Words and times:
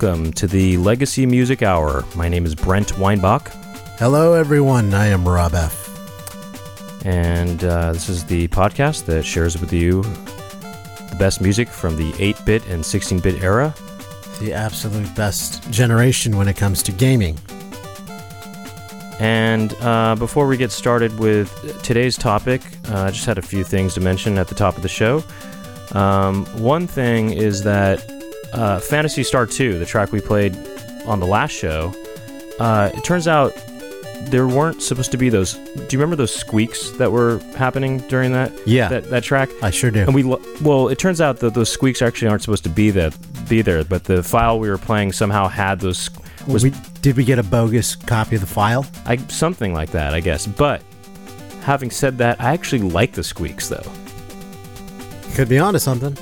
welcome 0.00 0.32
to 0.32 0.46
the 0.46 0.78
Legacy 0.78 1.26
Music 1.26 1.62
Hour. 1.62 2.06
My 2.16 2.26
name 2.26 2.46
is 2.46 2.54
Brent 2.54 2.96
Weinbach, 2.96 3.50
Hello, 3.98 4.32
everyone. 4.32 4.94
I 4.94 5.08
am 5.08 5.28
Rob 5.28 5.52
F. 5.52 7.04
and 7.04 7.62
uh, 7.62 7.92
this 7.92 8.08
is 8.08 8.24
the 8.24 8.48
podcast 8.48 9.04
that 9.06 9.26
shares 9.26 9.60
with 9.60 9.74
you 9.74 10.02
the 10.02 11.16
best 11.18 11.42
music 11.42 11.68
from 11.68 11.96
the 11.96 12.14
8 12.18 12.36
bit 12.46 12.66
and 12.68 12.86
16 12.86 13.20
bit 13.20 13.42
era. 13.42 13.74
The 14.40 14.54
absolute 14.54 15.14
best 15.14 15.70
generation 15.70 16.38
when 16.38 16.48
it 16.48 16.56
comes 16.56 16.82
to 16.84 16.92
gaming. 16.92 17.36
And 19.18 19.74
uh, 19.82 20.16
before 20.18 20.46
we 20.46 20.56
get 20.56 20.72
started 20.72 21.18
with 21.18 21.82
today's 21.82 22.16
topic, 22.16 22.62
uh, 22.88 23.02
I 23.02 23.10
just 23.10 23.26
had 23.26 23.36
a 23.36 23.42
few 23.42 23.64
things 23.64 23.92
to 23.94 24.00
mention 24.00 24.38
at 24.38 24.48
the 24.48 24.54
top 24.54 24.78
of 24.78 24.82
the 24.82 24.88
show. 24.88 25.22
Um, 25.92 26.46
one 26.58 26.86
thing 26.86 27.34
is 27.34 27.64
that 27.64 28.19
uh, 28.52 28.80
Phantasy 28.80 29.22
Star 29.22 29.46
2, 29.46 29.78
the 29.78 29.86
track 29.86 30.12
we 30.12 30.20
played 30.20 30.56
on 31.06 31.20
the 31.20 31.26
last 31.26 31.52
show, 31.52 31.94
uh, 32.58 32.90
it 32.94 33.04
turns 33.04 33.26
out 33.28 33.52
there 34.24 34.46
weren't 34.46 34.82
supposed 34.82 35.10
to 35.12 35.16
be 35.16 35.28
those. 35.28 35.54
Do 35.54 35.82
you 35.90 35.98
remember 35.98 36.16
those 36.16 36.34
squeaks 36.34 36.90
that 36.92 37.10
were 37.10 37.38
happening 37.56 37.98
during 38.08 38.32
that 38.32 38.52
Yeah, 38.66 38.88
that, 38.88 39.10
that 39.10 39.24
track? 39.24 39.48
I 39.62 39.70
sure 39.70 39.90
do. 39.90 40.00
And 40.00 40.14
we 40.14 40.22
lo- 40.22 40.42
well, 40.60 40.88
it 40.88 40.98
turns 40.98 41.20
out 41.20 41.38
that 41.38 41.54
those 41.54 41.70
squeaks 41.70 42.02
actually 42.02 42.28
aren't 42.28 42.42
supposed 42.42 42.64
to 42.64 42.70
be 42.70 42.90
that 42.90 43.16
be 43.48 43.62
there, 43.62 43.82
but 43.84 44.04
the 44.04 44.22
file 44.22 44.60
we 44.60 44.68
were 44.68 44.78
playing 44.78 45.12
somehow 45.12 45.48
had 45.48 45.80
those. 45.80 46.10
Was 46.46 46.64
we, 46.64 46.72
did 47.02 47.16
we 47.16 47.24
get 47.24 47.38
a 47.38 47.42
bogus 47.42 47.96
copy 47.96 48.34
of 48.36 48.40
the 48.42 48.46
file? 48.46 48.86
I 49.06 49.16
something 49.28 49.72
like 49.72 49.90
that, 49.90 50.14
I 50.14 50.20
guess. 50.20 50.46
But 50.46 50.82
having 51.62 51.90
said 51.90 52.18
that, 52.18 52.40
I 52.40 52.52
actually 52.52 52.82
like 52.82 53.12
the 53.12 53.24
squeaks 53.24 53.68
though. 53.68 53.90
Could 55.34 55.48
be 55.48 55.58
onto 55.58 55.78
something. 55.78 56.16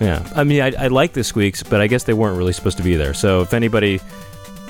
Yeah, 0.00 0.26
I 0.36 0.44
mean, 0.44 0.60
I, 0.60 0.72
I 0.78 0.86
like 0.88 1.12
the 1.14 1.24
squeaks, 1.24 1.62
but 1.62 1.80
I 1.80 1.86
guess 1.86 2.04
they 2.04 2.12
weren't 2.14 2.36
really 2.36 2.52
supposed 2.52 2.76
to 2.76 2.82
be 2.82 2.96
there. 2.96 3.14
So 3.14 3.40
if 3.40 3.54
anybody, 3.54 4.00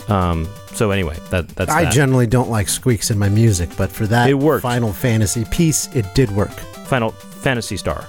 um, 0.09 0.49
so 0.73 0.91
anyway, 0.93 1.17
that 1.31 1.49
that's 1.51 1.71
I 1.71 1.85
that. 1.85 1.93
generally 1.93 2.27
don't 2.27 2.49
like 2.51 2.69
squeaks 2.69 3.11
in 3.11 3.19
my 3.19 3.29
music, 3.29 3.71
but 3.77 3.91
for 3.91 4.07
that 4.07 4.29
It 4.31 4.35
worked. 4.35 4.63
Final 4.63 4.93
Fantasy 4.93 5.45
piece, 5.47 5.89
it 5.97 6.07
did 6.15 6.31
work. 6.31 6.51
Final 6.87 7.11
Fantasy 7.11 7.77
Star. 7.77 8.03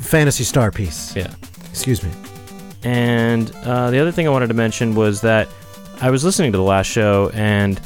Phantasy 0.00 0.44
Star 0.44 0.70
piece. 0.72 1.14
Yeah. 1.14 1.32
Excuse 1.70 2.02
me. 2.02 2.10
And 2.82 3.50
uh, 3.64 3.90
the 3.90 3.98
other 3.98 4.12
thing 4.12 4.26
I 4.26 4.30
wanted 4.30 4.48
to 4.48 4.54
mention 4.54 4.94
was 4.94 5.20
that 5.22 5.48
I 6.00 6.10
was 6.10 6.24
listening 6.24 6.52
to 6.52 6.58
the 6.58 6.64
last 6.64 6.86
show 6.86 7.30
and 7.32 7.80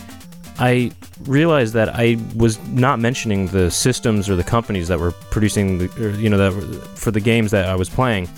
I 0.58 0.90
realized 1.24 1.74
that 1.74 1.90
I 1.94 2.16
was 2.34 2.58
not 2.68 2.98
mentioning 2.98 3.46
the 3.48 3.70
systems 3.70 4.28
or 4.28 4.36
the 4.36 4.44
companies 4.44 4.88
that 4.88 4.98
were 4.98 5.12
producing 5.12 5.78
the, 5.78 6.04
or, 6.04 6.10
you 6.10 6.28
know, 6.28 6.38
that 6.38 6.54
were, 6.54 6.80
for 6.96 7.10
the 7.10 7.20
games 7.20 7.50
that 7.52 7.66
I 7.66 7.76
was 7.76 7.88
playing. 7.88 8.28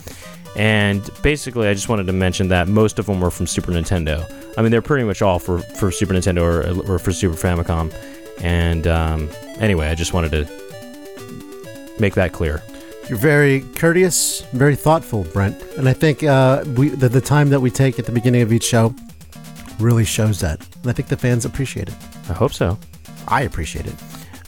And 0.55 1.09
basically, 1.23 1.67
I 1.67 1.73
just 1.73 1.89
wanted 1.89 2.07
to 2.07 2.13
mention 2.13 2.49
that 2.49 2.67
most 2.67 2.99
of 2.99 3.05
them 3.05 3.21
were 3.21 3.31
from 3.31 3.47
Super 3.47 3.71
Nintendo. 3.71 4.29
I 4.57 4.61
mean, 4.61 4.71
they're 4.71 4.81
pretty 4.81 5.05
much 5.05 5.21
all 5.21 5.39
for, 5.39 5.59
for 5.59 5.91
Super 5.91 6.13
Nintendo 6.13 6.41
or, 6.41 6.91
or 6.91 6.99
for 6.99 7.11
Super 7.11 7.35
Famicom. 7.35 7.93
And 8.41 8.85
um, 8.85 9.29
anyway, 9.59 9.87
I 9.87 9.95
just 9.95 10.13
wanted 10.13 10.31
to 10.31 11.95
make 11.99 12.15
that 12.15 12.33
clear. 12.33 12.61
You're 13.07 13.17
very 13.17 13.61
courteous, 13.75 14.41
very 14.53 14.75
thoughtful, 14.75 15.23
Brent. 15.23 15.61
And 15.77 15.89
I 15.89 15.93
think 15.93 16.23
uh, 16.23 16.63
we 16.75 16.89
the, 16.89 17.09
the 17.09 17.21
time 17.21 17.49
that 17.49 17.59
we 17.59 17.71
take 17.71 17.97
at 17.97 18.05
the 18.05 18.11
beginning 18.11 18.41
of 18.41 18.53
each 18.53 18.63
show 18.63 18.93
really 19.81 20.05
shows 20.05 20.39
that. 20.41 20.59
And 20.81 20.89
I 20.89 20.93
think 20.93 21.07
the 21.09 21.17
fans 21.17 21.45
appreciate 21.45 21.89
it. 21.89 21.95
I 22.29 22.33
hope 22.33 22.53
so. 22.53 22.77
I 23.27 23.41
appreciate 23.43 23.85
it. 23.87 23.95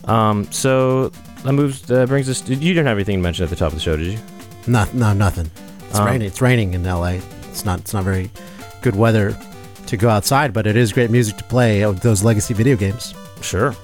Um, 0.10 0.52
so 0.52 1.10
that 1.44 1.54
moves 1.54 1.82
that 1.84 2.08
brings 2.08 2.30
us. 2.30 2.48
You 2.48 2.56
didn't 2.58 2.86
have 2.88 2.98
anything 2.98 3.18
to 3.20 3.24
mention 3.24 3.44
at 3.44 3.50
the 3.50 3.56
top 3.56 3.70
of 3.70 3.76
the 3.76 3.82
show, 3.82 3.96
did 3.98 4.14
you? 4.14 4.20
No, 4.68 4.86
no, 4.94 5.14
nothing. 5.14 5.50
It's 5.90 6.00
Um, 6.00 6.06
raining. 6.06 6.28
It's 6.28 6.42
raining 6.42 6.74
in 6.74 6.84
LA. 6.84 7.20
It's 7.50 7.66
not. 7.66 7.80
It's 7.80 7.94
not 7.94 8.04
very 8.04 8.30
good 8.82 8.96
weather 8.96 9.38
to 9.88 9.98
go 9.98 10.10
outside, 10.10 10.54
but 10.54 10.66
it 10.68 10.76
is 10.76 10.92
great 10.94 11.10
music 11.12 11.38
to 11.38 11.44
play 11.46 11.84
those 11.84 12.24
legacy 12.24 12.54
video 12.54 12.76
games. 12.76 13.14
Sure. 13.42 13.76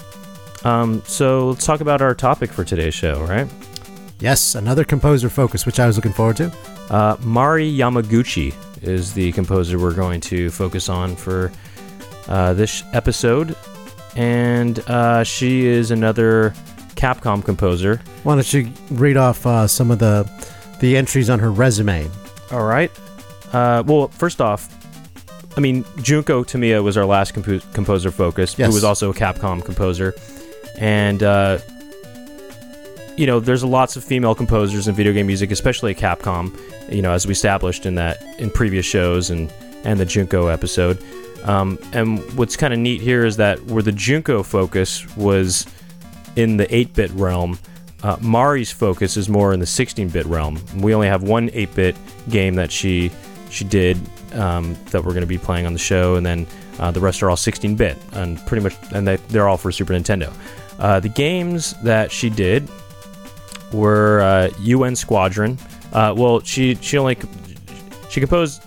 Um, 0.64 1.02
so 1.06 1.48
let's 1.50 1.64
talk 1.64 1.80
about 1.80 2.02
our 2.02 2.14
topic 2.14 2.50
for 2.50 2.64
today's 2.64 2.94
show, 2.94 3.22
right? 3.24 3.48
Yes, 4.20 4.54
another 4.54 4.84
composer 4.84 5.30
focus, 5.30 5.64
which 5.64 5.80
I 5.80 5.86
was 5.86 5.96
looking 5.96 6.12
forward 6.12 6.36
to. 6.38 6.52
Uh, 6.90 7.16
Mari 7.20 7.70
Yamaguchi 7.72 8.52
is 8.82 9.12
the 9.14 9.32
composer 9.32 9.78
we're 9.78 9.94
going 9.94 10.20
to 10.22 10.50
focus 10.50 10.88
on 10.88 11.16
for 11.16 11.52
uh, 12.28 12.52
this 12.54 12.82
episode, 12.92 13.56
and 14.16 14.78
uh, 14.88 15.24
she 15.24 15.66
is 15.66 15.90
another 15.90 16.54
Capcom 16.94 17.44
composer. 17.44 18.00
Why 18.24 18.34
don't 18.34 18.52
you 18.52 18.70
read 18.90 19.16
off 19.16 19.46
uh, 19.46 19.66
some 19.66 19.90
of 19.90 19.98
the 19.98 20.30
the 20.80 20.96
entries 20.96 21.28
on 21.30 21.38
her 21.38 21.50
resume? 21.50 22.08
All 22.52 22.64
right. 22.64 22.90
Uh, 23.52 23.82
well, 23.86 24.08
first 24.08 24.40
off, 24.40 24.68
I 25.56 25.60
mean, 25.60 25.84
Junko 26.02 26.44
Tamiya 26.44 26.82
was 26.82 26.96
our 26.96 27.04
last 27.04 27.32
compo- 27.34 27.58
composer 27.72 28.10
focus, 28.10 28.56
Yes. 28.58 28.68
who 28.68 28.74
was 28.74 28.84
also 28.84 29.10
a 29.10 29.14
Capcom 29.14 29.64
composer. 29.64 30.14
And, 30.78 31.22
uh, 31.22 31.58
you 33.20 33.26
know, 33.26 33.38
there's 33.38 33.62
lots 33.62 33.96
of 33.96 34.02
female 34.02 34.34
composers 34.34 34.88
in 34.88 34.94
video 34.94 35.12
game 35.12 35.26
music, 35.26 35.50
especially 35.50 35.94
at 35.94 35.98
Capcom, 35.98 36.58
you 36.90 37.02
know, 37.02 37.12
as 37.12 37.26
we 37.26 37.32
established 37.32 37.84
in 37.84 37.96
that, 37.96 38.22
in 38.40 38.48
previous 38.48 38.86
shows 38.86 39.28
and, 39.28 39.52
and 39.84 40.00
the 40.00 40.06
Junko 40.06 40.46
episode. 40.46 40.96
Um, 41.44 41.78
and 41.92 42.18
what's 42.38 42.56
kind 42.56 42.72
of 42.72 42.78
neat 42.78 43.02
here 43.02 43.26
is 43.26 43.36
that 43.36 43.62
where 43.66 43.82
the 43.82 43.92
Junko 43.92 44.42
focus 44.42 45.06
was 45.18 45.66
in 46.34 46.56
the 46.56 46.74
8 46.74 46.94
bit 46.94 47.10
realm, 47.10 47.58
uh, 48.02 48.16
Mari's 48.22 48.72
focus 48.72 49.18
is 49.18 49.28
more 49.28 49.52
in 49.52 49.60
the 49.60 49.66
16-bit 49.66 50.24
realm. 50.24 50.58
We 50.78 50.94
only 50.94 51.08
have 51.08 51.22
one 51.22 51.50
8-bit 51.50 51.96
game 52.30 52.54
that 52.54 52.72
she 52.72 53.10
she 53.50 53.64
did 53.64 53.98
um, 54.32 54.78
that 54.92 55.04
we're 55.04 55.12
going 55.12 55.20
to 55.20 55.26
be 55.26 55.36
playing 55.36 55.66
on 55.66 55.74
the 55.74 55.78
show, 55.78 56.14
and 56.14 56.24
then 56.24 56.46
uh, 56.78 56.90
the 56.90 57.00
rest 57.00 57.22
are 57.22 57.28
all 57.28 57.36
16-bit, 57.36 57.98
and 58.12 58.38
pretty 58.46 58.62
much, 58.62 58.74
and 58.94 59.06
they, 59.06 59.16
they're 59.28 59.48
all 59.48 59.58
for 59.58 59.70
Super 59.70 59.92
Nintendo. 59.92 60.32
Uh, 60.78 61.00
the 61.00 61.08
games 61.10 61.74
that 61.82 62.10
she 62.10 62.30
did 62.30 62.66
were 63.72 64.20
uh, 64.20 64.50
UN 64.60 64.96
Squadron. 64.96 65.58
Uh, 65.92 66.14
well, 66.16 66.40
she 66.40 66.76
she 66.76 66.98
only 66.98 67.16
she 68.08 68.20
composed 68.20 68.62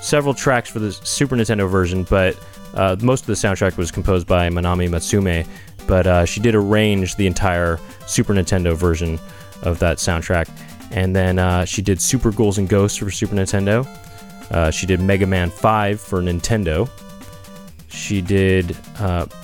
several 0.00 0.34
tracks 0.34 0.70
for 0.70 0.78
the 0.78 0.92
Super 0.92 1.36
Nintendo 1.36 1.68
version, 1.68 2.04
but 2.04 2.38
uh, 2.74 2.96
most 3.00 3.22
of 3.22 3.26
the 3.26 3.34
soundtrack 3.34 3.76
was 3.76 3.90
composed 3.90 4.26
by 4.26 4.48
Manami 4.48 4.88
Matsumae. 4.88 5.46
But 5.86 6.06
uh, 6.06 6.24
she 6.24 6.40
did 6.40 6.54
arrange 6.54 7.16
the 7.16 7.26
entire 7.26 7.78
Super 8.06 8.34
Nintendo 8.34 8.74
version 8.74 9.20
of 9.62 9.78
that 9.78 9.98
soundtrack, 9.98 10.48
and 10.90 11.14
then 11.14 11.38
uh, 11.38 11.64
she 11.64 11.80
did 11.80 12.00
Super 12.00 12.32
Ghouls 12.32 12.58
and 12.58 12.68
Ghosts 12.68 12.98
for 12.98 13.10
Super 13.10 13.36
Nintendo. 13.36 13.86
Uh, 14.50 14.70
she 14.70 14.86
did 14.86 15.00
Mega 15.00 15.26
Man 15.26 15.50
5 15.50 16.00
for 16.00 16.20
Nintendo. 16.20 16.88
She 17.88 18.20
did 18.20 18.76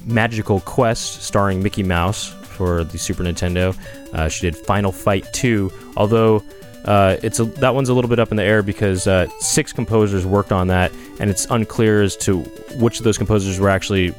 Magical 0.05 0.61
Quest 0.61 1.23
starring 1.23 1.63
Mickey 1.63 1.83
Mouse 1.83 2.35
for 2.53 2.85
the 2.85 2.99
Super 2.99 3.23
Nintendo. 3.23 3.77
Uh, 4.13 4.29
she 4.29 4.43
did 4.43 4.57
Final 4.57 4.93
Fight 4.93 5.27
2, 5.33 5.73
although 5.97 6.43
uh, 6.85 7.17
it's 7.23 7.39
a, 7.41 7.45
that 7.45 7.75
one's 7.75 7.89
a 7.89 7.95
little 7.95 8.09
bit 8.09 8.19
up 8.19 8.31
in 8.31 8.37
the 8.37 8.43
air 8.43 8.63
because 8.63 9.07
uh, 9.07 9.29
six 9.39 9.73
composers 9.73 10.27
worked 10.27 10.53
on 10.53 10.67
that, 10.69 10.93
and 11.21 11.31
it's 11.31 11.47
unclear 11.47 12.03
as 12.03 12.17
to 12.17 12.41
which 12.77 12.99
of 12.99 13.05
those 13.05 13.19
composers 13.19 13.59
were 13.59 13.69
actually 13.69 14.15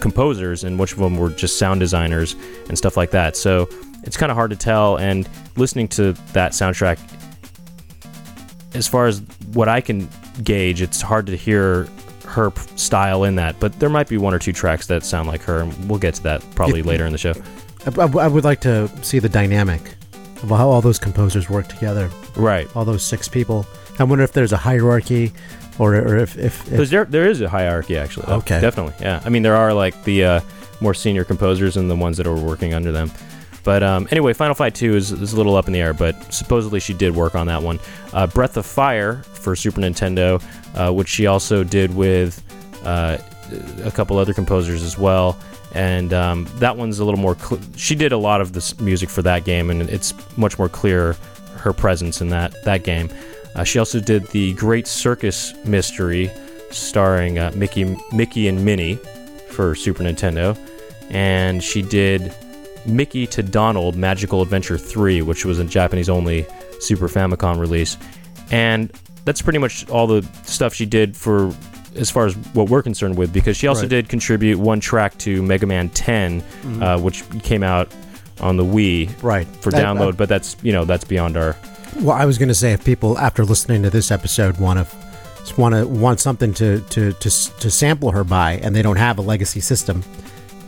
composers 0.00 0.64
and 0.64 0.78
which 0.78 0.92
of 0.92 0.98
them 0.98 1.16
were 1.16 1.30
just 1.30 1.58
sound 1.58 1.80
designers 1.80 2.36
and 2.68 2.76
stuff 2.76 2.96
like 2.96 3.10
that. 3.10 3.36
So 3.36 3.68
it's 4.02 4.16
kind 4.16 4.30
of 4.30 4.36
hard 4.36 4.50
to 4.50 4.56
tell. 4.56 4.98
And 4.98 5.28
listening 5.56 5.88
to 5.88 6.12
that 6.32 6.52
soundtrack, 6.52 6.98
as 8.74 8.86
far 8.86 9.06
as 9.06 9.20
what 9.52 9.68
I 9.68 9.80
can 9.80 10.08
gauge, 10.42 10.82
it's 10.82 11.00
hard 11.00 11.26
to 11.26 11.36
hear 11.36 11.88
her 12.26 12.52
style 12.76 13.24
in 13.24 13.36
that. 13.36 13.58
But 13.60 13.78
there 13.80 13.88
might 13.88 14.08
be 14.08 14.18
one 14.18 14.34
or 14.34 14.38
two 14.38 14.52
tracks 14.52 14.86
that 14.88 15.04
sound 15.04 15.28
like 15.28 15.42
her, 15.42 15.60
and 15.60 15.88
we'll 15.88 15.98
get 15.98 16.14
to 16.16 16.22
that 16.24 16.44
probably 16.54 16.82
later 16.90 17.06
in 17.06 17.12
the 17.12 17.18
show. 17.18 17.34
I, 17.86 18.00
I- 18.02 18.24
I 18.24 18.28
would 18.28 18.44
like 18.44 18.60
to 18.62 18.88
see 19.02 19.18
the 19.18 19.28
dynamic 19.28 19.80
of 20.42 20.48
how 20.50 20.68
all 20.68 20.80
those 20.80 20.98
composers 20.98 21.48
work 21.48 21.68
together. 21.68 22.10
Right. 22.36 22.68
All 22.76 22.84
those 22.84 23.02
six 23.02 23.28
people. 23.28 23.66
I 23.98 24.04
wonder 24.04 24.24
if 24.24 24.32
there's 24.32 24.52
a 24.52 24.56
hierarchy, 24.56 25.32
or, 25.78 25.94
or 25.94 26.16
if, 26.18 26.36
if, 26.36 26.70
if 26.72 26.90
there, 26.90 27.04
there 27.04 27.28
is 27.28 27.40
a 27.40 27.48
hierarchy, 27.48 27.96
actually. 27.96 28.26
though. 28.26 28.36
Okay. 28.36 28.60
Definitely, 28.60 28.94
yeah. 29.00 29.22
I 29.24 29.28
mean, 29.28 29.42
there 29.42 29.56
are 29.56 29.72
like 29.72 30.02
the 30.04 30.24
uh, 30.24 30.40
more 30.80 30.94
senior 30.94 31.24
composers 31.24 31.76
and 31.76 31.90
the 31.90 31.96
ones 31.96 32.16
that 32.16 32.26
are 32.26 32.34
working 32.34 32.74
under 32.74 32.90
them. 32.92 33.10
But 33.62 33.82
um, 33.82 34.06
anyway, 34.10 34.34
Final 34.34 34.54
Fight 34.54 34.74
2 34.74 34.94
is, 34.94 35.10
is 35.12 35.32
a 35.32 35.36
little 35.36 35.56
up 35.56 35.66
in 35.68 35.72
the 35.72 35.80
air, 35.80 35.94
but 35.94 36.32
supposedly 36.34 36.80
she 36.80 36.92
did 36.92 37.14
work 37.14 37.34
on 37.34 37.46
that 37.46 37.62
one. 37.62 37.78
Uh, 38.12 38.26
Breath 38.26 38.56
of 38.58 38.66
Fire 38.66 39.22
for 39.32 39.56
Super 39.56 39.80
Nintendo, 39.80 40.42
uh, 40.74 40.92
which 40.92 41.08
she 41.08 41.26
also 41.26 41.64
did 41.64 41.94
with 41.94 42.42
uh, 42.84 43.16
a 43.84 43.90
couple 43.90 44.18
other 44.18 44.34
composers 44.34 44.82
as 44.82 44.98
well. 44.98 45.38
And 45.74 46.12
um, 46.12 46.48
that 46.56 46.76
one's 46.76 47.00
a 47.00 47.04
little 47.04 47.18
more. 47.18 47.36
Cl- 47.36 47.60
she 47.76 47.94
did 47.94 48.12
a 48.12 48.16
lot 48.16 48.40
of 48.40 48.52
this 48.52 48.78
music 48.80 49.10
for 49.10 49.22
that 49.22 49.44
game, 49.44 49.70
and 49.70 49.82
it's 49.90 50.14
much 50.36 50.58
more 50.58 50.68
clear 50.68 51.16
her 51.56 51.72
presence 51.72 52.20
in 52.20 52.28
that 52.28 52.54
that 52.64 52.84
game. 52.84 53.08
Uh, 53.54 53.64
she 53.64 53.78
also 53.78 54.00
did 54.00 54.26
the 54.28 54.52
Great 54.54 54.86
Circus 54.86 55.54
Mystery, 55.64 56.30
starring 56.70 57.38
uh, 57.38 57.52
Mickey 57.54 57.96
Mickey 58.12 58.46
and 58.48 58.64
Minnie 58.64 58.96
for 59.50 59.74
Super 59.74 60.04
Nintendo, 60.04 60.56
and 61.10 61.62
she 61.62 61.82
did 61.82 62.32
Mickey 62.86 63.26
to 63.28 63.42
Donald 63.42 63.96
Magical 63.96 64.42
Adventure 64.42 64.78
3, 64.78 65.22
which 65.22 65.44
was 65.44 65.58
a 65.58 65.64
Japanese 65.64 66.08
only 66.08 66.46
Super 66.80 67.08
Famicom 67.08 67.58
release. 67.58 67.96
And 68.50 68.92
that's 69.24 69.40
pretty 69.40 69.58
much 69.58 69.88
all 69.88 70.06
the 70.06 70.22
stuff 70.44 70.74
she 70.74 70.86
did 70.86 71.16
for 71.16 71.54
as 71.96 72.10
far 72.10 72.26
as 72.26 72.34
what 72.54 72.68
we're 72.68 72.82
concerned 72.82 73.16
with 73.16 73.32
because 73.32 73.56
she 73.56 73.66
also 73.66 73.82
Right. 73.82 73.90
did 73.90 74.08
contribute 74.08 74.58
one 74.58 74.80
track 74.80 75.16
to 75.18 75.42
Mega 75.42 75.66
Man 75.66 75.88
10 75.90 76.42
uh, 76.80 76.98
which 76.98 77.22
came 77.42 77.62
out 77.62 77.88
on 78.40 78.56
the 78.56 78.64
Wii 78.64 79.10
Right. 79.22 79.46
for 79.60 79.74
I- 79.74 79.80
download 79.80 80.16
but 80.16 80.28
that's 80.28 80.56
you 80.62 80.72
know 80.72 80.84
that's 80.84 81.04
beyond 81.04 81.36
our 81.36 81.56
Well, 82.00 82.16
I 82.16 82.24
was 82.24 82.38
going 82.38 82.48
to 82.48 82.54
say 82.54 82.72
if 82.72 82.84
people 82.84 83.16
after 83.18 83.44
listening 83.44 83.82
to 83.84 83.90
this 83.90 84.10
episode 84.10 84.58
want 84.58 84.80
to 84.80 84.86
want 85.58 85.74
to 85.74 85.86
want 85.86 86.18
something 86.20 86.52
to, 86.54 86.80
to 86.80 87.12
to 87.12 87.30
to 87.60 87.70
sample 87.70 88.10
her 88.10 88.24
by, 88.24 88.52
and 88.62 88.74
they 88.74 88.80
don't 88.82 88.96
have 88.96 89.18
a 89.18 89.22
legacy 89.22 89.60
system, 89.60 90.02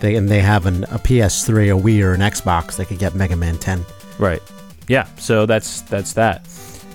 they 0.00 0.14
and 0.17 0.29
they 0.29 0.40
have 0.40 0.67
an, 0.67 0.84
a 0.84 0.99
PS3, 0.99 1.75
a 1.76 1.81
Wii, 1.82 2.02
or 2.05 2.12
an 2.12 2.20
Xbox, 2.20 2.76
they 2.76 2.84
could 2.84 2.99
get 2.99 3.14
Mega 3.14 3.34
Man 3.37 3.56
10. 3.58 3.84
Right. 4.19 4.43
Yeah. 4.87 5.06
So 5.19 5.46
that's 5.46 5.81
that's 5.82 6.12
that. 6.12 6.46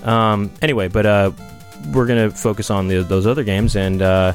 Um, 0.04 0.50
anyway, 0.62 0.88
but 0.88 1.04
uh, 1.06 1.32
we're 1.92 2.06
gonna 2.06 2.30
focus 2.30 2.70
on 2.70 2.88
the, 2.88 3.02
those 3.02 3.26
other 3.26 3.44
games, 3.44 3.76
and 3.76 4.02
uh, 4.02 4.32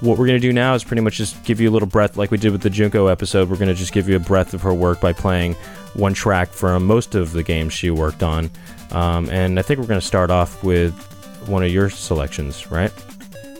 what 0.00 0.18
we're 0.18 0.26
gonna 0.26 0.38
do 0.38 0.52
now 0.52 0.74
is 0.74 0.84
pretty 0.84 1.02
much 1.02 1.16
just 1.16 1.42
give 1.44 1.60
you 1.60 1.68
a 1.68 1.72
little 1.72 1.88
breath, 1.88 2.16
like 2.16 2.30
we 2.30 2.38
did 2.38 2.52
with 2.52 2.62
the 2.62 2.70
Junko 2.70 3.06
episode. 3.08 3.48
We're 3.50 3.56
gonna 3.56 3.74
just 3.74 3.92
give 3.92 4.08
you 4.08 4.16
a 4.16 4.20
breath 4.20 4.54
of 4.54 4.62
her 4.62 4.74
work 4.74 5.00
by 5.00 5.12
playing 5.12 5.54
one 5.94 6.14
track 6.14 6.48
from 6.50 6.86
most 6.86 7.14
of 7.14 7.32
the 7.32 7.42
games 7.42 7.72
she 7.72 7.90
worked 7.90 8.22
on, 8.22 8.50
um, 8.92 9.28
and 9.30 9.58
I 9.58 9.62
think 9.62 9.80
we're 9.80 9.86
gonna 9.86 10.00
start 10.00 10.30
off 10.30 10.62
with 10.64 10.94
one 11.48 11.62
of 11.62 11.70
your 11.70 11.90
selections, 11.90 12.70
right? 12.70 12.92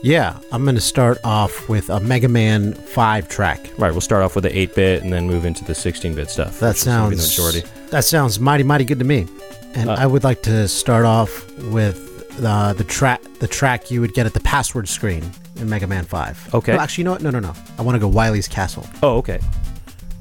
Yeah, 0.02 0.38
I'm 0.52 0.62
going 0.62 0.76
to 0.76 0.80
start 0.80 1.18
off 1.24 1.68
with 1.68 1.90
a 1.90 1.98
Mega 1.98 2.28
Man 2.28 2.72
5 2.72 3.28
track. 3.28 3.58
Right. 3.78 3.90
We'll 3.90 4.00
start 4.00 4.22
off 4.22 4.36
with 4.36 4.44
the 4.44 4.50
8-bit 4.50 5.02
and 5.02 5.12
then 5.12 5.26
move 5.26 5.44
into 5.44 5.64
the 5.64 5.72
16-bit 5.72 6.30
stuff. 6.30 6.60
That 6.60 6.68
which 6.68 6.76
is 6.78 6.84
gonna 6.84 7.10
be 7.10 7.16
the 7.16 7.22
sounds 7.22 7.90
that 7.90 8.04
sounds 8.04 8.38
mighty 8.38 8.62
mighty 8.62 8.84
good 8.84 9.00
to 9.00 9.04
me. 9.04 9.26
And 9.74 9.90
Uh, 9.90 9.96
I 9.98 10.06
would 10.06 10.22
like 10.22 10.42
to 10.42 10.68
start 10.68 11.04
off 11.04 11.50
with 11.64 12.07
uh, 12.44 12.72
the 12.72 12.84
track 12.84 13.22
the 13.40 13.48
track 13.48 13.90
you 13.90 14.00
would 14.00 14.14
get 14.14 14.26
at 14.26 14.34
the 14.34 14.40
password 14.40 14.88
screen 14.88 15.24
in 15.56 15.68
Mega 15.68 15.86
Man 15.86 16.04
5. 16.04 16.54
Okay. 16.54 16.72
No, 16.74 16.78
actually, 16.80 17.02
you 17.02 17.04
know 17.06 17.12
what? 17.12 17.22
No, 17.22 17.30
no, 17.30 17.40
no. 17.40 17.52
I 17.78 17.82
want 17.82 17.94
to 17.96 17.98
go 18.00 18.08
Wily's 18.08 18.48
Castle. 18.48 18.86
Oh, 19.02 19.16
okay. 19.18 19.40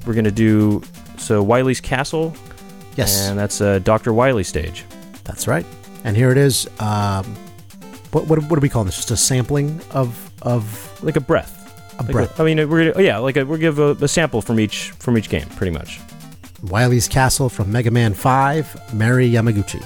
We're 0.06 0.14
gonna 0.14 0.32
do 0.32 0.82
so 1.18 1.42
Wily's 1.44 1.82
Castle. 1.82 2.34
Yes, 2.96 3.28
And 3.28 3.38
that's 3.38 3.62
a 3.62 3.80
Dr. 3.80 4.12
Wily 4.14 4.44
stage. 4.44 4.84
that's 5.24 5.48
right. 5.48 5.66
And 6.04 6.16
here 6.18 6.32
it 6.32 6.38
is. 6.38 6.68
Um, 6.80 7.26
what, 8.12 8.26
what 8.28 8.40
what 8.44 8.56
do 8.56 8.62
we 8.62 8.70
call 8.70 8.84
this? 8.86 8.96
Just 8.96 9.12
a 9.12 9.18
sampling 9.18 9.80
of 9.92 10.32
of 10.42 11.04
Like 11.04 11.16
a 11.18 11.22
breath. 11.22 11.54
a 12.00 12.04
Like 12.04 12.12
breath. 12.12 12.40
a- 12.40 12.44
I 12.44 12.46
mean, 12.46 12.70
we're 12.70 12.92
gonna, 12.94 13.04
yeah, 13.06 13.18
like 13.18 13.38
a, 13.38 13.44
we'll 13.46 13.60
give 13.60 13.80
a, 13.80 13.92
a 14.02 14.08
sample 14.08 14.42
from 14.42 14.60
each 14.60 14.92
from 15.00 15.18
each 15.18 15.30
game, 15.30 15.48
pretty 15.58 15.72
much. 15.72 16.00
Wily's 16.64 17.08
Castle 17.08 17.50
from 17.50 17.72
Mega 17.72 17.92
Man 17.92 18.14
5. 18.16 18.94
Mari 18.96 19.30
Yamaguchi. 19.30 19.84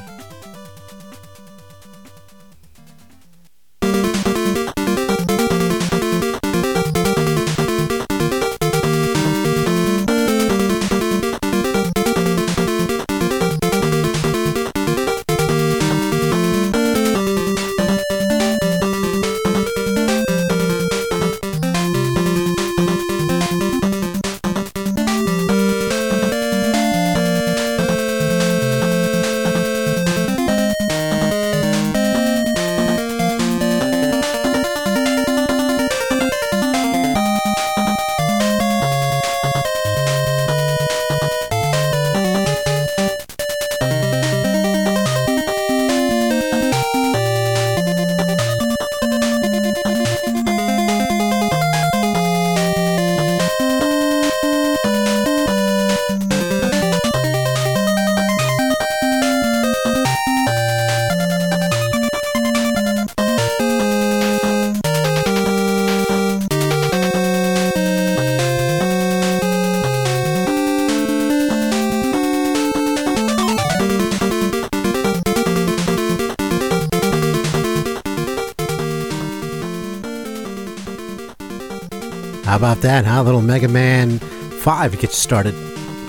About 82.72 82.82
that, 82.84 83.06
huh? 83.06 83.22
Little 83.22 83.42
Mega 83.42 83.68
Man 83.68 84.20
5 84.20 85.00
gets 85.00 85.18
started. 85.18 85.54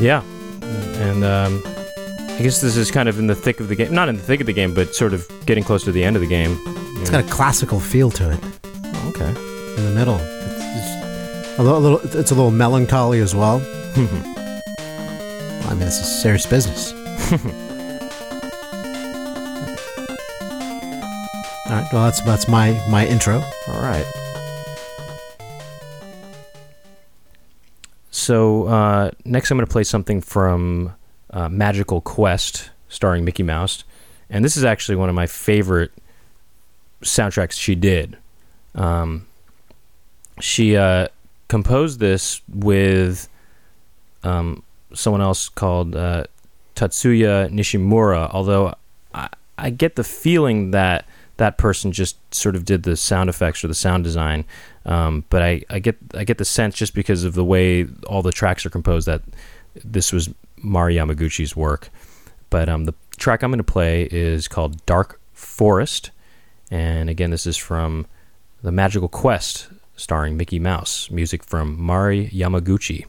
Yeah. 0.01 0.23
And 0.63 1.25
um, 1.25 1.61
I 1.67 2.39
guess 2.41 2.61
this 2.61 2.77
is 2.77 2.89
kind 2.91 3.09
of 3.09 3.19
in 3.19 3.27
the 3.27 3.35
thick 3.35 3.59
of 3.59 3.67
the 3.67 3.75
game. 3.75 3.93
Not 3.93 4.09
in 4.09 4.17
the 4.17 4.23
thick 4.23 4.39
of 4.41 4.47
the 4.47 4.53
game, 4.53 4.73
but 4.73 4.95
sort 4.95 5.13
of 5.13 5.29
getting 5.45 5.65
close 5.65 5.83
to 5.85 5.93
the 5.93 6.05
end 6.05 6.15
of 6.15 6.23
the 6.23 6.29
game. 6.29 6.57
It's 7.01 7.11
got 7.11 7.25
a 7.25 7.29
classical 7.29 7.81
feel 7.81 8.13
to 8.13 8.31
it 8.31 8.39
Oh, 8.65 9.09
okay. 9.09 9.29
in 9.77 9.85
the 9.89 9.93
middle. 9.93 10.19
It's, 10.21 11.51
it's 11.51 11.59
a 11.59 11.63
little, 11.65 11.99
it's 11.99 12.31
a 12.31 12.35
little 12.35 12.53
melancholy 12.53 13.19
as 13.19 13.35
well. 13.35 13.57
I 13.97 15.71
mean, 15.71 15.81
this 15.81 15.99
is 15.99 16.23
serious 16.23 16.47
business. 16.47 16.93
All 21.67 21.79
right. 21.79 21.89
Well, 21.93 22.05
that's 22.05 22.21
that's 22.21 22.47
my 22.47 22.81
my 22.89 23.05
intro. 23.07 23.43
All 23.69 23.81
right. 23.83 24.07
So 28.23 28.69
uh, 28.69 29.11
next, 29.25 29.51
I'm 29.51 29.59
going 29.59 29.67
to 29.67 29.73
play 29.73 29.83
something 29.83 30.21
from 30.21 30.95
uh, 31.31 31.49
Magical 31.49 32.01
Quest, 32.01 32.71
starring 32.89 33.25
Mickey 33.25 33.43
Mouse, 33.43 33.83
and 34.31 34.45
this 34.45 34.57
is 34.57 34.63
actually 34.63 34.95
one 34.95 35.09
of 35.09 35.17
my 35.17 35.27
favorite 35.27 35.91
soundtracks 37.03 37.59
she 37.59 37.75
did. 37.75 38.17
Um, 38.77 39.27
she 40.39 40.77
uh, 40.77 41.09
composed 41.49 41.99
this 41.99 42.43
with 42.49 43.29
um, 44.23 44.63
someone 44.95 45.21
else 45.21 45.49
called 45.49 45.97
uh, 45.97 46.23
Tatsuya 46.77 47.51
Nishimura. 47.51 48.31
Although 48.33 48.73
I, 49.13 49.31
I 49.59 49.71
get 49.71 49.97
the 49.97 50.05
feeling 50.05 50.71
that 50.71 51.07
that 51.39 51.59
person 51.59 51.91
just 51.91 52.17
sort 52.33 52.55
of 52.55 52.65
did 52.65 52.85
the 52.85 52.97
sound 52.97 53.29
effects 53.29 53.65
or 53.65 53.69
the 53.69 53.75
sound 53.75 54.05
design. 54.05 54.45
Um, 54.85 55.25
but 55.31 55.43
I, 55.43 55.63
I 55.71 55.79
get 55.79 55.97
I 56.15 56.25
get 56.25 56.39
the 56.39 56.45
sense 56.45 56.75
just 56.75 56.95
because 56.95 57.25
of 57.25 57.35
the 57.35 57.45
way 57.45 57.87
all 58.07 58.23
the 58.23 58.33
tracks 58.33 58.67
are 58.67 58.71
composed 58.71 59.07
that 59.07 59.23
this 59.85 60.13
was 60.13 60.33
Mari 60.57 60.97
Yamaguchi's 60.97 61.57
work. 61.57 61.91
But 62.51 62.69
um, 62.69 62.85
the 62.85 62.95
track 63.17 63.43
I'm 63.43 63.51
going 63.51 63.59
to 63.59 63.65
play 63.65 64.09
is 64.11 64.49
called 64.49 64.85
Dark 64.87 65.21
Forest, 65.33 66.11
and 66.71 67.09
again, 67.09 67.31
this 67.31 67.47
is 67.47 67.57
from 67.57 68.07
the 68.63 68.73
Magical 68.73 69.09
Quest, 69.09 69.69
starring 69.97 70.37
Mickey 70.37 70.59
Mouse. 70.59 71.11
Music 71.11 71.43
from 71.43 71.81
Mari 71.81 72.29
Yamaguchi. 72.29 73.07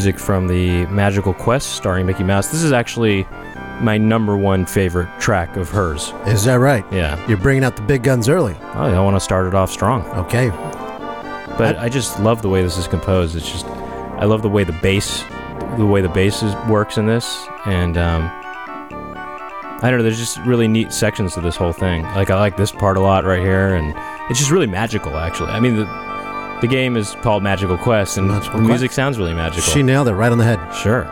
Music 0.00 0.18
from 0.18 0.48
the 0.48 0.86
Magical 0.86 1.34
Quest 1.34 1.74
starring 1.74 2.06
Mickey 2.06 2.24
Mouse. 2.24 2.50
This 2.50 2.62
is 2.62 2.72
actually 2.72 3.24
my 3.82 3.98
number 3.98 4.34
one 4.34 4.64
favorite 4.64 5.10
track 5.20 5.58
of 5.58 5.68
hers. 5.68 6.14
Is 6.26 6.42
that 6.44 6.54
right? 6.54 6.90
Yeah. 6.90 7.22
You're 7.28 7.36
bringing 7.36 7.64
out 7.64 7.76
the 7.76 7.82
big 7.82 8.02
guns 8.02 8.26
early. 8.26 8.56
Oh, 8.62 8.84
I 8.84 8.98
want 9.00 9.16
to 9.16 9.20
start 9.20 9.46
it 9.46 9.54
off 9.54 9.70
strong. 9.70 10.06
Okay. 10.12 10.48
But 11.58 11.76
I, 11.76 11.90
just 11.90 12.18
love 12.18 12.40
the 12.40 12.48
way 12.48 12.62
this 12.62 12.78
is 12.78 12.88
composed. 12.88 13.36
It's 13.36 13.52
just, 13.52 13.66
I 13.66 14.24
love 14.24 14.40
the 14.40 14.48
way 14.48 14.64
the 14.64 14.72
bass, 14.80 15.22
the 15.76 15.84
way 15.84 16.00
the 16.00 16.08
bass 16.08 16.42
is, 16.42 16.54
works 16.66 16.96
in 16.96 17.04
this, 17.04 17.46
and 17.66 17.98
um, 17.98 18.22
I 19.82 19.90
don't 19.90 19.98
know. 19.98 20.02
There's 20.02 20.18
just 20.18 20.38
really 20.46 20.66
neat 20.66 20.94
sections 20.94 21.34
to 21.34 21.42
this 21.42 21.56
whole 21.56 21.74
thing. 21.74 22.04
Like 22.04 22.30
I 22.30 22.40
like 22.40 22.56
this 22.56 22.72
part 22.72 22.96
a 22.96 23.00
lot 23.00 23.26
right 23.26 23.42
here, 23.42 23.74
and 23.74 23.94
it's 24.30 24.38
just 24.38 24.50
really 24.50 24.66
magical. 24.66 25.18
Actually, 25.18 25.50
I 25.50 25.60
mean 25.60 25.76
the 25.76 26.09
the 26.60 26.66
game 26.68 26.96
is 26.96 27.14
called 27.22 27.42
Magical 27.42 27.76
Quest, 27.78 28.18
and 28.18 28.28
Magical 28.28 28.58
the 28.60 28.66
music 28.66 28.88
Quest. 28.88 28.96
sounds 28.96 29.18
really 29.18 29.34
magical. 29.34 29.62
She 29.62 29.82
nailed 29.82 30.08
it 30.08 30.14
right 30.14 30.30
on 30.32 30.38
the 30.38 30.44
head. 30.44 30.58
Sure. 30.74 31.06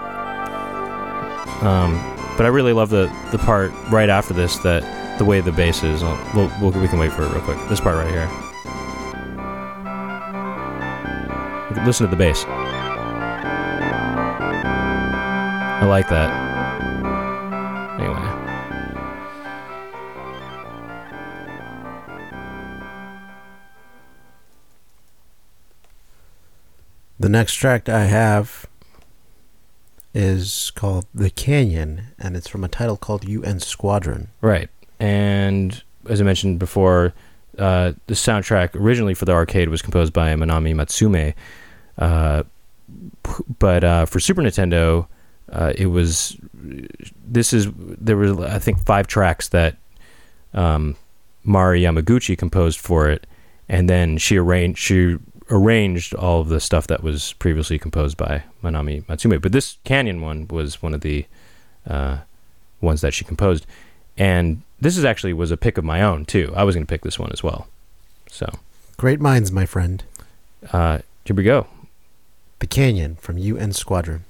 Um, 1.67 1.95
but 2.37 2.47
I 2.47 2.49
really 2.49 2.73
love 2.73 2.91
the 2.91 3.11
the 3.33 3.39
part 3.39 3.73
right 3.91 4.09
after 4.09 4.33
this 4.35 4.59
that 4.59 4.85
the 5.19 5.25
way 5.25 5.41
the 5.41 5.51
bass 5.53 5.83
is. 5.83 6.03
We'll, 6.03 6.51
we'll, 6.61 6.71
we 6.71 6.87
can 6.89 6.99
wait 6.99 7.13
for 7.13 7.23
it 7.25 7.33
real 7.33 7.41
quick. 7.43 7.59
This 7.69 7.81
part 7.81 7.97
right 7.97 8.09
here. 8.09 8.29
Listen 11.85 12.07
to 12.07 12.11
the 12.11 12.17
bass. 12.17 12.45
I 15.81 15.85
like 15.87 16.09
that. 16.09 16.48
The 27.29 27.33
next 27.33 27.57
track 27.57 27.91
I 27.91 28.05
have 28.05 28.65
is 30.15 30.73
called 30.75 31.05
The 31.15 31.29
Canyon, 31.29 32.07
and 32.19 32.35
it's 32.35 32.49
from 32.49 32.65
a 32.65 32.69
title 32.69 32.97
called 32.97 33.29
UN 33.29 33.61
Squadron. 33.61 34.29
Right. 34.41 34.71
And 34.99 35.83
as 36.09 36.23
I 36.23 36.25
mentioned 36.25 36.59
before, 36.59 37.13
uh, 37.59 37.93
the 38.07 38.15
soundtrack 38.15 38.75
originally 38.75 39.13
for 39.13 39.27
the 39.27 39.33
arcade 39.33 39.69
was 39.69 39.83
composed 39.83 40.15
by 40.15 40.33
Manami 40.37 40.75
Matsumae. 40.75 41.35
Uh, 41.99 42.45
but 43.59 43.85
uh, 43.85 44.07
for 44.07 44.21
Super 44.21 44.41
Nintendo, 44.41 45.07
uh, 45.53 45.75
it 45.77 45.89
was. 45.89 46.35
This 47.27 47.53
is. 47.53 47.69
There 47.77 48.17
were, 48.17 48.43
I 48.47 48.59
think, 48.59 48.83
five 48.87 49.07
tracks 49.07 49.49
that 49.49 49.77
um, 50.55 50.97
Mari 51.45 51.83
Yamaguchi 51.83 52.39
composed 52.39 52.81
for 52.81 53.11
it. 53.11 53.27
And 53.69 53.87
then 53.87 54.17
she 54.17 54.39
arranged. 54.39 54.79
She 54.79 55.19
arranged 55.51 56.15
all 56.15 56.41
of 56.41 56.49
the 56.49 56.61
stuff 56.61 56.87
that 56.89 57.03
was 57.03 57.33
previously 57.35 57.79
composed 57.79 58.17
by 58.17 58.43
Manami 58.63 59.03
Matsumae. 59.05 59.41
But 59.41 59.53
this 59.53 59.77
Canyon 59.85 60.21
one 60.21 60.47
was 60.49 60.83
one 60.83 60.95
of 60.95 61.01
the 61.01 61.25
uh, 61.89 62.19
ones 62.81 63.01
that 63.01 63.15
she 63.15 63.25
composed 63.25 63.67
and 64.17 64.63
this 64.81 64.97
is 64.97 65.05
actually 65.05 65.33
was 65.33 65.51
a 65.51 65.57
pick 65.57 65.79
of 65.79 65.85
my 65.85 66.03
own 66.03 66.25
too. 66.25 66.53
I 66.55 66.65
was 66.65 66.75
going 66.75 66.87
to 66.87 66.91
pick 66.91 67.03
this 67.03 67.19
one 67.19 67.31
as 67.33 67.43
well. 67.43 67.67
So 68.31 68.47
Great 68.97 69.21
minds, 69.21 69.51
my 69.53 69.65
friend. 69.65 70.03
uh, 70.73 70.99
here 71.25 71.37
we 71.37 71.45
go. 71.45 71.67
The 72.59 72.67
Canyon 72.67 73.17
from 73.17 73.39
UN 73.39 73.73
Squadron. 73.73 74.25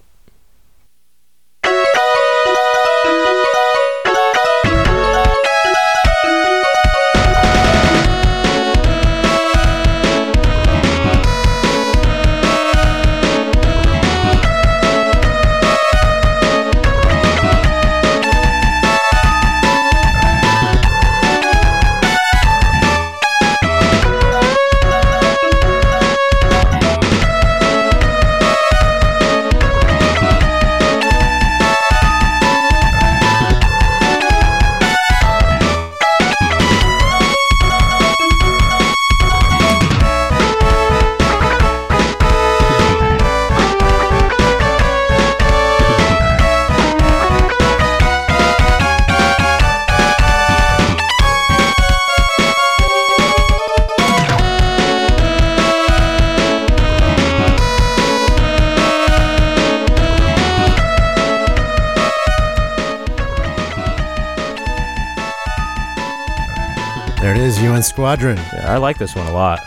Squadron. 67.99 68.37
Yeah, 68.37 68.73
I 68.73 68.77
like 68.77 68.97
this 68.97 69.17
one 69.17 69.27
a 69.27 69.33
lot. 69.33 69.59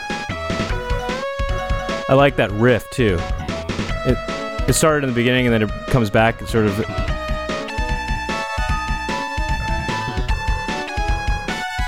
I 2.08 2.14
like 2.14 2.38
that 2.38 2.50
riff 2.54 2.90
too. 2.90 3.18
It 4.08 4.18
it 4.70 4.74
started 4.74 5.04
in 5.04 5.10
the 5.10 5.16
beginning 5.16 5.48
and 5.48 5.54
then 5.54 5.64
it 5.64 5.88
comes 5.88 6.10
back 6.10 6.40
and 6.40 6.48
sort 6.48 6.66
of. 6.66 6.78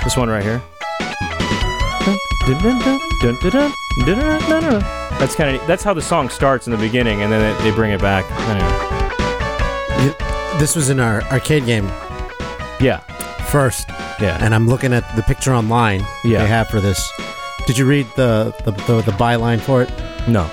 This 0.04 0.18
one 0.18 0.28
right 0.28 0.42
here. 0.42 0.60
That's 5.18 5.34
kind 5.34 5.56
of 5.56 5.66
that's 5.66 5.82
how 5.82 5.94
the 5.94 6.02
song 6.02 6.28
starts 6.28 6.66
in 6.66 6.72
the 6.72 6.78
beginning 6.78 7.22
and 7.22 7.32
then 7.32 7.56
they, 7.56 7.70
they 7.70 7.74
bring 7.74 7.90
it 7.90 8.02
back. 8.02 8.30
Anyway. 8.50 10.18
This 10.58 10.76
was 10.76 10.90
in 10.90 11.00
our 11.00 11.22
arcade 11.32 11.64
game 11.64 11.86
Yeah, 12.80 12.98
first, 13.50 13.88
yeah. 14.20 14.38
and 14.40 14.54
I'm 14.54 14.68
looking 14.68 14.92
at 14.92 15.04
the 15.16 15.22
picture 15.22 15.52
online 15.54 16.04
Yeah. 16.24 16.40
they 16.42 16.48
have 16.48 16.68
for 16.68 16.80
this. 16.80 17.10
Did 17.66 17.78
you 17.78 17.86
read 17.86 18.06
the, 18.16 18.54
the, 18.64 18.72
the, 18.72 19.02
the 19.02 19.12
byline 19.12 19.60
for 19.60 19.82
it? 19.82 19.90
no. 20.28 20.50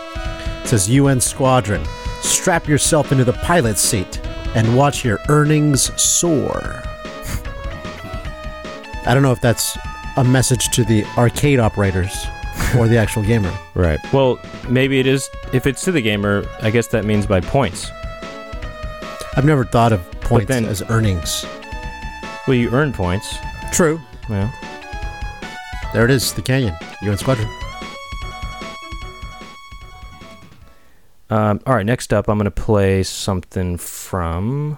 It 0.63 0.67
says 0.67 0.89
UN 0.89 1.19
Squadron, 1.19 1.83
strap 2.21 2.67
yourself 2.67 3.11
into 3.11 3.23
the 3.25 3.33
pilot's 3.33 3.81
seat 3.81 4.19
and 4.55 4.77
watch 4.77 5.03
your 5.03 5.19
earnings 5.29 5.91
soar. 6.01 6.83
I 9.05 9.11
don't 9.13 9.23
know 9.23 9.31
if 9.31 9.41
that's 9.41 9.77
a 10.17 10.23
message 10.23 10.69
to 10.75 10.83
the 10.83 11.03
arcade 11.17 11.59
operators 11.59 12.13
or 12.77 12.87
the 12.87 12.97
actual 12.97 13.23
gamer. 13.23 13.51
Right. 13.73 13.99
Well, 14.13 14.37
maybe 14.69 14.99
it 14.99 15.07
is. 15.07 15.29
If 15.53 15.65
it's 15.65 15.81
to 15.85 15.91
the 15.93 16.01
gamer, 16.01 16.43
I 16.61 16.69
guess 16.71 16.87
that 16.87 17.05
means 17.05 17.25
by 17.25 17.39
points. 17.39 17.89
I've 19.37 19.45
never 19.45 19.63
thought 19.63 19.93
of 19.93 20.01
points 20.21 20.47
then- 20.47 20.65
as 20.65 20.83
earnings. 20.89 21.45
Well, 22.47 22.55
you 22.57 22.69
earn 22.71 22.91
points. 22.91 23.33
True. 23.71 24.01
Yeah. 24.29 24.51
There 25.93 26.05
it 26.05 26.11
is, 26.11 26.33
the 26.33 26.41
canyon. 26.41 26.75
You 27.01 27.07
UN 27.07 27.17
Squadron. 27.17 27.49
Um, 31.29 31.61
all 31.65 31.75
right. 31.75 31.85
Next 31.85 32.13
up, 32.13 32.27
I'm 32.27 32.37
going 32.37 32.45
to 32.45 32.51
play 32.51 33.03
something 33.03 33.77
from 33.77 34.77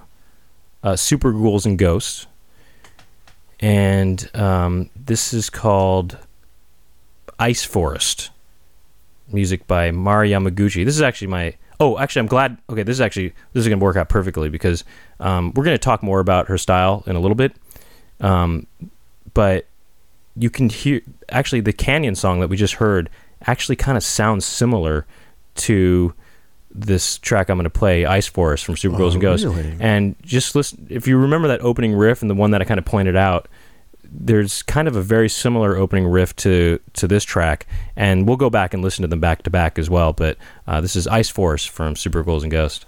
uh, 0.83 0.95
Super 0.95 1.31
Ghouls 1.31 1.65
and 1.65 1.79
Ghosts, 1.79 2.27
and 3.59 4.29
um, 4.35 4.91
this 4.95 5.33
is 5.33 5.49
called 5.49 6.19
Ice 7.39 7.63
Forest. 7.63 8.29
Music 9.27 9.65
by 9.65 9.89
Mari 9.89 10.29
Yamaguchi. 10.29 10.85
This 10.85 10.95
is 10.95 11.01
actually 11.01 11.27
my. 11.27 11.55
Oh, 11.79 11.97
actually, 11.97 12.19
I'm 12.19 12.27
glad. 12.27 12.57
Okay, 12.69 12.83
this 12.83 12.97
is 12.97 13.01
actually 13.01 13.29
this 13.53 13.61
is 13.61 13.67
going 13.67 13.79
to 13.79 13.83
work 13.83 13.95
out 13.95 14.09
perfectly 14.09 14.49
because 14.49 14.83
um, 15.19 15.51
we're 15.55 15.63
going 15.63 15.73
to 15.73 15.83
talk 15.83 16.03
more 16.03 16.19
about 16.19 16.47
her 16.49 16.57
style 16.59 17.03
in 17.07 17.15
a 17.15 17.19
little 17.19 17.35
bit. 17.35 17.55
Um, 18.23 18.67
but 19.33 19.65
you 20.35 20.49
can 20.49 20.69
hear 20.69 21.01
actually 21.29 21.61
the 21.61 21.73
Canyon 21.73 22.15
song 22.15 22.39
that 22.39 22.47
we 22.49 22.57
just 22.57 22.75
heard 22.75 23.09
actually 23.45 23.75
kind 23.75 23.97
of 23.97 24.03
sounds 24.03 24.45
similar 24.45 25.05
to 25.55 26.13
this 26.75 27.19
track 27.19 27.49
I'm 27.49 27.57
going 27.57 27.65
to 27.65 27.69
play, 27.69 28.05
Ice 28.05 28.25
Forest 28.25 28.65
from 28.65 28.75
Super 28.77 28.97
Ghouls 28.97 29.13
Oh, 29.13 29.15
and 29.17 29.21
Ghosts. 29.21 29.45
really? 29.45 29.75
And 29.79 30.15
just 30.23 30.55
listen, 30.55 30.87
if 30.89 31.07
you 31.07 31.17
remember 31.17 31.47
that 31.49 31.61
opening 31.61 31.93
riff 31.93 32.21
and 32.21 32.31
the 32.31 32.35
one 32.35 32.49
that 32.51 32.61
I 32.61 32.65
kind 32.65 32.79
of 32.79 32.85
pointed 32.85 33.15
out, 33.15 33.47
there's 34.03 34.63
kind 34.63 34.87
of 34.87 34.95
a 34.95 35.01
very 35.01 35.27
similar 35.29 35.75
opening 35.75 36.07
riff 36.07 36.35
to 36.37 36.79
to 36.93 37.07
this 37.07 37.23
track, 37.23 37.65
and 37.95 38.27
we'll 38.27 38.37
go 38.37 38.49
back 38.49 38.73
and 38.73 38.83
listen 38.83 39.01
to 39.03 39.07
them 39.07 39.19
back 39.19 39.41
to 39.43 39.49
back 39.49 39.77
as 39.79 39.89
well. 39.89 40.13
But 40.13 40.37
uh, 40.67 40.81
this 40.81 40.95
is 40.95 41.07
Ice 41.07 41.29
Forest 41.29 41.69
from 41.69 41.95
Super 41.95 42.23
Ghouls 42.23 42.43
and 42.43 42.51
Ghosts. 42.51 42.85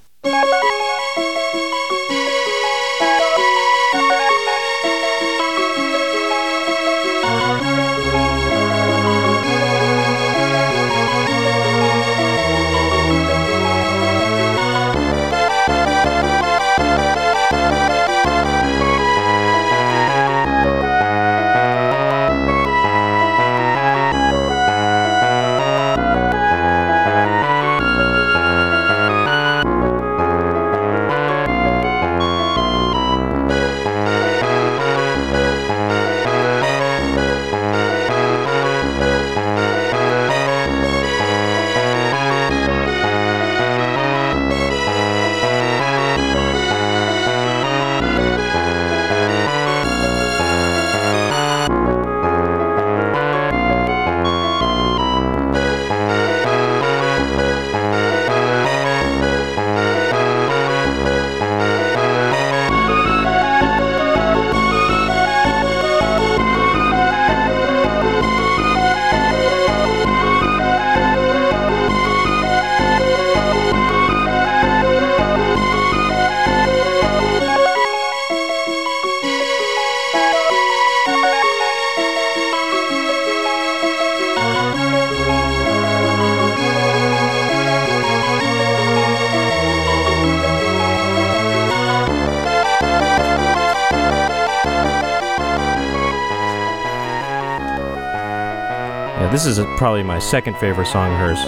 This 99.36 99.46
is 99.46 99.60
probably 99.76 100.02
my 100.02 100.18
second 100.18 100.56
favorite 100.60 100.86
song 100.86 101.12
of 101.12 101.20
hers. 101.20 101.40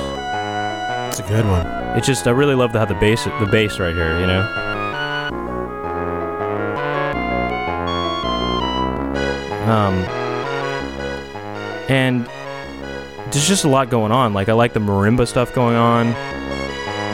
It's 1.07 1.21
a 1.21 1.33
good 1.33 1.45
one. 1.45 1.65
It's 1.97 2.05
just 2.05 2.27
I 2.27 2.31
really 2.31 2.53
love 2.53 2.73
to 2.73 2.79
have 2.79 2.89
the 2.89 2.95
bass 2.95 3.23
the 3.23 3.47
bass 3.49 3.79
right 3.79 3.95
here, 3.95 4.19
you 4.19 4.27
know. 4.27 4.41
Um, 9.71 9.93
and 11.87 12.25
there's 13.31 13.47
just 13.47 13.63
a 13.63 13.69
lot 13.69 13.89
going 13.89 14.11
on. 14.11 14.33
Like 14.33 14.49
I 14.49 14.53
like 14.53 14.73
the 14.73 14.81
marimba 14.81 15.25
stuff 15.25 15.55
going 15.55 15.77
on, 15.77 16.07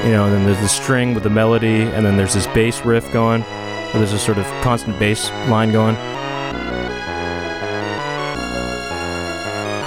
you 0.03 0.11
know. 0.11 0.25
And 0.25 0.33
then 0.33 0.43
there's 0.43 0.59
the 0.59 0.67
string 0.67 1.13
with 1.13 1.21
the 1.21 1.29
melody, 1.29 1.83
and 1.83 2.03
then 2.03 2.17
there's 2.17 2.33
this 2.33 2.47
bass 2.47 2.83
riff 2.83 3.13
going, 3.13 3.43
where 3.43 3.99
there's 3.99 4.13
a 4.13 4.17
sort 4.17 4.39
of 4.39 4.45
constant 4.63 4.97
bass 4.97 5.29
line 5.49 5.71
going. 5.71 5.93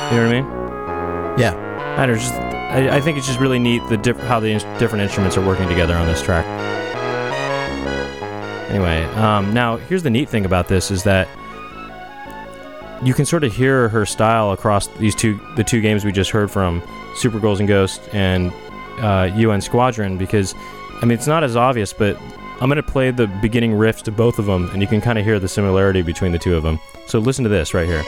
You 0.07 0.17
know 0.17 0.29
what 0.29 0.37
I 0.37 0.41
mean? 0.43 0.56
I 1.97 2.05
don't 2.07 2.17
know, 2.17 2.23
just 2.23 2.35
I, 2.35 2.97
I 2.97 3.01
think 3.01 3.17
it's 3.17 3.27
just 3.27 3.41
really 3.41 3.59
neat 3.59 3.83
the 3.89 3.97
diff- 3.97 4.19
how 4.19 4.39
the 4.39 4.49
in- 4.51 4.79
different 4.79 5.03
instruments 5.03 5.37
are 5.37 5.47
working 5.47 5.69
together 5.69 5.95
on 5.95 6.07
this 6.07 6.21
track. 6.23 6.45
Anyway, 8.71 9.03
um, 9.15 9.55
now 9.55 9.77
here's 9.77 10.03
the 10.03 10.11
neat 10.11 10.29
thing 10.29 10.45
about 10.45 10.69
this 10.69 10.91
is 10.91 11.05
that 11.05 11.29
you 13.03 13.15
can 13.15 13.25
sort 13.25 13.45
of 13.45 13.55
hear 13.55 13.89
her 13.89 14.05
style 14.05 14.53
across 14.53 14.89
these 14.99 15.15
two 15.15 15.41
the 15.57 15.65
two 15.65 15.81
games 15.81 16.05
we 16.05 16.13
just 16.13 16.31
heard 16.31 16.51
from 16.51 16.83
Super 17.15 17.39
Ghouls 17.39 17.61
and 17.61 17.69
Ghost 17.69 18.03
and 18.13 18.53
uh, 18.99 19.31
UN 19.37 19.61
Squadron 19.61 20.19
because 20.19 20.55
I 21.01 21.07
mean 21.07 21.13
it's 21.13 21.27
not 21.27 21.45
as 21.45 21.57
obvious, 21.57 21.93
but 21.93 22.21
I'm 22.61 22.69
gonna 22.69 22.83
play 22.83 23.11
the 23.11 23.27
beginning 23.27 23.73
riffs 23.73 24.03
to 24.03 24.13
both 24.13 24.39
of 24.39 24.47
them, 24.47 24.69
and 24.71 24.83
you 24.83 24.89
can 24.89 25.01
kind 25.01 25.19
of 25.19 25.25
hear 25.25 25.39
the 25.39 25.49
similarity 25.49 26.03
between 26.03 26.33
the 26.33 26.39
two 26.39 26.57
of 26.57 26.63
them. 26.63 26.79
So 27.07 27.19
listen 27.19 27.45
to 27.45 27.51
this 27.51 27.73
right 27.73 27.87
here. 27.87 28.05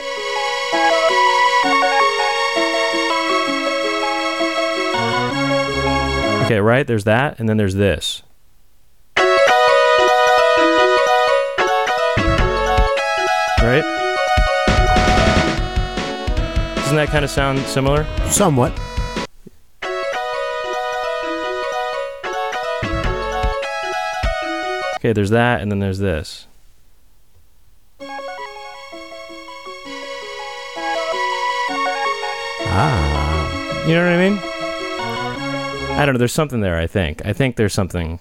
Okay, 6.49 6.59
right? 6.59 6.87
There's 6.87 7.03
that, 7.03 7.39
and 7.39 7.47
then 7.47 7.57
there's 7.57 7.75
this. 7.75 8.23
Right? 13.61 13.83
Doesn't 16.77 16.95
that 16.95 17.09
kind 17.09 17.23
of 17.23 17.29
sound 17.29 17.59
similar? 17.59 18.07
Somewhat. 18.31 18.71
Okay, 24.95 25.13
there's 25.13 25.29
that, 25.29 25.61
and 25.61 25.71
then 25.71 25.77
there's 25.77 25.99
this. 25.99 26.47
Ah. 32.71 33.85
You 33.87 33.93
know 33.93 34.03
what 34.03 34.13
I 34.13 34.29
mean? 34.29 34.48
I 35.99 36.05
don't 36.05 36.15
know. 36.15 36.19
There's 36.19 36.33
something 36.33 36.61
there. 36.61 36.77
I 36.77 36.87
think. 36.87 37.25
I 37.25 37.33
think 37.33 37.55
there's 37.55 37.73
something. 37.73 38.19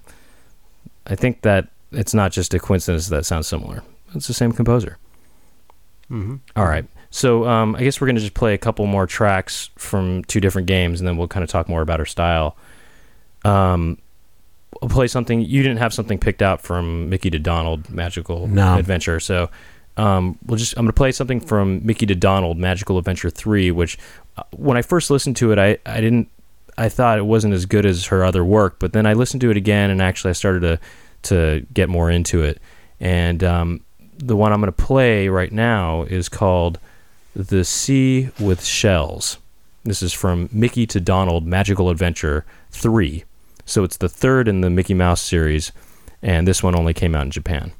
I 1.06 1.14
think 1.14 1.42
that 1.42 1.68
it's 1.92 2.12
not 2.12 2.32
just 2.32 2.52
a 2.54 2.58
coincidence 2.58 3.08
that 3.08 3.24
sounds 3.24 3.46
similar. 3.46 3.82
It's 4.14 4.26
the 4.26 4.34
same 4.34 4.52
composer. 4.52 4.98
Mm-hmm. 6.10 6.36
All 6.56 6.64
right. 6.66 6.86
So 7.10 7.46
um, 7.46 7.74
I 7.76 7.82
guess 7.84 8.00
we're 8.00 8.06
gonna 8.06 8.20
just 8.20 8.34
play 8.34 8.54
a 8.54 8.58
couple 8.58 8.86
more 8.86 9.06
tracks 9.06 9.70
from 9.76 10.24
two 10.24 10.40
different 10.40 10.66
games, 10.68 11.00
and 11.00 11.08
then 11.08 11.16
we'll 11.16 11.28
kind 11.28 11.44
of 11.44 11.50
talk 11.50 11.68
more 11.68 11.80
about 11.80 12.00
her 12.00 12.06
style. 12.06 12.56
Um, 13.44 13.98
we'll 14.80 14.90
play 14.90 15.06
something. 15.06 15.40
You 15.40 15.62
didn't 15.62 15.78
have 15.78 15.94
something 15.94 16.18
picked 16.18 16.42
out 16.42 16.60
from 16.60 17.08
Mickey 17.08 17.30
to 17.30 17.38
Donald 17.38 17.88
Magical 17.88 18.46
No. 18.46 18.76
Adventure, 18.76 19.20
so 19.20 19.48
um, 19.96 20.38
we'll 20.44 20.58
just. 20.58 20.76
I'm 20.76 20.84
gonna 20.84 20.92
play 20.92 21.12
something 21.12 21.40
from 21.40 21.84
Mickey 21.86 22.06
to 22.06 22.14
Donald 22.14 22.58
Magical 22.58 22.98
Adventure 22.98 23.30
Three, 23.30 23.70
which 23.70 23.98
uh, 24.36 24.42
when 24.50 24.76
I 24.76 24.82
first 24.82 25.10
listened 25.10 25.36
to 25.36 25.52
it, 25.52 25.58
I 25.58 25.78
I 25.86 26.00
didn't. 26.00 26.28
I 26.78 26.88
thought 26.88 27.18
it 27.18 27.26
wasn't 27.26 27.54
as 27.54 27.66
good 27.66 27.84
as 27.84 28.06
her 28.06 28.24
other 28.24 28.44
work, 28.44 28.78
but 28.78 28.92
then 28.92 29.04
I 29.04 29.12
listened 29.14 29.40
to 29.40 29.50
it 29.50 29.56
again, 29.56 29.90
and 29.90 30.00
actually 30.00 30.30
I 30.30 30.34
started 30.34 30.60
to 30.60 30.80
to 31.20 31.66
get 31.74 31.88
more 31.88 32.08
into 32.08 32.44
it. 32.44 32.60
And 33.00 33.42
um, 33.42 33.84
the 34.16 34.36
one 34.36 34.52
I'm 34.52 34.60
going 34.60 34.72
to 34.72 34.84
play 34.84 35.28
right 35.28 35.50
now 35.50 36.04
is 36.04 36.28
called 36.28 36.78
"The 37.34 37.64
Sea 37.64 38.30
with 38.38 38.64
Shells." 38.64 39.38
This 39.84 40.02
is 40.02 40.12
from 40.12 40.48
Mickey 40.52 40.86
to 40.86 41.00
Donald 41.00 41.44
Magical 41.46 41.90
Adventure 41.90 42.46
Three, 42.70 43.24
so 43.66 43.82
it's 43.82 43.96
the 43.96 44.08
third 44.08 44.46
in 44.46 44.60
the 44.60 44.70
Mickey 44.70 44.94
Mouse 44.94 45.20
series, 45.20 45.72
and 46.22 46.46
this 46.46 46.62
one 46.62 46.76
only 46.76 46.94
came 46.94 47.16
out 47.16 47.24
in 47.24 47.32
Japan. 47.32 47.72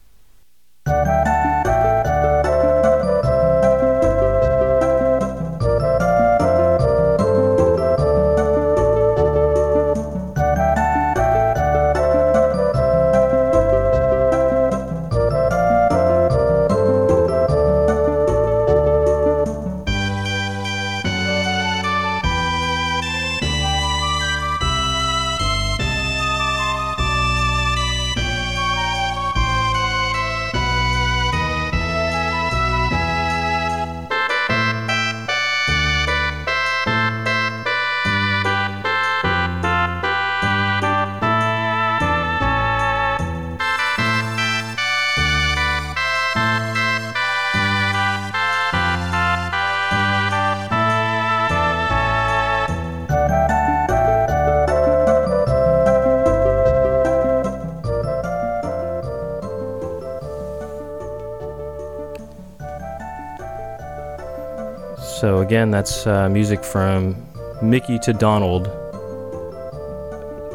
Again, 65.58 65.72
that's 65.72 66.06
uh, 66.06 66.28
music 66.28 66.62
from 66.62 67.16
Mickey 67.60 67.98
to 67.98 68.12
Donald 68.12 68.66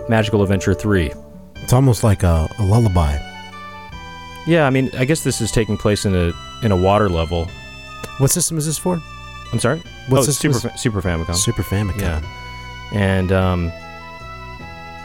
Magical 0.07 0.41
Adventure 0.41 0.73
3. 0.73 1.11
It's 1.55 1.73
almost 1.73 2.05
like 2.05 2.23
a, 2.23 2.47
a 2.57 2.63
lullaby. 2.63 3.17
Yeah, 4.47 4.65
I 4.65 4.69
mean, 4.69 4.89
I 4.97 5.03
guess 5.03 5.21
this 5.21 5.41
is 5.41 5.51
taking 5.51 5.75
place 5.75 6.05
in 6.05 6.15
a 6.15 6.31
in 6.63 6.71
a 6.71 6.77
water 6.77 7.09
level. 7.09 7.49
What 8.19 8.31
system 8.31 8.57
is 8.57 8.65
this 8.65 8.77
for? 8.77 9.01
I'm 9.51 9.59
sorry. 9.59 9.81
What 10.07 10.19
oh, 10.19 10.23
system 10.23 10.53
Super 10.53 10.69
Fa- 10.69 10.77
Super 10.77 11.01
Famicom. 11.01 11.35
Super 11.35 11.63
Famicom. 11.63 11.99
Yeah. 11.99 12.21
and 12.93 13.33
um, 13.33 13.73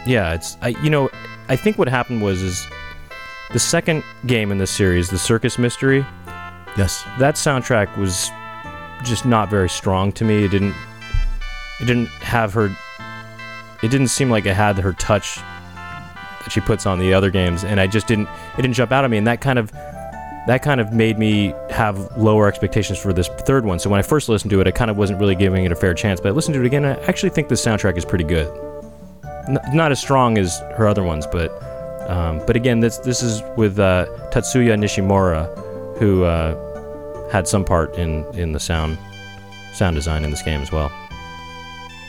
yeah, 0.06 0.34
it's 0.34 0.56
I 0.62 0.68
you 0.84 0.90
know 0.90 1.10
I 1.48 1.56
think 1.56 1.76
what 1.76 1.88
happened 1.88 2.22
was 2.22 2.40
is 2.40 2.64
the 3.52 3.58
second 3.58 4.04
game 4.26 4.52
in 4.52 4.58
this 4.58 4.70
series, 4.70 5.10
the 5.10 5.18
Circus 5.18 5.58
Mystery. 5.58 6.06
Yes. 6.76 7.02
That 7.18 7.34
soundtrack 7.34 7.98
was 7.98 8.30
just 9.04 9.24
not 9.24 9.50
very 9.50 9.68
strong 9.68 10.12
to 10.12 10.24
me. 10.24 10.44
It 10.44 10.50
didn't 10.50 10.74
it 11.80 11.86
didn't 11.86 12.08
have 12.08 12.52
her. 12.54 12.76
It 13.82 13.90
didn't 13.90 14.08
seem 14.08 14.30
like 14.30 14.46
it 14.46 14.54
had 14.54 14.76
her 14.78 14.92
touch 14.94 15.36
that 15.36 16.50
she 16.50 16.60
puts 16.60 16.86
on 16.86 16.98
the 16.98 17.14
other 17.14 17.30
games, 17.30 17.64
and 17.64 17.80
I 17.80 17.86
just 17.86 18.06
didn't. 18.06 18.28
It 18.56 18.62
didn't 18.62 18.74
jump 18.74 18.90
out 18.90 19.04
at 19.04 19.10
me, 19.10 19.16
and 19.16 19.26
that 19.26 19.40
kind 19.40 19.58
of 19.58 19.70
that 20.46 20.62
kind 20.62 20.80
of 20.80 20.92
made 20.92 21.18
me 21.18 21.54
have 21.70 22.16
lower 22.16 22.48
expectations 22.48 22.98
for 22.98 23.12
this 23.12 23.28
third 23.28 23.64
one. 23.64 23.78
So 23.78 23.90
when 23.90 23.98
I 23.98 24.02
first 24.02 24.28
listened 24.28 24.50
to 24.50 24.60
it, 24.60 24.66
I 24.66 24.70
kind 24.70 24.90
of 24.90 24.96
wasn't 24.96 25.20
really 25.20 25.34
giving 25.34 25.64
it 25.64 25.72
a 25.72 25.76
fair 25.76 25.94
chance. 25.94 26.20
But 26.20 26.30
I 26.30 26.32
listened 26.32 26.54
to 26.54 26.60
it 26.60 26.66
again, 26.66 26.84
and 26.84 26.98
I 26.98 27.04
actually 27.04 27.30
think 27.30 27.48
the 27.48 27.54
soundtrack 27.54 27.96
is 27.96 28.04
pretty 28.04 28.24
good. 28.24 28.48
N- 29.48 29.58
not 29.72 29.92
as 29.92 30.00
strong 30.00 30.38
as 30.38 30.58
her 30.76 30.88
other 30.88 31.04
ones, 31.04 31.26
but 31.26 31.50
um, 32.08 32.38
but 32.46 32.56
again, 32.56 32.80
this 32.80 32.98
this 32.98 33.22
is 33.22 33.42
with 33.56 33.78
uh, 33.78 34.06
Tatsuya 34.32 34.76
Nishimura, 34.76 35.98
who 35.98 36.24
uh, 36.24 36.67
had 37.30 37.46
some 37.46 37.64
part 37.64 37.94
in 37.96 38.24
in 38.34 38.52
the 38.52 38.60
sound 38.60 38.98
sound 39.74 39.96
design 39.96 40.24
in 40.24 40.30
this 40.30 40.42
game 40.42 40.60
as 40.60 40.72
well. 40.72 40.90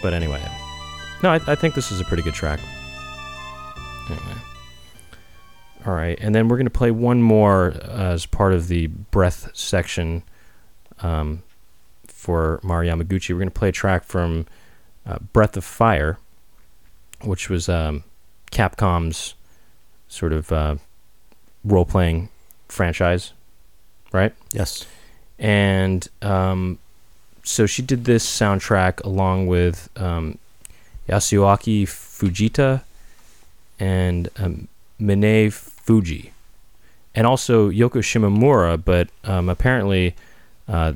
But 0.01 0.13
anyway, 0.13 0.41
no, 1.23 1.32
I, 1.32 1.39
I 1.47 1.55
think 1.55 1.75
this 1.75 1.91
is 1.91 1.99
a 1.99 2.05
pretty 2.05 2.23
good 2.23 2.34
track. 2.34 2.60
Anyway. 4.10 4.39
All 5.86 5.93
right, 5.93 6.17
and 6.19 6.36
then 6.36 6.47
we're 6.49 6.58
going 6.58 6.65
to 6.65 6.71
play 6.71 6.91
one 6.91 7.21
more 7.21 7.73
uh, 7.84 8.12
as 8.13 8.25
part 8.25 8.53
of 8.53 8.67
the 8.67 8.88
breath 8.88 9.49
section 9.53 10.23
um, 11.01 11.41
for 12.05 12.60
Mario 12.63 12.95
Yamaguchi. 12.95 13.29
We're 13.29 13.39
going 13.39 13.47
to 13.47 13.60
play 13.60 13.69
a 13.69 13.73
track 13.73 14.03
from 14.03 14.45
uh, 15.05 15.19
Breath 15.32 15.55
of 15.55 15.63
Fire, 15.63 16.17
which 17.23 17.49
was 17.49 17.69
um, 17.69 18.03
Capcom's 18.51 19.36
sort 20.10 20.34
of 20.34 20.51
uh, 20.51 20.75
role 21.63 21.86
playing 21.86 22.29
franchise, 22.67 23.32
right? 24.12 24.34
Yes. 24.51 24.86
And 25.39 26.08
um, 26.21 26.80
so 27.43 27.65
she 27.65 27.82
did 27.82 28.06
this 28.06 28.25
soundtrack 28.25 29.04
along 29.04 29.47
with 29.47 29.89
um, 29.95 30.38
Yasuaki 31.08 31.84
Fujita 31.84 32.82
and 33.80 34.30
um, 34.38 34.67
Minae 35.02 35.47
Fujii, 35.47 36.32
and 37.15 37.25
also 37.25 37.69
Yoko 37.69 38.02
Shimomura. 38.04 38.82
But 38.84 39.08
um, 39.23 39.47
apparently, 39.47 40.15
uh, 40.67 40.93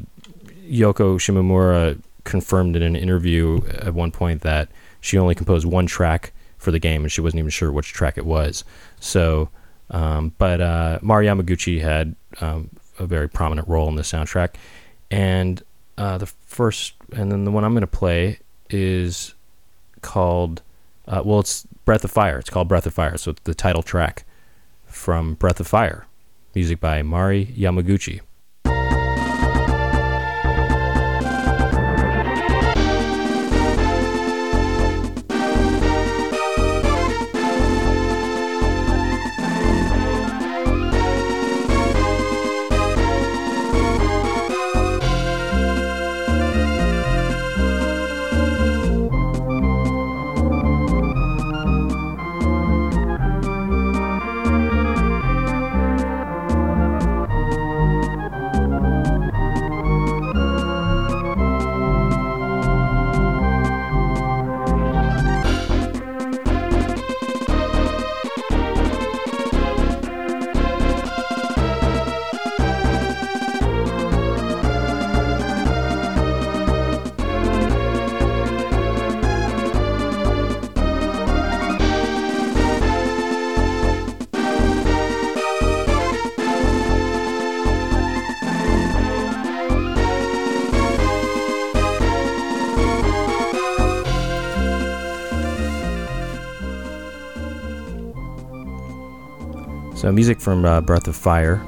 Yoko 0.70 1.16
Shimomura 1.16 2.00
confirmed 2.26 2.76
in 2.76 2.84
an 2.84 2.96
interview 2.96 3.62
at 3.80 3.94
one 3.94 4.12
point 4.12 4.42
that 4.42 4.70
she 5.02 5.18
only 5.18 5.36
composed 5.36 5.66
one 5.66 5.86
track 5.86 6.34
for 6.58 6.72
the 6.72 6.80
game, 6.80 7.04
and 7.04 7.12
she 7.12 7.22
wasn't 7.22 7.40
even 7.40 7.50
sure 7.50 7.72
which 7.72 7.94
track 7.94 8.18
it 8.18 8.26
was. 8.26 8.64
So, 9.00 9.50
um, 9.90 10.34
but 10.38 10.62
uh, 10.62 11.00
Yamaguchi 11.02 11.82
had 11.82 12.16
um, 12.42 12.70
a 13.00 13.06
very 13.06 13.28
prominent 13.30 13.68
role 13.68 13.88
in 13.90 13.96
the 13.96 14.02
soundtrack, 14.04 14.56
and 15.12 15.64
uh, 15.98 16.18
the 16.18 16.26
first, 16.26 16.94
and 17.16 17.32
then 17.32 17.46
the 17.46 17.52
one 17.52 17.64
I'm 17.64 17.74
going 17.74 17.82
to 17.82 17.88
play 17.88 18.40
is 18.70 19.36
called, 20.02 20.62
uh, 21.08 21.22
well, 21.24 21.40
it's 21.40 21.66
Breath 21.86 22.04
of 22.04 22.12
Fire. 22.12 22.40
It's 22.40 22.50
called 22.50 22.68
Breath 22.68 22.86
of 22.86 22.94
Fire, 22.94 23.18
so 23.18 23.32
it's 23.32 23.42
the 23.44 23.54
title 23.54 23.84
track 23.84 24.26
from 24.86 25.36
Breath 25.36 25.60
of 25.60 25.68
Fire, 25.68 26.06
music 26.56 26.80
by 26.80 27.02
Mari 27.02 27.48
Yamaguchi. 27.48 28.22
So 100.04 100.12
music 100.12 100.42
from 100.42 100.66
uh, 100.66 100.82
Breath 100.82 101.08
of 101.08 101.16
Fire, 101.16 101.62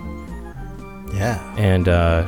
Yeah. 1.13 1.39
and 1.57 1.87
uh, 1.87 2.27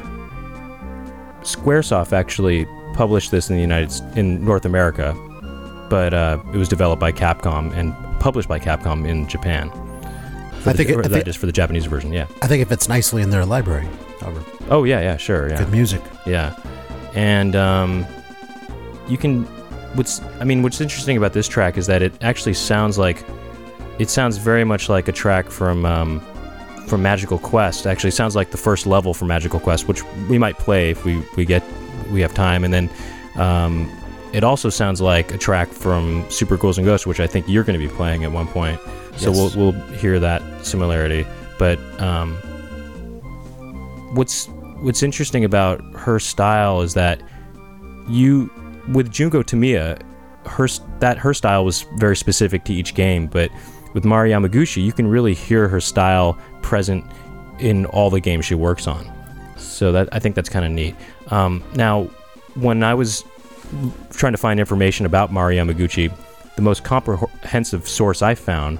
SquareSoft 1.42 2.14
actually 2.14 2.66
published 2.94 3.30
this 3.30 3.50
in 3.50 3.58
the 3.58 3.62
United 3.62 3.92
in 4.18 4.44
North 4.46 4.64
America, 4.64 5.14
but 5.90 6.14
uh, 6.14 6.40
it 6.54 6.58
was 6.58 6.70
developed 6.70 7.02
by 7.02 7.12
Capcom 7.12 7.74
and 7.76 7.94
published 8.22 8.48
by 8.48 8.58
Capcom 8.58 9.06
in 9.06 9.28
Japan. 9.28 9.70
I 9.70 10.72
the, 10.72 10.74
think 10.76 10.90
it- 10.92 10.98
I 10.98 11.02
that 11.02 11.10
think- 11.10 11.28
is 11.28 11.36
for 11.36 11.46
the 11.46 11.52
Japanese 11.52 11.88
version. 11.88 12.14
Yeah. 12.14 12.28
I 12.42 12.48
think 12.48 12.62
it 12.62 12.70
fits 12.70 12.88
nicely 12.88 13.22
in 13.22 13.30
their 13.30 13.44
library. 13.44 13.90
Oh 14.70 14.86
yeah, 14.86 15.02
yeah, 15.02 15.18
sure, 15.18 15.50
yeah. 15.50 15.58
Good 15.58 15.72
music. 15.74 16.02
Yeah, 16.26 16.56
and 17.16 17.54
um, 17.58 18.06
you 19.10 19.18
can. 19.18 19.44
What's 19.96 20.22
I 20.40 20.46
mean, 20.46 20.62
what's 20.64 20.80
interesting 20.80 21.18
about 21.18 21.34
this 21.34 21.50
track 21.50 21.78
is 21.78 21.86
that 21.88 22.02
it 22.02 22.14
actually 22.22 22.54
sounds 22.54 22.98
like 22.98 23.26
it 24.00 24.10
sounds 24.10 24.38
very 24.38 24.64
much 24.64 24.90
like 24.90 25.08
a 25.08 25.12
track 25.12 25.50
from 25.50 25.86
um, 25.86 26.22
from 26.88 27.02
Magical 27.02 27.40
Quest. 27.40 27.86
Actually, 27.88 28.10
it 28.10 28.14
sounds 28.16 28.36
like 28.36 28.52
the 28.52 28.58
first 28.58 28.86
level 28.88 29.14
from 29.14 29.28
Magical 29.30 29.60
Quest, 29.60 29.88
which 29.88 30.04
we 30.30 30.38
might 30.38 30.58
play 30.58 30.90
if 30.92 31.04
we 31.06 31.24
we 31.36 31.46
get 31.46 31.64
we 32.12 32.22
have 32.22 32.34
time, 32.34 32.64
and 32.64 32.74
then. 32.74 32.90
Um, 33.36 33.90
it 34.34 34.44
also 34.44 34.70
sounds 34.70 35.00
like 35.00 35.34
a 35.34 35.38
track 35.38 35.70
from 35.70 36.26
Super 36.30 36.58
Ghouls 36.58 36.78
and 36.78 36.86
Ghosts, 36.86 37.08
which 37.08 37.22
I 37.22 37.28
think 37.28 37.48
you're 37.48 37.64
going 37.64 37.80
to 37.80 37.88
be 37.88 37.92
playing 37.92 38.26
at 38.26 38.32
one 38.32 38.46
point. 38.46 38.78
So 39.16 39.32
Yes. 39.32 39.56
we'll 39.56 39.72
we'll 39.72 39.82
hear 39.94 40.20
that 40.20 40.42
similarity. 40.66 41.26
But 41.58 41.80
um, 42.02 42.36
what's 44.14 44.48
what's 44.82 45.02
interesting 45.02 45.44
about 45.46 45.82
her 45.96 46.20
style 46.20 46.82
is 46.82 46.94
that 46.96 47.22
you 48.10 48.52
with 48.92 49.12
Junko 49.12 49.44
Tamiya, 49.44 49.98
her 50.46 50.68
that 51.00 51.18
her 51.18 51.34
style 51.34 51.66
was 51.66 51.86
very 51.98 52.16
specific 52.16 52.64
to 52.66 52.74
each 52.74 52.96
game, 52.96 53.28
but 53.28 53.50
with 53.98 54.06
Mari 54.06 54.30
Yamaguchi, 54.30 54.86
you 54.86 54.94
can 54.94 55.08
really 55.08 55.34
hear 55.34 55.68
her 55.68 55.82
style 55.82 56.38
present 56.62 57.04
in 57.58 57.88
all 57.88 58.12
the 58.12 58.20
games 58.20 58.46
she 58.46 58.54
works 58.54 58.86
on. 58.86 59.12
So 59.58 59.92
that 59.92 60.08
I 60.12 60.20
think 60.20 60.36
that's 60.36 60.50
kind 60.50 60.64
of 60.64 60.72
neat. 60.72 60.94
Um, 61.32 61.64
now, 61.74 62.04
when 62.54 62.84
I 62.84 62.94
was 62.94 63.24
trying 64.12 64.34
to 64.34 64.38
find 64.38 64.60
information 64.60 65.08
about 65.08 65.34
Mari 65.34 65.56
Yamaguchi, 65.56 66.14
the 66.56 66.62
most 66.62 66.84
comprehensive 66.84 67.88
source 67.88 68.22
I 68.22 68.36
found 68.36 68.78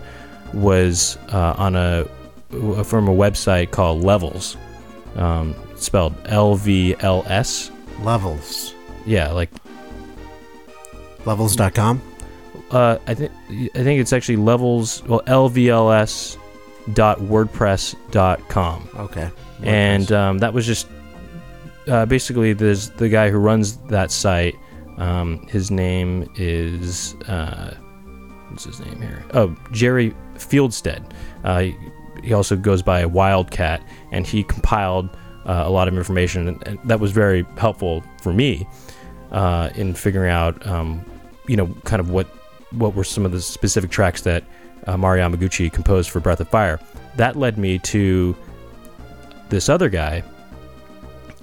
was 0.54 1.18
uh, 1.30 1.56
on 1.58 1.76
a 1.76 2.06
from 2.84 3.08
a 3.08 3.16
website 3.16 3.72
called 3.72 4.04
Levels, 4.04 4.56
um, 5.16 5.56
spelled 5.78 6.14
L 6.26 6.54
V 6.54 6.96
L 7.00 7.24
S. 7.26 7.72
Levels. 8.02 8.76
Yeah, 9.08 9.32
like 9.32 9.50
Levels.com. 11.26 12.04
uh, 12.72 12.98
I 13.08 13.14
think 13.14 13.32
I 13.50 13.84
think 13.84 14.00
it's 14.02 14.14
actually 14.14 14.38
levels. 14.38 15.04
Well, 15.06 15.22
lvls 15.28 16.38
dot 16.94 17.20
wordpress 17.20 17.96
dot 18.12 18.40
com 18.50 18.88
Okay. 18.96 19.30
and 19.64 20.10
um, 20.12 20.38
that 20.40 20.54
was 20.54 20.66
just 20.66 20.88
uh, 21.88 22.06
basically 22.06 22.54
there's 22.54 22.90
the 22.92 23.10
guy 23.10 23.30
who 23.30 23.38
runs 23.38 23.78
that 23.88 24.12
site. 24.12 24.56
Um, 24.98 25.46
his 25.48 25.70
name 25.70 26.28
is 26.36 27.14
uh, 27.28 27.76
what's 28.50 28.64
his 28.66 28.80
name 28.80 29.02
here? 29.02 29.24
Oh, 29.34 29.56
Jerry 29.72 30.14
Fieldstead. 30.36 31.04
Uh, 31.44 31.60
he- 32.24 32.34
also 32.34 32.58
goes 32.58 32.82
by 32.82 33.06
Wildcat, 33.06 33.82
and 34.12 34.26
he 34.28 34.44
compiled 34.44 35.08
uh, 35.46 35.64
a 35.66 35.70
lot 35.70 35.88
of 35.88 35.96
information, 35.96 36.48
and, 36.50 36.68
and 36.68 36.80
that 36.84 37.00
was 37.00 37.12
very 37.14 37.46
helpful 37.58 38.04
for 38.22 38.34
me 38.34 38.68
uh, 39.32 39.70
in 39.76 39.94
figuring 39.94 40.30
out, 40.32 40.66
um, 40.68 41.06
you 41.48 41.56
know, 41.56 41.68
kind 41.86 42.02
of 42.02 42.10
what 42.10 42.28
what 42.72 42.96
were 42.96 43.04
some 43.04 43.26
of 43.26 43.32
the 43.32 43.42
specific 43.42 43.90
tracks 43.90 44.22
that 44.22 44.44
uh, 44.86 44.98
Mari 44.98 45.20
Yamaguchi 45.20 45.72
composed 45.72 46.10
for 46.10 46.20
Breath 46.20 46.40
of 46.40 46.50
Fire. 46.50 46.80
That 47.16 47.36
led 47.36 47.58
me 47.58 47.80
to 47.80 48.36
this 49.50 49.70
other 49.70 49.90
guy 49.90 50.24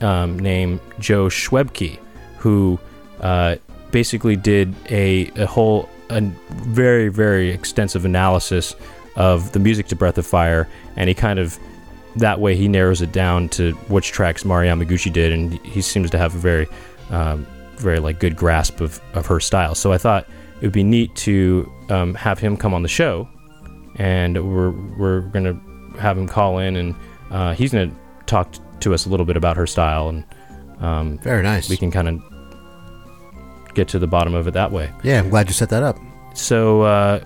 um, 0.01 0.39
named 0.39 0.81
Joe 0.99 1.27
Schwebke, 1.27 1.99
who 2.39 2.79
uh, 3.21 3.57
basically 3.91 4.37
did 4.37 4.75
a, 4.91 5.31
a 5.37 5.47
whole, 5.47 5.89
a 6.11 6.21
very, 6.21 7.09
very 7.09 7.51
extensive 7.51 8.05
analysis 8.05 8.75
of 9.17 9.53
the 9.53 9.59
music 9.59 9.87
to 9.89 9.97
Breath 9.97 10.19
of 10.19 10.27
Fire, 10.27 10.69
and 10.97 11.09
he 11.09 11.15
kind 11.15 11.39
of, 11.39 11.59
that 12.17 12.41
way, 12.41 12.55
he 12.57 12.69
narrows 12.69 13.03
it 13.03 13.13
down 13.13 13.49
to 13.51 13.73
which 13.89 14.13
tracks 14.13 14.45
Mari 14.45 14.69
Yamaguchi 14.69 15.13
did, 15.13 15.33
and 15.33 15.55
he 15.65 15.81
seems 15.81 16.11
to 16.11 16.19
have 16.19 16.35
a 16.35 16.39
very, 16.39 16.67
um, 17.11 17.47
very 17.77 17.99
like 17.99 18.19
good 18.19 18.37
grasp 18.37 18.81
of, 18.81 19.01
of 19.15 19.27
her 19.27 19.41
style. 19.41 19.75
So 19.75 19.93
I 19.93 19.99
thought 19.99 20.27
it 20.65 20.69
would 20.69 20.73
be 20.73 20.83
neat 20.83 21.15
to 21.15 21.71
um, 21.91 22.15
have 22.15 22.39
him 22.39 22.57
come 22.57 22.73
on 22.73 22.81
the 22.83 22.89
show, 22.89 23.29
and 23.97 24.35
we're 24.51 24.71
we're 24.99 25.21
gonna 25.21 25.61
have 25.99 26.17
him 26.17 26.27
call 26.27 26.57
in, 26.57 26.75
and 26.77 26.95
uh, 27.31 27.53
he's 27.53 27.71
gonna 27.71 27.93
talk 28.25 28.51
t- 28.53 28.61
to 28.81 28.95
us 28.95 29.05
a 29.05 29.11
little 29.11 29.27
bit 29.27 29.37
about 29.37 29.59
her 29.59 29.67
style, 29.67 30.09
and 30.09 30.25
um, 30.81 31.19
Very 31.19 31.43
nice. 31.43 31.69
we 31.69 31.77
can 31.77 31.91
kind 31.91 32.09
of 32.09 33.75
get 33.75 33.89
to 33.89 33.99
the 33.99 34.07
bottom 34.07 34.35
of 34.35 34.49
it 34.49 34.53
that 34.55 34.73
way. 34.73 34.91
yeah, 35.03 35.19
I'm 35.19 35.29
glad 35.29 35.49
you 35.49 35.53
set 35.53 35.69
that 35.69 35.83
up. 35.83 35.99
So 36.35 36.81
uh, 36.81 37.21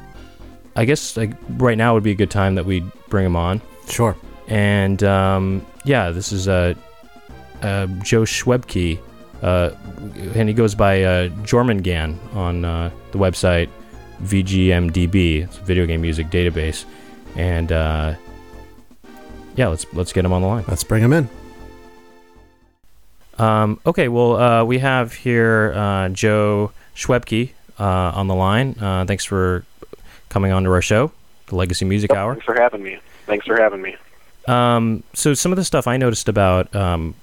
I 0.75 0.85
guess 0.85 1.17
like 1.17 1.31
right 1.51 1.79
now 1.79 1.95
would 1.95 2.03
be 2.03 2.11
a 2.11 2.17
good 2.17 2.33
time 2.33 2.57
that 2.57 2.67
we 2.67 2.81
bring 3.09 3.25
him 3.25 3.37
on, 3.37 3.61
Sure. 3.89 4.17
and 4.49 5.01
um, 5.05 5.65
yeah, 5.85 6.11
this 6.11 6.33
is 6.33 6.49
uh, 6.49 6.75
uh, 7.63 7.87
Joe 8.03 8.23
Schwebke, 8.23 8.99
uh, 9.43 9.71
and 10.35 10.49
he 10.49 10.55
goes 10.55 10.75
by 10.75 11.03
uh, 11.03 11.29
Jormangan 11.43 12.35
on 12.35 12.65
uh, 12.65 12.91
the 13.13 13.19
website 13.19 13.69
VGMDB. 14.23 15.45
It's 15.45 15.59
a 15.59 15.63
video 15.63 15.87
game 15.87 16.01
music 16.01 16.29
database, 16.29 16.85
and 17.37 17.71
uh, 17.71 18.15
yeah, 19.57 19.69
let's 19.69 19.87
let's 19.93 20.13
get 20.13 20.25
him 20.25 20.33
on 20.33 20.43
the 20.43 20.49
line. 20.49 20.65
Let's 20.69 20.85
bring 20.85 21.03
him 21.03 21.13
in. 21.13 21.29
Um, 23.39 23.81
okay, 23.87 24.09
well, 24.09 24.37
uh, 24.37 24.65
we 24.65 24.79
have 24.79 25.13
here 25.13 25.73
uh, 25.75 26.09
Joe 26.09 26.73
Schwebke 26.97 27.51
uh, 27.79 27.85
on 27.85 28.27
the 28.27 28.35
line. 28.35 28.75
Uh, 28.81 29.05
thanks 29.05 29.25
for 29.25 29.65
coming 30.29 30.53
on 30.53 30.65
to 30.65 30.71
our 30.71 30.83
show, 30.83 31.13
the 31.47 31.55
Legacy 31.55 31.85
Music 31.85 32.11
Yep, 32.11 32.19
Hour. 32.19 32.35
Thanks 32.35 32.47
for 32.47 32.61
having 32.61 32.83
me. 32.83 32.99
Thanks 33.27 33.47
for 33.47 33.57
having 33.57 33.81
me. 33.81 33.97
Um, 34.49 35.05
so 35.13 35.35
some 35.35 35.53
of 35.53 35.57
the 35.57 35.65
stuff 35.65 35.87
I 35.87 35.97
noticed 35.97 36.29
about 36.29 36.75
um, 36.75 37.15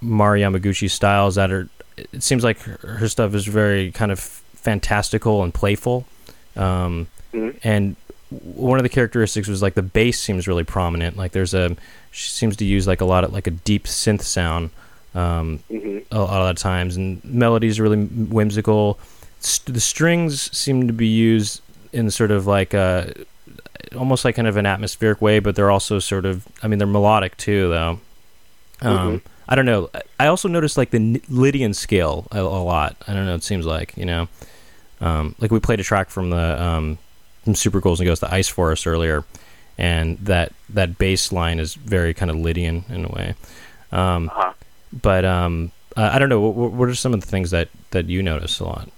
Mari 0.00 0.40
Yamaguchi's 0.42 0.92
styles 0.92 1.34
that 1.36 1.50
are, 1.50 1.68
it 1.96 2.22
seems 2.22 2.44
like 2.44 2.60
her, 2.62 2.96
her 2.98 3.08
stuff 3.08 3.34
is 3.34 3.46
very 3.46 3.90
kind 3.92 4.12
of 4.12 4.20
fantastical 4.20 5.42
and 5.42 5.52
playful. 5.54 6.06
Um, 6.56 7.08
Mhm. 7.34 7.56
And 7.62 7.96
one 8.30 8.78
of 8.78 8.82
the 8.84 8.88
characteristics 8.88 9.48
was 9.48 9.60
like 9.62 9.74
the 9.74 9.82
bass 9.82 10.18
seems 10.18 10.48
really 10.48 10.64
prominent. 10.64 11.16
Like 11.16 11.32
there's 11.32 11.52
a, 11.54 11.76
she 12.10 12.30
seems 12.30 12.56
to 12.56 12.64
use 12.64 12.86
like 12.86 13.00
a 13.00 13.04
lot 13.04 13.22
of 13.24 13.32
like 13.32 13.46
a 13.46 13.50
deep 13.50 13.84
synth 13.84 14.22
sound. 14.22 14.70
Um, 15.14 15.58
hmm 15.70 15.98
a, 16.10 16.16
a 16.16 16.20
lot 16.20 16.50
of 16.50 16.56
times, 16.56 16.96
and 16.96 17.22
melodies 17.24 17.78
are 17.78 17.82
really 17.82 18.02
whimsical. 18.04 18.98
St- 19.40 19.74
the 19.74 19.80
strings 19.80 20.56
seem 20.56 20.86
to 20.86 20.92
be 20.92 21.06
used 21.06 21.60
in 21.92 22.10
sort 22.10 22.30
of 22.30 22.46
like 22.46 22.72
a, 22.72 23.12
almost 23.96 24.24
like 24.24 24.36
kind 24.36 24.48
of 24.48 24.56
an 24.56 24.64
atmospheric 24.66 25.20
way, 25.20 25.38
but 25.38 25.54
they're 25.54 25.70
also 25.70 25.98
sort 25.98 26.24
of, 26.24 26.46
I 26.62 26.68
mean, 26.68 26.78
they're 26.78 26.86
melodic 26.88 27.36
too, 27.36 27.68
though. 27.68 28.00
Um, 28.80 28.96
Mhm. 29.18 29.20
I 29.48 29.54
don't 29.54 29.66
know. 29.66 29.90
I- 30.20 30.26
also 30.26 30.48
noticed 30.48 30.76
like 30.76 30.90
the 30.90 31.22
Lydian 31.28 31.72
scale 31.74 32.26
a, 32.32 32.40
a 32.40 32.62
lot. 32.62 32.96
I 33.06 33.14
don't 33.14 33.24
know. 33.26 33.34
It 33.34 33.42
seems 33.44 33.64
like 33.66 33.96
you 33.96 34.04
know, 34.04 34.28
um, 35.00 35.34
like 35.38 35.50
we 35.50 35.58
played 35.60 35.80
a 35.80 35.84
track 35.84 36.10
from 36.10 36.30
the 36.30 36.62
um, 36.62 36.98
from 37.44 37.54
Super 37.54 37.80
Ghouls 37.80 38.00
and 38.00 38.06
Ghosts 38.06 38.20
to 38.20 38.32
Ice 38.32 38.48
Forest 38.48 38.86
earlier, 38.86 39.24
and 39.78 40.18
that 40.18 40.52
that 40.70 40.98
bass 40.98 41.32
line 41.32 41.58
is 41.60 41.74
very 41.74 42.12
kind 42.14 42.30
of 42.30 42.36
Lydian 42.36 42.84
in 42.90 43.04
a 43.06 43.08
way. 43.08 43.34
Um, 43.90 44.28
Uh-huh. 44.28 44.52
but 45.02 45.24
um, 45.24 45.72
uh, 45.96 46.10
I 46.12 46.18
don't 46.18 46.28
know. 46.28 46.40
What, 46.40 46.72
what 46.72 46.88
are 46.88 46.94
some 46.94 47.14
of 47.14 47.20
the 47.20 47.26
things 47.26 47.50
that 47.52 47.68
that 47.92 48.06
you 48.06 48.22
notice 48.22 48.60
a 48.60 48.64
lot? 48.64 48.88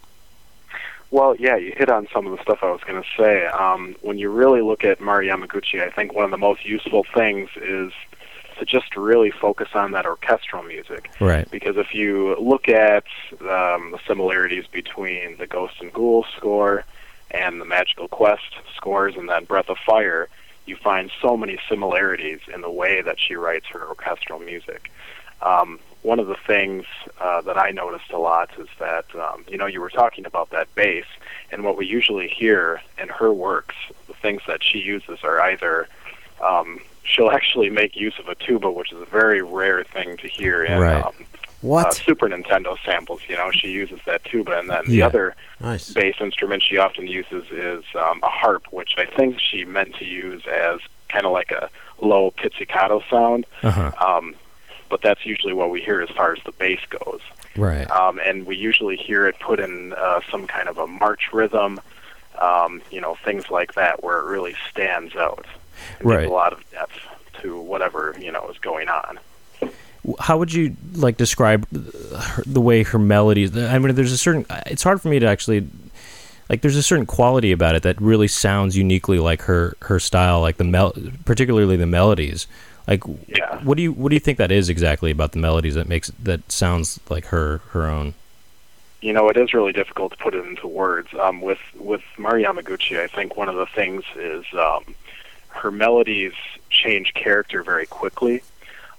Well, 1.12 1.34
yeah, 1.36 1.56
you 1.56 1.72
hit 1.76 1.90
on 1.90 2.06
some 2.12 2.26
of 2.26 2.36
the 2.36 2.42
stuff 2.42 2.58
I 2.62 2.70
was 2.70 2.80
going 2.86 3.02
to 3.02 3.08
say. 3.16 3.46
Um, 3.46 3.96
when 4.00 4.16
you 4.18 4.30
really 4.30 4.62
look 4.62 4.84
at 4.84 5.00
Mari 5.00 5.26
Yamaguchi, 5.26 5.82
I 5.82 5.90
think 5.90 6.14
one 6.14 6.24
of 6.24 6.30
the 6.30 6.38
most 6.38 6.64
useful 6.64 7.04
things 7.14 7.48
is 7.56 7.92
to 8.60 8.66
just 8.66 8.94
really 8.94 9.30
focus 9.30 9.68
on 9.74 9.90
that 9.92 10.06
orchestral 10.06 10.62
music. 10.62 11.10
Right. 11.18 11.50
Because 11.50 11.76
if 11.76 11.94
you 11.94 12.36
look 12.38 12.68
at 12.68 13.04
um, 13.40 13.90
the 13.90 13.98
similarities 14.06 14.66
between 14.68 15.36
the 15.38 15.46
Ghost 15.46 15.74
and 15.80 15.92
Ghouls 15.92 16.26
score 16.36 16.84
and 17.30 17.60
the 17.60 17.64
Magical 17.64 18.06
Quest 18.06 18.54
scores 18.76 19.16
and 19.16 19.28
then 19.28 19.44
Breath 19.44 19.68
of 19.68 19.78
Fire, 19.78 20.28
you 20.66 20.76
find 20.76 21.10
so 21.20 21.36
many 21.36 21.58
similarities 21.68 22.40
in 22.52 22.60
the 22.60 22.70
way 22.70 23.02
that 23.02 23.18
she 23.18 23.34
writes 23.34 23.66
her 23.66 23.88
orchestral 23.88 24.38
music. 24.38 24.92
Um, 25.42 25.80
one 26.02 26.20
of 26.20 26.26
the 26.26 26.36
things 26.46 26.84
uh, 27.18 27.40
that 27.42 27.58
I 27.58 27.70
noticed 27.70 28.10
a 28.12 28.18
lot 28.18 28.50
is 28.58 28.68
that, 28.78 29.06
um, 29.14 29.44
you 29.48 29.56
know, 29.56 29.66
you 29.66 29.80
were 29.80 29.90
talking 29.90 30.26
about 30.26 30.50
that 30.50 30.72
bass, 30.74 31.06
and 31.50 31.64
what 31.64 31.76
we 31.76 31.86
usually 31.86 32.28
hear 32.28 32.80
in 32.98 33.08
her 33.08 33.32
works, 33.32 33.74
the 34.06 34.14
things 34.14 34.42
that 34.46 34.62
she 34.62 34.78
uses 34.78 35.18
are 35.22 35.40
either 35.40 35.88
um, 36.42 36.80
she'll 37.04 37.30
actually 37.30 37.70
make 37.70 37.96
use 37.96 38.14
of 38.18 38.28
a 38.28 38.34
tuba, 38.34 38.70
which 38.70 38.92
is 38.92 39.00
a 39.00 39.04
very 39.06 39.42
rare 39.42 39.84
thing 39.84 40.16
to 40.18 40.28
hear 40.28 40.64
in 40.64 40.78
Right. 40.78 41.04
um, 41.04 41.12
What? 41.62 41.86
uh, 41.88 41.90
Super 41.90 42.28
Nintendo 42.28 42.76
samples. 42.84 43.20
You 43.28 43.36
know, 43.36 43.50
she 43.50 43.68
uses 43.68 44.00
that 44.06 44.24
tuba, 44.24 44.58
and 44.58 44.70
then 44.70 44.84
the 44.86 44.96
Yeah. 44.96 45.06
other 45.06 45.34
nice. 45.60 45.90
bass 45.90 46.14
instrument 46.20 46.62
she 46.62 46.78
often 46.78 47.06
uses 47.06 47.44
is 47.50 47.84
um, 47.94 48.20
a 48.22 48.28
harp, 48.28 48.66
which 48.70 48.94
I 48.96 49.04
think 49.04 49.38
she 49.40 49.64
meant 49.64 49.94
to 49.96 50.04
use 50.04 50.42
as 50.46 50.80
kind 51.08 51.26
of 51.26 51.32
like 51.32 51.50
a 51.50 51.68
low 52.00 52.30
pizzicato 52.30 53.02
sound. 53.10 53.44
Uh 53.62 53.70
huh. 53.70 53.92
Um, 54.06 54.34
but 54.88 55.02
that's 55.02 55.24
usually 55.26 55.52
what 55.52 55.70
we 55.70 55.80
hear 55.80 56.00
as 56.00 56.08
far 56.10 56.32
as 56.32 56.42
the 56.44 56.52
bass 56.52 56.80
goes. 56.88 57.20
Right. 57.56 57.88
Um, 57.90 58.18
and 58.24 58.46
we 58.46 58.56
usually 58.56 58.96
hear 58.96 59.26
it 59.26 59.38
put 59.38 59.60
in 59.60 59.92
uh, 59.92 60.20
some 60.30 60.46
kind 60.46 60.68
of 60.68 60.78
a 60.78 60.86
march 60.86 61.32
rhythm, 61.32 61.78
um, 62.40 62.80
you 62.90 63.00
know, 63.00 63.16
things 63.24 63.50
like 63.50 63.74
that, 63.74 64.02
where 64.02 64.18
it 64.18 64.24
really 64.24 64.56
stands 64.70 65.14
out. 65.14 65.44
Right. 66.02 66.26
A 66.26 66.30
lot 66.30 66.52
of 66.52 66.68
depth 66.70 66.92
to 67.42 67.58
whatever 67.60 68.14
you 68.20 68.32
know 68.32 68.48
is 68.48 68.58
going 68.58 68.88
on. 68.88 69.18
How 70.18 70.38
would 70.38 70.52
you 70.52 70.76
like 70.94 71.18
describe 71.18 71.66
the 71.70 72.60
way 72.60 72.82
her 72.84 72.98
melodies? 72.98 73.56
I 73.56 73.78
mean, 73.78 73.94
there's 73.94 74.12
a 74.12 74.18
certain. 74.18 74.46
It's 74.66 74.82
hard 74.82 75.00
for 75.00 75.08
me 75.08 75.18
to 75.18 75.26
actually. 75.26 75.68
Like, 76.48 76.62
there's 76.62 76.74
a 76.74 76.82
certain 76.82 77.06
quality 77.06 77.52
about 77.52 77.76
it 77.76 77.84
that 77.84 78.00
really 78.00 78.26
sounds 78.26 78.76
uniquely 78.76 79.18
like 79.20 79.42
her 79.42 79.76
her 79.82 80.00
style, 80.00 80.40
like 80.40 80.56
the 80.56 80.64
mel, 80.64 80.92
particularly 81.24 81.76
the 81.76 81.86
melodies. 81.86 82.46
Like, 82.88 83.04
Yeah. 83.28 83.62
what 83.62 83.76
do 83.76 83.82
you 83.84 83.92
what 83.92 84.08
do 84.08 84.16
you 84.16 84.20
think 84.20 84.38
that 84.38 84.50
is 84.50 84.68
exactly 84.68 85.10
about 85.12 85.30
the 85.32 85.38
melodies 85.38 85.74
that 85.76 85.86
makes 85.86 86.10
that 86.22 86.50
sounds 86.50 86.98
like 87.08 87.26
her 87.26 87.58
her 87.70 87.86
own? 87.86 88.14
you 89.02 89.12
know, 89.14 89.28
it 89.30 89.36
is 89.38 89.54
really 89.54 89.72
difficult 89.72 90.12
to 90.12 90.18
put 90.18 90.34
it 90.34 90.44
into 90.44 90.66
words. 90.66 91.08
Um, 91.20 91.40
with 91.40 91.60
with 91.76 92.02
Mari 92.18 92.42
Yamaguchi, 92.44 92.98
I 93.00 93.06
think 93.06 93.36
one 93.36 93.48
of 93.48 93.54
the 93.54 93.66
things 93.66 94.02
is 94.16 94.44
um, 94.54 94.94
her 95.50 95.70
melodies 95.70 96.32
change 96.70 97.14
character 97.14 97.62
very 97.62 97.86
quickly. 97.86 98.42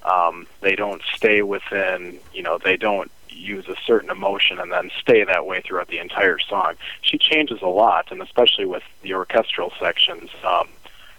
Um, 0.04 0.48
they 0.62 0.76
don't 0.76 1.02
stay 1.16 1.42
within, 1.42 2.20
you 2.34 2.42
know, 2.44 2.58
they 2.58 2.78
don't 2.78 3.12
use 3.30 3.68
a 3.68 3.76
certain 3.86 4.10
emotion 4.10 4.60
and 4.60 4.72
then 4.72 4.90
stay 5.00 5.24
that 5.24 5.46
way 5.46 5.62
throughout 5.62 5.88
the 5.88 6.00
entire 6.00 6.40
song. 6.40 6.74
She 7.02 7.18
changes 7.18 7.62
a 7.62 7.68
lot, 7.68 8.12
and 8.12 8.22
especially 8.22 8.66
with 8.66 8.84
the 9.04 9.14
orchestral 9.14 9.72
sections. 9.80 10.30
Um, 10.44 10.68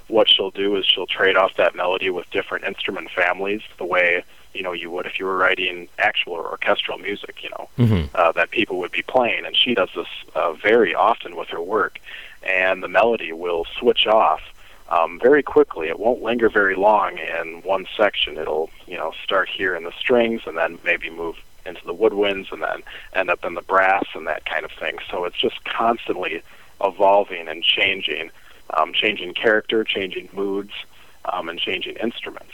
what 0.08 0.28
she'll 0.28 0.50
do 0.50 0.76
is 0.76 0.84
she'll 0.84 1.06
trade 1.06 1.36
off 1.36 1.54
that 1.56 1.74
melody 1.74 2.10
with 2.10 2.28
different 2.30 2.64
instrument 2.64 3.10
families, 3.10 3.62
the 3.78 3.84
way 3.84 4.24
you 4.52 4.62
know 4.62 4.72
you 4.72 4.90
would 4.90 5.06
if 5.06 5.18
you 5.18 5.24
were 5.24 5.36
writing 5.36 5.88
actual 5.98 6.34
orchestral 6.34 6.98
music. 6.98 7.42
You 7.42 7.50
know, 7.50 7.68
Mm-hmm. 7.78 8.14
uh, 8.14 8.32
that 8.32 8.50
people 8.50 8.78
would 8.80 8.92
be 8.92 9.02
playing, 9.02 9.46
and 9.46 9.56
she 9.56 9.74
does 9.74 9.88
this 9.96 10.08
uh, 10.34 10.52
very 10.52 10.94
often 10.94 11.36
with 11.36 11.48
her 11.48 11.62
work. 11.62 11.98
And 12.42 12.82
the 12.82 12.88
melody 12.88 13.32
will 13.32 13.64
switch 13.78 14.06
off 14.06 14.40
um, 14.88 15.18
very 15.20 15.42
quickly. 15.42 15.88
It 15.88 15.98
won't 15.98 16.22
linger 16.22 16.48
very 16.48 16.74
long 16.76 17.18
in 17.18 17.62
one 17.62 17.86
section. 17.96 18.36
It'll 18.36 18.70
you 18.86 18.96
know 18.96 19.12
start 19.24 19.48
here 19.48 19.74
in 19.74 19.84
the 19.84 19.92
strings, 19.98 20.42
and 20.46 20.56
then 20.56 20.78
maybe 20.84 21.10
move 21.10 21.36
into 21.64 21.84
the 21.86 21.94
woodwinds, 21.94 22.50
and 22.52 22.62
then 22.62 22.82
end 23.14 23.30
up 23.30 23.44
in 23.44 23.54
the 23.54 23.62
brass 23.62 24.04
and 24.14 24.26
that 24.26 24.44
kind 24.44 24.64
of 24.64 24.72
thing. 24.72 24.96
So 25.10 25.24
it's 25.24 25.36
just 25.36 25.64
constantly 25.64 26.42
evolving 26.82 27.46
and 27.48 27.62
changing, 27.62 28.30
um, 28.74 28.92
changing 28.92 29.34
character, 29.34 29.84
changing 29.84 30.28
moods, 30.32 30.72
um, 31.32 31.48
and 31.48 31.58
changing 31.58 31.96
instruments. 31.96 32.52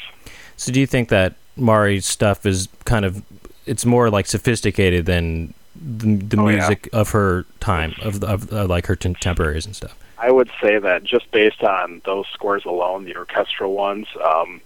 So, 0.58 0.70
do 0.72 0.80
you 0.80 0.86
think 0.86 1.08
that 1.08 1.34
Mari's 1.56 2.04
stuff 2.04 2.44
is 2.44 2.68
kind 2.84 3.04
of 3.04 3.22
it's 3.64 3.84
more 3.86 4.10
like 4.10 4.26
sophisticated 4.26 5.06
than 5.06 5.54
the, 5.74 6.16
the 6.16 6.40
Oh, 6.40 6.48
yeah. 6.48 6.56
music 6.56 6.88
of 6.92 7.10
her 7.10 7.44
time, 7.60 7.94
of, 8.02 8.20
the- 8.20 8.26
of 8.26 8.52
uh, 8.52 8.66
like 8.66 8.86
her 8.86 8.96
contemporaries 8.96 9.64
and 9.66 9.74
stuff? 9.76 9.96
I 10.18 10.30
would 10.30 10.50
say 10.60 10.78
that 10.78 11.04
just 11.04 11.30
based 11.30 11.62
on 11.62 12.02
those 12.04 12.26
scores 12.32 12.64
alone, 12.64 13.04
the 13.04 13.16
orchestral 13.16 13.74
ones, 13.74 14.08
um, 14.22 14.60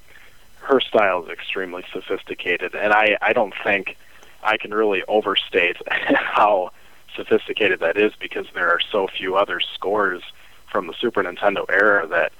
her 0.60 0.80
style 0.80 1.24
is 1.24 1.30
extremely 1.30 1.84
sophisticated, 1.92 2.74
and 2.74 2.92
I, 2.92 3.18
I 3.20 3.32
don't 3.32 3.54
think 3.62 3.96
I 4.42 4.56
can 4.56 4.72
really 4.72 5.02
overstate 5.08 5.76
how 5.88 6.70
sophisticated 7.14 7.80
that 7.80 7.98
is 7.98 8.12
because 8.18 8.46
there 8.54 8.70
are 8.70 8.80
so 8.80 9.06
few 9.06 9.36
other 9.36 9.60
scores 9.60 10.22
from 10.70 10.86
the 10.86 10.94
Super 10.94 11.22
Nintendo 11.22 11.66
era 11.68 12.06
that 12.06 12.32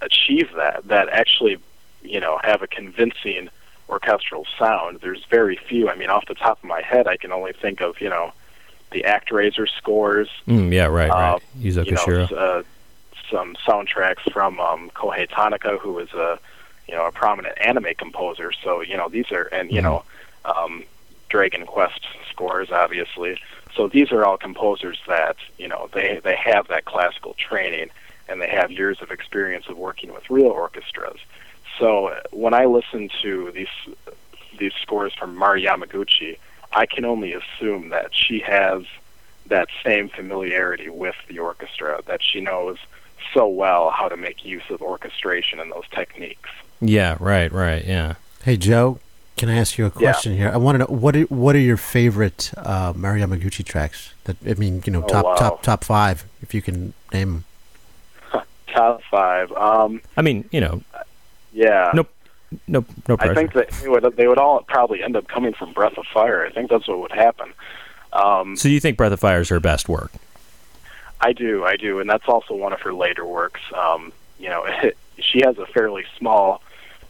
achieve 0.00 0.50
that, 0.56 0.86
that 0.86 1.08
actually, 1.08 1.58
you 2.02 2.20
know, 2.20 2.38
have 2.44 2.62
a 2.62 2.68
convincing 2.68 3.48
orchestral 3.88 4.46
sound. 4.58 5.00
There's 5.00 5.24
very 5.24 5.56
few. 5.56 5.88
I 5.88 5.96
mean, 5.96 6.10
off 6.10 6.26
the 6.26 6.34
top 6.34 6.58
of 6.58 6.64
my 6.64 6.82
head, 6.82 7.08
I 7.08 7.16
can 7.16 7.32
only 7.32 7.52
think 7.52 7.80
of, 7.80 8.00
you 8.00 8.08
know, 8.08 8.32
the 8.94 9.02
ActRaiser 9.02 9.68
scores, 9.68 10.28
Mm, 10.48 10.72
yeah, 10.72 10.86
right, 10.86 11.10
right. 11.10 11.42
Yuzo 11.60 11.84
you 11.84 11.92
know, 11.92 12.36
uh, 12.38 12.62
some 13.30 13.56
soundtracks 13.66 14.22
from 14.32 14.58
um, 14.60 14.90
Kohei 14.94 15.28
Tanaka, 15.28 15.76
who 15.78 15.98
is 15.98 16.12
a 16.14 16.38
you 16.88 16.94
know 16.94 17.04
a 17.06 17.12
prominent 17.12 17.58
anime 17.60 17.94
composer. 17.98 18.52
So 18.62 18.80
you 18.80 18.96
know 18.96 19.08
these 19.08 19.30
are 19.32 19.44
and 19.52 19.70
you 19.70 19.80
Mhm. 19.80 19.84
know 19.84 20.04
um, 20.44 20.84
Dragon 21.28 21.66
Quest 21.66 22.06
scores, 22.30 22.70
obviously. 22.70 23.38
So 23.74 23.88
these 23.88 24.12
are 24.12 24.24
all 24.24 24.36
composers 24.38 24.98
that 25.08 25.36
you 25.58 25.68
know 25.68 25.88
they 25.92 26.20
they 26.22 26.36
have 26.36 26.68
that 26.68 26.84
classical 26.84 27.34
training 27.34 27.90
and 28.28 28.40
they 28.40 28.48
have 28.48 28.70
years 28.70 29.02
of 29.02 29.10
experience 29.10 29.66
of 29.68 29.76
working 29.76 30.12
with 30.12 30.30
real 30.30 30.46
orchestras. 30.46 31.18
So 31.78 32.14
when 32.30 32.54
I 32.54 32.66
listen 32.66 33.10
to 33.22 33.50
these 33.52 33.74
these 34.58 34.72
scores 34.80 35.12
from 35.14 35.34
Mari 35.34 35.64
Yamaguchi, 35.64 36.36
I 36.74 36.86
can 36.86 37.04
only 37.04 37.32
assume 37.32 37.90
that 37.90 38.14
she 38.14 38.40
has 38.40 38.82
that 39.46 39.68
same 39.84 40.08
familiarity 40.08 40.88
with 40.88 41.14
the 41.28 41.38
orchestra, 41.38 42.00
that 42.06 42.22
she 42.22 42.40
knows 42.40 42.78
so 43.32 43.46
well 43.46 43.90
how 43.90 44.08
to 44.08 44.16
make 44.16 44.44
use 44.44 44.62
of 44.70 44.82
orchestration 44.82 45.60
and 45.60 45.70
those 45.72 45.88
techniques. 45.90 46.50
Yeah, 46.80 47.16
right, 47.20 47.50
right, 47.52 47.84
yeah. 47.84 48.14
Hey 48.42 48.56
Joe, 48.56 48.98
can 49.36 49.48
I 49.48 49.56
ask 49.56 49.78
you 49.78 49.86
a 49.86 49.90
question 49.90 50.36
here? 50.36 50.50
I 50.52 50.56
want 50.56 50.74
to 50.76 50.78
know 50.80 50.86
what 50.86 51.16
are, 51.16 51.22
what 51.24 51.54
are 51.56 51.60
your 51.60 51.76
favorite 51.76 52.52
uh, 52.56 52.92
Mari 52.94 53.20
Yamaguchi 53.20 53.64
tracks? 53.64 54.12
That 54.24 54.36
I 54.46 54.54
mean, 54.54 54.82
you 54.86 54.92
know, 54.92 55.04
Oh, 55.04 55.08
top 55.08 55.24
wow. 55.24 55.34
top 55.34 55.62
top 55.62 55.84
five, 55.84 56.24
if 56.42 56.54
you 56.54 56.62
can 56.62 56.92
name 57.12 57.44
them. 58.32 58.42
Top 58.68 59.02
five. 59.08 59.52
Um, 59.52 60.00
I 60.16 60.22
mean, 60.22 60.48
you 60.50 60.60
know, 60.60 60.82
yeah. 61.52 61.92
Nope. 61.94 62.10
No, 62.66 62.84
no 63.08 63.16
pressure. 63.16 63.32
I 63.32 63.34
think 63.34 63.52
that 63.54 63.70
they 63.70 63.88
would 63.88 64.16
they 64.16 64.26
would 64.26 64.38
all 64.38 64.62
probably 64.62 65.02
end 65.02 65.16
up 65.16 65.28
coming 65.28 65.52
from 65.52 65.72
Breath 65.72 65.98
of 65.98 66.06
Fire. 66.06 66.44
I 66.46 66.50
think 66.50 66.70
that's 66.70 66.88
what 66.88 67.00
would 67.00 67.12
happen. 67.12 67.52
Um, 68.12 68.56
so 68.56 68.68
you 68.68 68.80
think 68.80 68.96
Breath 68.96 69.12
of 69.12 69.20
Fire 69.20 69.40
is 69.40 69.48
her 69.48 69.60
best 69.60 69.88
work? 69.88 70.12
I 71.20 71.32
do, 71.32 71.64
I 71.64 71.76
do, 71.76 72.00
and 72.00 72.08
that's 72.08 72.28
also 72.28 72.54
one 72.54 72.72
of 72.72 72.80
her 72.82 72.92
later 72.92 73.24
works. 73.24 73.60
Um, 73.74 74.12
you 74.38 74.48
know, 74.48 74.64
it, 74.66 74.96
she 75.18 75.40
has 75.44 75.58
a 75.58 75.66
fairly 75.66 76.04
small 76.18 76.62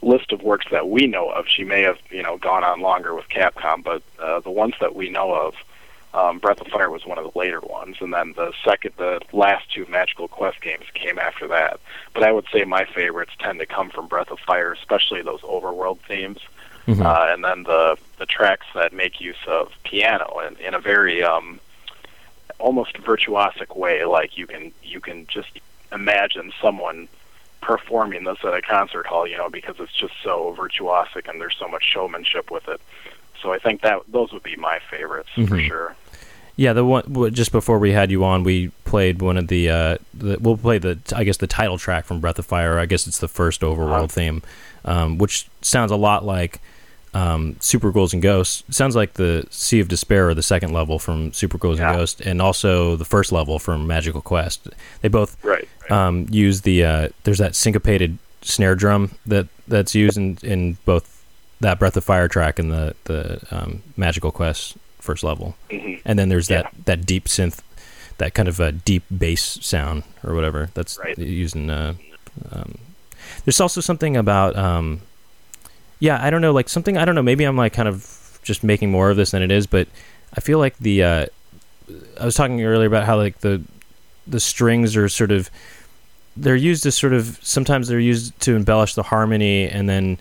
list 0.02 0.32
of 0.32 0.42
works 0.42 0.66
that 0.70 0.88
we 0.88 1.06
know 1.06 1.30
of. 1.30 1.46
She 1.48 1.64
may 1.64 1.82
have, 1.82 1.98
you 2.10 2.22
know, 2.22 2.36
gone 2.36 2.62
on 2.62 2.80
longer 2.80 3.14
with 3.14 3.28
Capcom, 3.28 3.82
but 3.82 4.02
uh, 4.18 4.40
the 4.40 4.50
ones 4.50 4.74
that 4.80 4.94
we 4.94 5.08
know 5.08 5.34
of, 5.34 5.54
um, 6.14 6.38
Breath 6.38 6.60
of 6.60 6.68
Fire 6.68 6.90
was 6.90 7.04
one 7.04 7.18
of 7.18 7.24
the 7.30 7.38
later 7.38 7.60
ones, 7.60 7.96
and 8.00 8.14
then 8.14 8.32
the 8.36 8.52
second, 8.64 8.94
the 8.96 9.20
last 9.32 9.70
two 9.72 9.84
Magical 9.88 10.28
Quest 10.28 10.60
games 10.62 10.84
came 10.94 11.18
after 11.18 11.48
that. 11.48 11.80
But 12.14 12.22
I 12.22 12.32
would 12.32 12.46
say 12.52 12.64
my 12.64 12.84
favorites 12.84 13.32
tend 13.38 13.58
to 13.58 13.66
come 13.66 13.90
from 13.90 14.06
Breath 14.06 14.30
of 14.30 14.38
Fire, 14.40 14.72
especially 14.72 15.22
those 15.22 15.40
overworld 15.42 15.98
themes, 16.00 16.38
Mm-hmm. 16.86 17.00
uh, 17.00 17.26
and 17.32 17.42
then 17.42 17.62
the 17.62 17.96
the 18.18 18.26
tracks 18.26 18.66
that 18.74 18.92
make 18.92 19.18
use 19.18 19.38
of 19.46 19.72
piano 19.84 20.40
in, 20.46 20.54
in 20.56 20.74
a 20.74 20.78
very 20.78 21.22
um, 21.22 21.58
almost 22.58 22.92
virtuosic 22.98 23.74
way. 23.74 24.04
Like 24.04 24.36
you 24.36 24.46
can 24.46 24.70
you 24.82 25.00
can 25.00 25.26
just 25.26 25.48
imagine 25.92 26.52
someone 26.60 27.08
performing 27.62 28.24
this 28.24 28.36
at 28.44 28.52
a 28.52 28.60
concert 28.60 29.06
hall, 29.06 29.26
you 29.26 29.38
know, 29.38 29.48
because 29.48 29.76
it's 29.78 29.94
just 29.94 30.12
so 30.22 30.54
virtuosic 30.58 31.26
and 31.26 31.40
there's 31.40 31.56
so 31.58 31.66
much 31.68 31.84
showmanship 31.84 32.50
with 32.50 32.68
it. 32.68 32.80
So 33.40 33.52
I 33.52 33.58
think 33.58 33.80
that 33.80 34.02
those 34.08 34.32
would 34.34 34.42
be 34.42 34.56
my 34.56 34.78
favorites 34.90 35.30
for 35.34 35.40
Mhm. 35.40 35.66
sure. 35.66 35.96
Yeah, 36.56 36.72
the 36.72 36.84
one 36.84 37.32
just 37.34 37.50
before 37.52 37.78
we 37.78 37.90
had 37.92 38.10
you 38.10 38.24
on, 38.24 38.44
we 38.44 38.68
played 38.84 39.20
one 39.20 39.36
of 39.36 39.48
the, 39.48 39.68
uh, 39.70 39.98
the 40.14 40.38
we'll 40.40 40.56
play 40.56 40.78
the 40.78 40.98
I 41.14 41.24
guess 41.24 41.38
the 41.38 41.46
title 41.48 41.78
track 41.78 42.04
from 42.04 42.20
Breath 42.20 42.38
of 42.38 42.46
Fire. 42.46 42.78
I 42.78 42.86
guess 42.86 43.06
it's 43.08 43.18
the 43.18 43.26
first 43.28 43.62
overworld 43.62 43.94
Uh-huh. 43.96 44.06
theme, 44.06 44.42
um, 44.84 45.18
which 45.18 45.48
sounds 45.62 45.90
a 45.90 45.96
lot 45.96 46.24
like 46.24 46.60
um, 47.12 47.56
Super 47.60 47.90
Ghouls 47.92 48.12
and 48.12 48.22
Ghosts. 48.22 48.62
It 48.68 48.74
sounds 48.74 48.94
like 48.96 49.14
the 49.14 49.46
Sea 49.50 49.80
of 49.80 49.88
Despair, 49.88 50.28
or 50.28 50.34
the 50.34 50.42
second 50.42 50.72
level 50.72 50.98
from 50.98 51.32
Super 51.32 51.58
Ghouls 51.58 51.78
Yeah. 51.78 51.90
and 51.90 51.98
Ghosts, 51.98 52.20
and 52.20 52.40
also 52.42 52.94
the 52.96 53.04
first 53.04 53.30
level 53.32 53.58
from 53.58 53.86
Magical 53.86 54.20
Quest. 54.20 54.68
They 55.00 55.08
both 55.08 55.36
Right. 55.44 55.68
right. 55.82 55.90
um, 55.90 56.26
use 56.30 56.60
the 56.62 56.84
uh, 56.84 57.08
there's 57.24 57.38
that 57.38 57.54
syncopated 57.56 58.18
snare 58.42 58.74
drum 58.76 59.12
that 59.26 59.46
that's 59.66 59.94
used 59.94 60.16
in, 60.16 60.38
in 60.42 60.76
both 60.84 61.22
that 61.60 61.78
Breath 61.78 61.96
of 61.96 62.04
Fire 62.04 62.28
track 62.28 62.58
and 62.60 62.70
the 62.72 62.94
the 63.04 63.40
um, 63.50 63.82
Magical 63.96 64.30
Quest 64.30 64.76
first 65.04 65.22
level, 65.22 65.54
Mhm. 65.70 66.00
and 66.04 66.18
then 66.18 66.28
there's 66.30 66.48
Yeah. 66.50 66.62
that 66.62 66.72
that 66.86 67.06
deep 67.06 67.26
synth, 67.26 67.58
that 68.18 68.34
kind 68.34 68.48
of 68.48 68.58
a 68.60 68.72
deep 68.72 69.04
bass 69.16 69.58
sound 69.62 70.02
or 70.24 70.34
whatever 70.34 70.70
that's 70.74 70.98
Right. 70.98 71.16
used 71.18 71.54
in. 71.56 71.70
Uh, 71.70 71.94
um, 72.52 72.78
there's 73.44 73.60
also 73.60 73.80
something 73.80 74.16
about 74.16 74.56
um, 74.56 75.00
yeah 76.00 76.18
I 76.22 76.30
don't 76.30 76.40
know 76.40 76.52
like 76.52 76.68
something 76.68 76.96
I 76.96 77.04
don't 77.04 77.14
know 77.14 77.22
maybe 77.22 77.44
I'm 77.44 77.56
like 77.56 77.72
kind 77.72 77.88
of 77.88 78.38
just 78.42 78.62
making 78.64 78.90
more 78.90 79.10
of 79.10 79.16
this 79.16 79.30
than 79.30 79.42
it 79.42 79.50
is, 79.50 79.66
but 79.66 79.86
I 80.36 80.40
feel 80.40 80.58
like 80.58 80.76
the 80.78 81.02
uh, 81.02 81.26
I 82.20 82.24
was 82.24 82.34
talking 82.34 82.62
earlier 82.62 82.86
about 82.88 83.04
how 83.04 83.16
like 83.16 83.40
the 83.40 83.62
the 84.26 84.40
strings 84.40 84.96
are 84.96 85.08
sort 85.08 85.30
of 85.30 85.50
they're 86.36 86.56
used 86.56 86.84
as 86.86 86.94
sort 86.96 87.12
of 87.12 87.38
sometimes 87.42 87.88
they're 87.88 88.00
used 88.00 88.38
to 88.40 88.56
embellish 88.56 88.94
the 88.94 89.04
harmony 89.04 89.68
and 89.68 89.88
then 89.88 90.18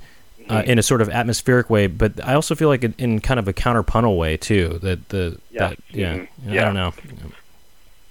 uh, 0.50 0.62
Mhm. 0.62 0.66
in 0.66 0.80
a 0.80 0.84
sort 0.84 1.02
of 1.02 1.10
atmospheric 1.10 1.70
way 1.70 1.88
but 1.88 2.24
i 2.26 2.34
also 2.34 2.56
feel 2.56 2.68
like 2.70 2.84
in, 2.84 2.94
in 2.98 3.20
kind 3.20 3.40
of 3.40 3.48
a 3.48 3.54
counterpuntal 3.54 4.18
way 4.18 4.38
too 4.38 4.80
that 4.82 5.10
the 5.10 5.38
Yeah. 5.52 5.70
that, 5.70 5.78
yeah, 5.92 6.14
Mhm. 6.16 6.28
i 6.52 6.56
don't 6.56 6.74
know 6.74 6.94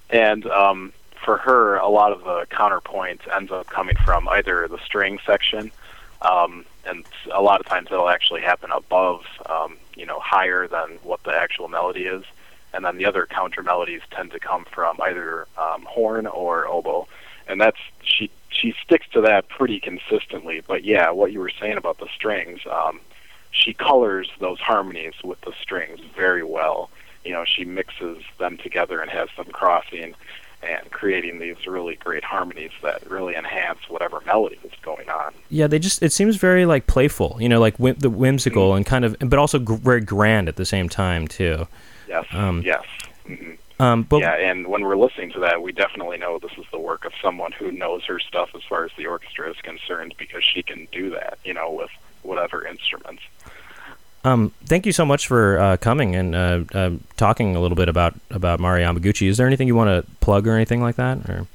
And 0.09 0.45
um, 0.47 0.93
for 1.25 1.37
her, 1.37 1.77
a 1.77 1.87
lot 1.87 2.11
of 2.11 2.23
the 2.23 2.45
counterpoint 2.49 3.21
ends 3.35 3.51
up 3.51 3.67
coming 3.67 3.95
from 4.05 4.27
either 4.29 4.67
the 4.67 4.77
string 4.79 5.17
section, 5.25 5.71
um, 6.21 6.65
and 6.85 7.03
a 7.31 7.41
lot 7.41 7.59
of 7.59 7.65
times 7.65 7.87
it'll 7.91 8.09
actually 8.09 8.41
happen 8.41 8.69
above, 8.71 9.25
um, 9.47 9.77
you 9.95 10.05
know, 10.05 10.19
higher 10.19 10.67
than 10.67 10.99
what 11.01 11.23
the 11.23 11.31
actual 11.33 11.67
melody 11.67 12.03
is. 12.03 12.23
And 12.75 12.83
then 12.85 12.97
the 12.97 13.05
other 13.05 13.25
counter 13.25 13.63
melodies 13.63 14.01
tend 14.11 14.31
to 14.31 14.39
come 14.39 14.65
from 14.65 14.99
either 15.01 15.47
um, 15.57 15.83
horn 15.83 16.27
or 16.27 16.67
oboe, 16.67 17.07
and 17.47 17.59
that's 17.59 17.77
she 18.03 18.29
she 18.53 18.73
sticks 18.83 19.07
to 19.13 19.21
that 19.21 19.49
pretty 19.49 19.79
consistently. 19.79 20.61
But 20.65 20.83
yeah, 20.83 21.11
what 21.11 21.31
you 21.31 21.39
were 21.39 21.51
saying 21.59 21.77
about 21.77 21.97
the 21.97 22.07
strings, 22.15 22.59
um, 22.71 22.99
she 23.51 23.73
colors 23.73 24.29
those 24.39 24.59
harmonies 24.59 25.13
with 25.23 25.41
the 25.41 25.53
strings 25.61 25.99
very 26.15 26.43
well. 26.43 26.89
You 27.25 27.31
know 27.31 27.45
she 27.45 27.65
mixes 27.65 28.23
them 28.37 28.57
together 28.57 29.01
and 29.01 29.09
has 29.09 29.29
them 29.37 29.47
crossing 29.47 30.13
and 30.61 30.91
creating 30.91 31.39
these 31.39 31.67
really 31.67 31.95
great 31.95 32.23
harmonies 32.23 32.71
that 32.81 33.09
really 33.09 33.35
enhance 33.35 33.79
whatever 33.89 34.21
melody 34.25 34.57
is 34.63 34.71
going 34.81 35.09
on. 35.09 35.33
Yeah 35.49 35.67
they 35.67 35.79
just 35.79 36.03
it 36.03 36.11
seems 36.11 36.35
very 36.35 36.65
like 36.65 36.85
playful 36.87 37.37
you 37.39 37.47
know 37.49 37.59
like 37.59 37.77
whim- 37.77 37.97
the 37.99 38.09
whimsical 38.09 38.75
and 38.75 38.85
kind 38.85 39.05
of 39.05 39.15
but 39.19 39.39
also 39.39 39.59
gr- 39.59 39.75
very 39.75 40.01
grand 40.01 40.47
at 40.49 40.57
the 40.57 40.65
same 40.65 40.89
time 40.89 41.27
too. 41.27 41.67
Yes 42.07 42.25
Um, 42.33 42.61
yes. 42.65 42.83
Hmm 43.25 43.51
um 43.83 44.03
but 44.03 44.19
yeah 44.19 44.35
and 44.49 44.67
when 44.67 44.81
we're 44.83 44.95
listening 45.05 45.31
to 45.31 45.39
that 45.39 45.61
we 45.61 45.71
definitely 45.71 46.17
know 46.17 46.39
this 46.39 46.55
is 46.57 46.65
the 46.71 46.79
work 46.79 47.05
of 47.05 47.13
someone 47.21 47.51
who 47.51 47.71
knows 47.71 48.03
her 48.05 48.19
stuff 48.19 48.49
as 48.55 48.63
far 48.63 48.81
as 48.85 48.91
the 48.97 49.05
orchestra 49.05 49.49
is 49.49 49.57
concerned 49.61 50.13
because 50.17 50.43
she 50.43 50.61
can 50.63 50.87
do 50.91 51.09
that 51.09 51.37
you 51.43 51.53
know 51.53 51.71
with 51.71 51.91
whatever 52.23 52.65
instruments 52.65 53.23
Um, 54.25 54.53
thank 54.65 54.85
you 54.85 54.93
so 54.93 55.05
much 55.05 55.27
for 55.27 55.59
uh, 55.59 55.75
coming 55.77 56.15
and 56.15 56.33
uh, 56.33 56.63
uh, 56.73 56.91
talking 57.17 57.55
a 57.57 57.59
little 57.59 57.75
bit 57.75 57.89
about 57.89 58.13
about 58.29 58.57
Mari 58.61 58.81
Yamaguchi. 58.83 59.27
Is 59.27 59.35
there 59.37 59.47
anything 59.47 59.67
you 59.67 59.75
want 59.75 59.89
to 59.89 60.09
plug 60.21 60.47
or 60.47 60.55
anything 60.55 60.81
like 60.81 60.95
that? 60.95 61.17
Or, 61.29 61.45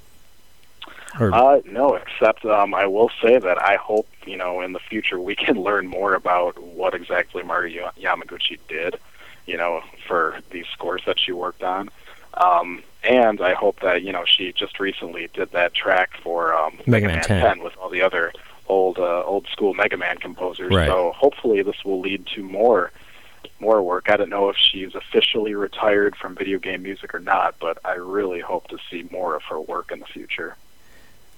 or 1.18 1.32
Uh, 1.34 1.60
no, 1.64 1.94
except 1.94 2.44
um, 2.44 2.74
I 2.74 2.86
will 2.86 3.10
say 3.22 3.38
that 3.38 3.56
I 3.72 3.76
hope 3.76 4.06
you 4.26 4.36
know 4.36 4.60
in 4.60 4.74
the 4.74 4.80
future 4.90 5.18
we 5.18 5.34
can 5.44 5.56
learn 5.68 5.86
more 5.86 6.12
about 6.12 6.62
what 6.62 6.92
exactly 6.94 7.42
Mari 7.42 7.80
Yamaguchi 7.98 8.58
did, 8.68 8.98
you 9.46 9.56
know, 9.56 9.82
for 10.06 10.36
these 10.50 10.66
scores 10.74 11.00
that 11.06 11.18
she 11.18 11.32
worked 11.32 11.62
on. 11.62 11.88
Um, 12.34 12.82
and 13.04 13.40
I 13.40 13.54
hope 13.54 13.80
that 13.80 14.02
you 14.02 14.12
know 14.12 14.24
she 14.24 14.52
just 14.52 14.78
recently 14.80 15.28
did 15.32 15.52
that 15.52 15.74
track 15.74 16.10
for 16.22 16.54
um, 16.54 16.78
Mega 16.86 17.06
Man 17.06 17.22
10. 17.22 17.62
with 17.62 17.76
all 17.76 17.88
the 17.88 18.02
other 18.02 18.32
old 18.66 18.98
uh, 18.98 19.22
old 19.24 19.46
school 19.48 19.74
Mega 19.74 19.96
Man 19.96 20.18
composers. 20.18 20.74
Right. 20.74 20.86
So 20.86 21.12
hopefully 21.16 21.62
this 21.62 21.84
will 21.84 22.00
lead 22.00 22.26
to 22.34 22.42
more 22.42 22.92
more 23.60 23.82
work. 23.82 24.08
I 24.08 24.16
don't 24.16 24.30
know 24.30 24.48
if 24.48 24.56
she's 24.56 24.94
officially 24.94 25.54
retired 25.54 26.16
from 26.16 26.34
video 26.34 26.58
game 26.58 26.82
music 26.82 27.14
or 27.14 27.18
not, 27.20 27.56
but 27.60 27.78
I 27.84 27.94
really 27.94 28.40
hope 28.40 28.68
to 28.68 28.78
see 28.90 29.08
more 29.10 29.34
of 29.34 29.42
her 29.44 29.60
work 29.60 29.90
in 29.90 30.00
the 30.00 30.06
future. 30.06 30.56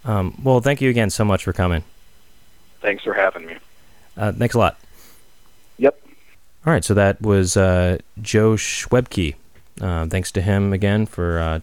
um, 0.05 0.39
well, 0.43 0.61
thank 0.61 0.81
you 0.81 0.91
again 0.91 1.11
so 1.11 1.25
much 1.25 1.45
for 1.45 1.53
coming. 1.53 1.83
Thanks 2.81 3.05
for 3.05 3.13
having 3.15 3.47
me. 3.47 3.57
Uh, 4.17 4.33
thanks 4.33 4.55
a 4.55 4.59
lot. 4.59 4.79
Yep. 5.79 5.99
All 6.67 6.73
right, 6.73 6.85
so 6.85 6.95
that 6.95 7.21
was 7.23 7.57
uh, 7.57 7.99
Joe 8.21 8.53
Schwebke. 8.55 9.35
Uh, 9.81 10.07
thanks 10.07 10.31
to 10.33 10.41
him 10.41 10.73
again 10.73 11.07
for 11.07 11.39
uh, 11.39 11.61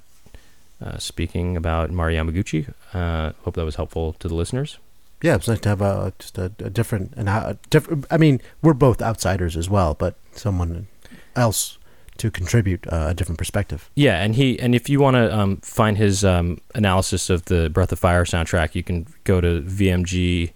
uh, 0.83 0.97
speaking 0.97 1.57
about 1.57 1.91
Mari 1.91 2.15
Yamaguchi. 2.15 2.73
Uh, 2.93 3.33
hope 3.43 3.55
that 3.55 3.65
was 3.65 3.75
helpful 3.75 4.13
to 4.13 4.27
the 4.27 4.35
listeners. 4.35 4.77
Yeah, 5.21 5.35
it's 5.35 5.47
nice 5.47 5.59
to 5.61 5.69
have 5.69 5.81
a 5.81 6.13
just 6.19 6.37
a, 6.37 6.51
a 6.59 6.69
different 6.69 7.13
and 7.17 7.27
a 7.27 7.57
different. 7.69 8.05
I 8.11 8.17
mean, 8.17 8.39
we're 8.61 8.73
both 8.73 9.01
outsiders 9.01 9.57
as 9.57 9.69
well, 9.69 9.95
but 9.95 10.15
someone 10.33 10.87
else 11.35 11.77
to 12.17 12.31
contribute 12.31 12.85
uh, 12.87 13.07
a 13.09 13.13
different 13.13 13.37
perspective. 13.37 13.89
Yeah, 13.95 14.23
and 14.23 14.35
he 14.35 14.59
and 14.59 14.75
if 14.75 14.89
you 14.89 14.99
want 14.99 15.15
to 15.15 15.35
um, 15.35 15.57
find 15.57 15.97
his 15.97 16.23
um, 16.23 16.61
analysis 16.75 17.29
of 17.29 17.45
the 17.45 17.69
Breath 17.69 17.91
of 17.91 17.99
Fire 17.99 18.25
soundtrack, 18.25 18.75
you 18.75 18.83
can 18.83 19.07
go 19.23 19.41
to 19.41 19.61
VMG. 19.61 20.51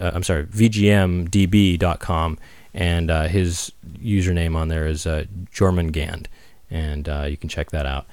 Uh, 0.00 0.10
I'm 0.14 0.22
sorry, 0.22 0.46
VGMDB.com, 0.46 2.38
and 2.74 3.10
uh, 3.10 3.28
his 3.28 3.72
username 3.98 4.56
on 4.56 4.68
there 4.68 4.86
is 4.86 5.06
uh, 5.06 5.24
Jormungand, 5.52 6.26
and 6.70 7.08
uh, 7.08 7.26
you 7.28 7.36
can 7.36 7.48
check 7.48 7.70
that 7.70 7.86
out. 7.86 8.06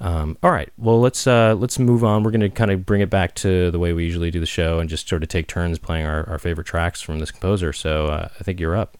Um, 0.00 0.38
all 0.42 0.50
right, 0.50 0.70
well 0.78 0.98
let's 0.98 1.26
uh, 1.26 1.54
let's 1.54 1.78
move 1.78 2.02
on. 2.02 2.22
We're 2.22 2.30
going 2.30 2.40
to 2.40 2.48
kind 2.48 2.70
of 2.70 2.86
bring 2.86 3.02
it 3.02 3.10
back 3.10 3.34
to 3.36 3.70
the 3.70 3.78
way 3.78 3.92
we 3.92 4.04
usually 4.04 4.30
do 4.30 4.40
the 4.40 4.46
show, 4.46 4.78
and 4.78 4.88
just 4.88 5.08
sort 5.08 5.22
of 5.22 5.28
take 5.28 5.46
turns 5.46 5.78
playing 5.78 6.06
our, 6.06 6.26
our 6.28 6.38
favorite 6.38 6.66
tracks 6.66 7.02
from 7.02 7.18
this 7.18 7.30
composer. 7.30 7.72
So 7.72 8.06
uh, 8.06 8.28
I 8.38 8.42
think 8.42 8.60
you're 8.60 8.76
up. 8.76 8.96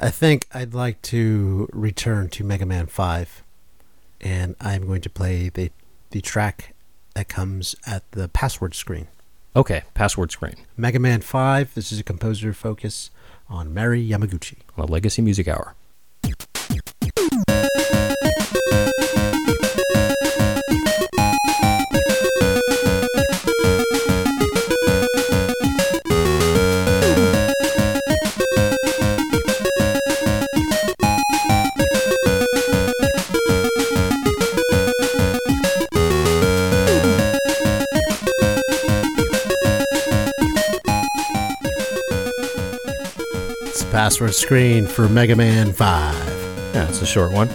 I 0.00 0.10
think 0.10 0.46
I'd 0.52 0.74
like 0.74 1.02
to 1.02 1.68
return 1.72 2.28
to 2.30 2.44
Mega 2.44 2.66
Man 2.66 2.86
Five, 2.86 3.42
and 4.20 4.54
I'm 4.60 4.86
going 4.86 5.00
to 5.02 5.10
play 5.10 5.48
the 5.48 5.70
the 6.10 6.20
track 6.20 6.74
that 7.14 7.28
comes 7.28 7.74
at 7.86 8.08
the 8.12 8.28
password 8.28 8.74
screen. 8.74 9.08
Okay, 9.56 9.82
password 9.94 10.30
screen 10.30 10.56
Mega 10.76 11.00
Man 11.00 11.22
Five. 11.22 11.74
This 11.74 11.90
is 11.90 11.98
a 11.98 12.04
composer 12.04 12.52
focus 12.52 13.10
on 13.48 13.74
Mari 13.74 14.06
Yamaguchi. 14.06 14.58
on 14.76 14.86
the 14.86 14.92
Legacy 14.92 15.22
Music 15.22 15.48
Hour. 15.48 15.74
Password 44.04 44.34
screen 44.34 44.86
for 44.86 45.08
Mega 45.08 45.34
Man 45.34 45.72
5. 45.72 45.80
Yeah, 46.74 46.86
it's 46.90 47.00
a 47.00 47.06
short 47.06 47.32
one. 47.32 47.48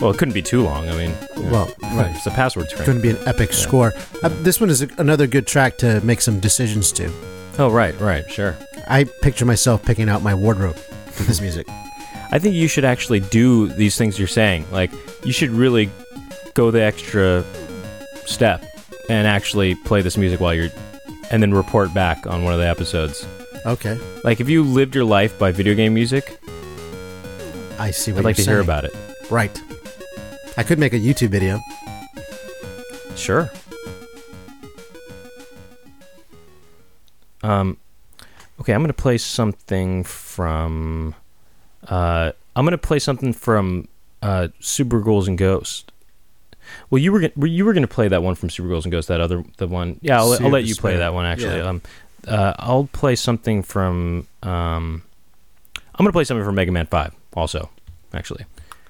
Well, 0.00 0.10
it 0.10 0.18
couldn't 0.18 0.34
be 0.34 0.42
too 0.42 0.64
long. 0.64 0.88
I 0.88 0.96
mean, 0.96 1.14
you 1.36 1.42
know, 1.44 1.50
Well, 1.52 1.74
right. 1.94 2.12
it's 2.16 2.26
a 2.26 2.32
password 2.32 2.68
screen. 2.68 2.84
Couldn't 2.84 3.02
be 3.02 3.10
an 3.10 3.18
epic 3.24 3.52
score. 3.52 3.92
Uh, 4.24 4.30
this 4.42 4.60
one 4.60 4.70
is 4.70 4.82
a, 4.82 4.88
another 4.98 5.28
good 5.28 5.46
track 5.46 5.78
to 5.78 6.00
make 6.00 6.20
some 6.20 6.40
decisions 6.40 6.90
to. 6.94 7.12
Oh, 7.60 7.70
right, 7.70 7.96
right, 8.00 8.28
sure. 8.28 8.56
I 8.88 9.04
picture 9.04 9.44
myself 9.44 9.84
picking 9.84 10.08
out 10.08 10.22
my 10.22 10.34
wardrobe 10.34 10.78
to 11.18 11.22
this 11.22 11.40
music. 11.40 11.68
I 12.32 12.40
think 12.40 12.56
you 12.56 12.66
should 12.66 12.84
actually 12.84 13.20
do 13.20 13.68
these 13.68 13.96
things 13.96 14.18
you're 14.18 14.26
saying. 14.26 14.66
Like, 14.72 14.90
you 15.24 15.30
should 15.30 15.50
really 15.50 15.90
go 16.54 16.72
the 16.72 16.82
extra 16.82 17.44
step 18.26 18.64
and 19.08 19.28
actually 19.28 19.76
play 19.76 20.02
this 20.02 20.16
music 20.16 20.40
while 20.40 20.54
you're, 20.54 20.70
and 21.30 21.40
then 21.40 21.54
report 21.54 21.94
back 21.94 22.26
on 22.26 22.42
one 22.42 22.52
of 22.52 22.58
the 22.58 22.66
episodes. 22.66 23.24
Okay. 23.66 23.98
Like, 24.24 24.40
if 24.40 24.48
you 24.48 24.62
lived 24.62 24.94
your 24.94 25.04
life 25.04 25.38
by 25.38 25.50
video 25.52 25.74
game 25.74 25.94
music, 25.94 26.38
I 27.78 27.90
see 27.90 28.12
what 28.12 28.20
I'd 28.20 28.24
like 28.24 28.36
to 28.36 28.42
you're 28.42 28.62
hear 28.62 28.64
saying. 28.64 28.64
about 28.64 28.84
it. 28.84 28.94
Right. 29.30 29.62
I 30.56 30.62
could 30.62 30.78
make 30.78 30.92
a 30.92 30.98
YouTube 30.98 31.30
video. 31.30 31.58
Sure. 33.16 33.50
Um, 37.42 37.76
okay, 38.60 38.72
I'm 38.72 38.82
gonna 38.82 38.92
play 38.92 39.18
something 39.18 40.04
from. 40.04 41.14
Uh, 41.86 42.32
I'm 42.56 42.64
gonna 42.64 42.78
play 42.78 42.98
something 42.98 43.32
from 43.32 43.88
uh, 44.22 44.48
Super 44.60 45.00
Ghouls 45.00 45.28
and 45.28 45.36
Ghosts. 45.36 45.84
Well, 46.88 46.98
you 47.00 47.12
were 47.12 47.20
gonna, 47.20 47.46
you 47.48 47.64
were 47.64 47.74
gonna 47.74 47.86
play 47.86 48.08
that 48.08 48.22
one 48.22 48.34
from 48.34 48.48
Super 48.50 48.68
Ghouls 48.68 48.84
and 48.84 48.92
Ghosts. 48.92 49.08
That 49.08 49.20
other 49.20 49.44
the 49.58 49.66
one. 49.66 49.98
Yeah, 50.00 50.20
I'll, 50.20 50.32
I'll 50.42 50.50
let 50.50 50.64
you 50.64 50.74
play 50.74 50.96
that 50.96 51.12
one 51.12 51.26
actually. 51.26 51.58
Yeah. 51.58 51.68
Um, 51.68 51.82
uh, 52.26 52.54
I'll 52.58 52.88
play 52.92 53.16
something 53.16 53.62
from. 53.62 54.26
Um, 54.42 55.02
I'm 55.76 56.04
gonna 56.04 56.12
play 56.12 56.24
something 56.24 56.44
from 56.44 56.54
Mega 56.54 56.72
Man 56.72 56.86
Five 56.86 57.14
also. 57.34 57.70
Actually. 58.12 58.44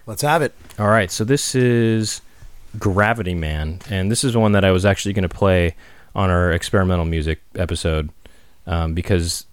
Let's 0.07 0.23
have 0.23 0.43
it. 0.43 0.55
All 0.79 0.89
right, 0.89 1.11
so 1.11 1.25
this 1.25 1.55
is 1.55 2.21
Gravity 2.79 3.35
Man, 3.35 3.81
and 3.89 4.11
this 4.11 4.23
is 4.23 4.37
one 4.37 4.53
that 4.53 4.65
I 4.65 4.71
was 4.71 4.85
actually 4.85 5.15
going 5.15 5.27
to 5.27 5.35
play 5.35 5.75
on 6.15 6.29
our 6.29 6.53
experimental 6.53 7.07
music 7.07 7.41
episode 7.55 8.11
um, 8.67 8.93
because 8.93 9.47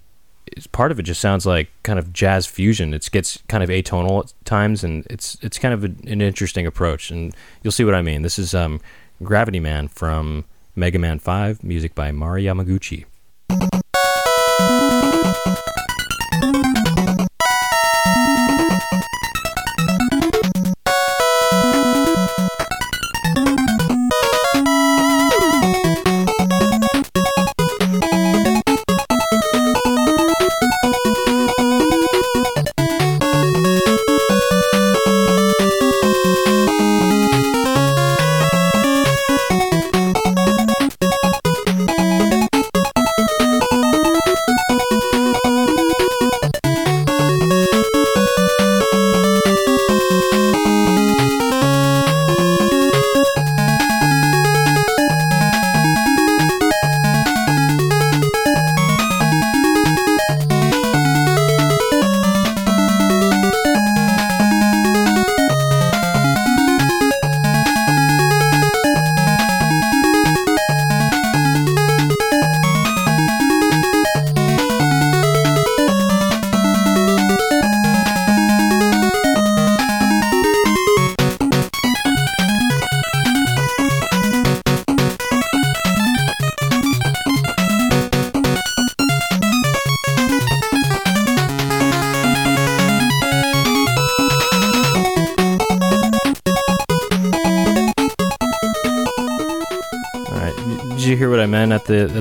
it's, 0.48 0.68
part 0.68 0.92
of 0.92 1.00
it 1.00 1.04
just 1.04 1.22
sounds 1.22 1.46
like 1.46 1.70
kind 1.84 1.98
of 1.98 2.12
jazz 2.12 2.48
fusion. 2.48 2.94
It 2.94 3.10
gets 3.12 3.40
kind 3.48 3.64
of 3.64 3.70
atonal 3.70 4.26
at 4.26 4.34
times, 4.46 4.84
and 4.84 5.06
it's 5.10 5.38
it's 5.42 5.58
kind 5.58 5.74
of 5.74 5.86
a, 5.86 5.88
an 6.10 6.22
interesting 6.22 6.68
approach, 6.68 7.12
and 7.12 7.34
you'll 7.64 7.72
see 7.72 7.86
what 7.86 7.96
I 7.96 8.02
mean. 8.02 8.22
This 8.22 8.38
is 8.38 8.54
um, 8.54 8.82
Gravity 9.24 9.62
Man 9.62 9.88
from 9.88 10.44
Mega 10.76 11.00
Man 11.00 11.20
Five, 11.20 11.64
music 11.64 11.96
by 11.96 12.12
Mari 12.12 12.44
Yamaguchi. 12.44 13.06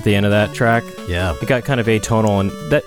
At 0.00 0.04
the 0.04 0.14
end 0.14 0.24
of 0.26 0.32
that 0.32 0.54
track? 0.54 0.82
Yeah. 1.08 1.34
it 1.40 1.46
got 1.46 1.64
kind 1.64 1.78
of 1.80 1.86
atonal 1.86 2.40
and 2.40 2.50
that 2.72 2.84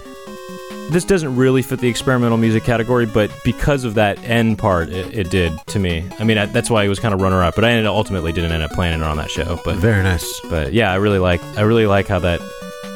this 0.90 1.06
doesn't 1.06 1.36
really 1.36 1.62
fit 1.62 1.80
the 1.80 1.88
experimental 1.88 2.38
music 2.38 2.64
category 2.64 3.06
but 3.06 3.32
because 3.46 3.84
of 3.86 3.94
that 3.96 4.22
end 4.24 4.58
part 4.60 4.90
it, 4.90 5.18
it 5.18 5.30
did 5.30 5.54
to 5.68 5.80
me 5.80 6.06
i 6.20 6.24
mean 6.26 6.38
I, 6.38 6.46
that's 6.46 6.70
why 6.70 6.84
it 6.84 6.90
was 6.90 7.00
kind 7.00 7.14
of 7.14 7.22
runner 7.22 7.42
up 7.42 7.56
but 7.56 7.64
i 7.64 7.70
ended, 7.70 7.86
ultimately 7.88 8.34
didn't 8.34 8.52
end 8.52 8.64
up 8.64 8.72
playing 8.72 9.00
it 9.00 9.04
on 9.04 9.16
that 9.18 9.32
show 9.32 9.60
but 9.64 9.78
Very 9.78 10.04
nice. 10.04 10.42
but 10.50 10.74
yeah 10.74 10.92
i 10.92 10.96
really 10.96 11.20
like 11.20 11.42
i 11.58 11.62
really 11.62 11.86
like 11.88 12.08
how 12.08 12.20
that 12.20 12.42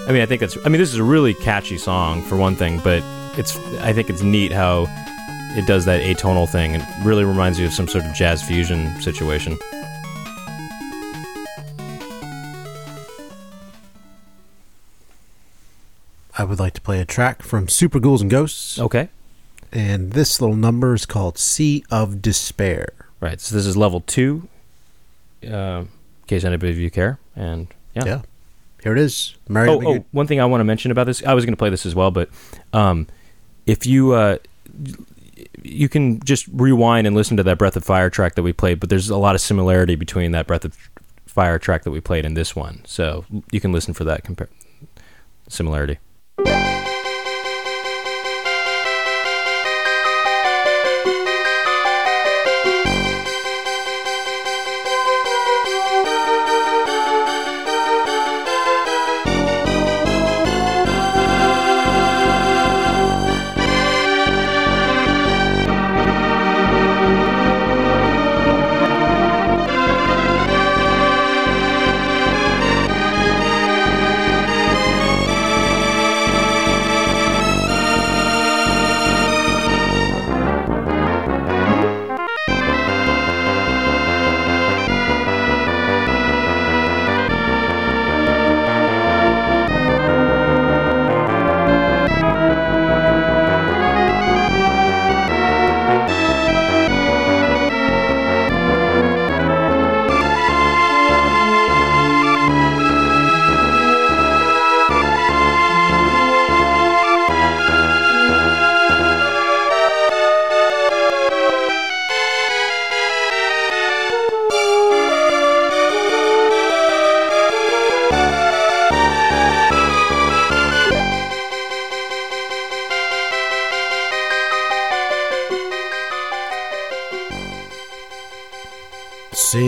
i 0.07 0.11
mean 0.11 0.21
i 0.21 0.25
think 0.25 0.41
it's 0.41 0.57
i 0.65 0.69
mean 0.69 0.79
this 0.81 0.91
is 0.91 0.99
a 0.99 1.03
really 1.03 1.33
catchy 1.33 1.77
song 1.77 2.21
for 2.23 2.35
one 2.35 2.55
thing 2.57 2.79
but 2.83 3.01
it's 3.39 3.55
i 3.79 3.93
think 3.93 4.09
it's 4.09 4.21
neat 4.21 4.51
how 4.51 4.85
it 5.57 5.65
does 5.65 5.85
that 5.85 6.01
atonal 6.03 6.47
thing 6.47 6.75
and 6.75 7.05
really 7.05 7.23
reminds 7.23 7.57
you 7.57 7.65
of 7.65 7.73
some 7.73 7.87
sort 7.87 8.05
of 8.05 8.13
jazz 8.13 8.43
fusion 8.43 8.99
situation 9.01 9.57
I 16.37 16.43
would 16.43 16.59
like 16.59 16.73
to 16.73 16.81
play 16.81 16.99
a 17.01 17.05
track 17.05 17.41
from 17.41 17.67
Super 17.67 17.99
Ghouls 17.99 18.21
and 18.21 18.29
Ghosts. 18.31 18.79
okay 18.79 19.09
And 19.71 20.11
this 20.13 20.39
little 20.39 20.55
number 20.55 20.93
is 20.93 21.05
called 21.05 21.37
Sea 21.37 21.83
of 21.91 22.21
Despair. 22.21 22.89
right 23.19 23.39
so 23.41 23.55
this 23.55 23.65
is 23.65 23.75
level 23.77 24.01
two 24.01 24.47
uh, 25.43 25.83
in 25.85 25.87
case 26.27 26.43
anybody 26.43 26.71
of 26.71 26.77
you 26.77 26.89
care 26.91 27.19
and 27.35 27.67
yeah 27.95 28.05
Yeah. 28.05 28.21
Here 28.83 28.93
it 28.93 28.99
is. 28.99 29.35
Mario 29.49 29.81
Oh, 29.81 29.95
oh, 29.97 30.05
one 30.11 30.27
thing 30.27 30.39
I 30.39 30.45
want 30.45 30.61
to 30.61 30.63
mention 30.63 30.91
about 30.91 31.05
this, 31.07 31.23
I 31.25 31.33
was 31.33 31.43
going 31.45 31.53
to 31.53 31.57
play 31.57 31.69
this 31.71 31.85
as 31.85 31.95
well, 31.95 32.11
but 32.11 32.29
um, 32.73 33.07
if 33.65 33.85
you 33.87 34.13
uh, 34.13 34.37
you 35.63 35.89
can 35.89 36.19
just 36.21 36.47
rewind 36.53 37.07
and 37.07 37.15
listen 37.15 37.35
to 37.37 37.43
that 37.43 37.57
Breath 37.57 37.75
of 37.75 37.83
Fire 37.83 38.09
track 38.09 38.35
that 38.35 38.43
we 38.43 38.53
played, 38.53 38.79
but 38.79 38.89
there's 38.89 39.09
a 39.09 39.17
lot 39.17 39.33
of 39.35 39.41
similarity 39.41 39.95
between 39.95 40.31
that 40.31 40.45
Breath 40.47 40.63
of 40.63 40.77
Fire 41.25 41.57
track 41.59 41.83
that 41.83 41.91
we 41.91 41.99
played 41.99 42.23
and 42.23 42.37
this 42.37 42.55
one, 42.55 42.81
so 42.85 43.25
you 43.51 43.59
can 43.59 43.71
listen 43.71 43.93
for 43.95 44.03
that 44.05 44.23
compare 44.23 44.47
similarity. 45.49 45.97
Sea 46.45 46.76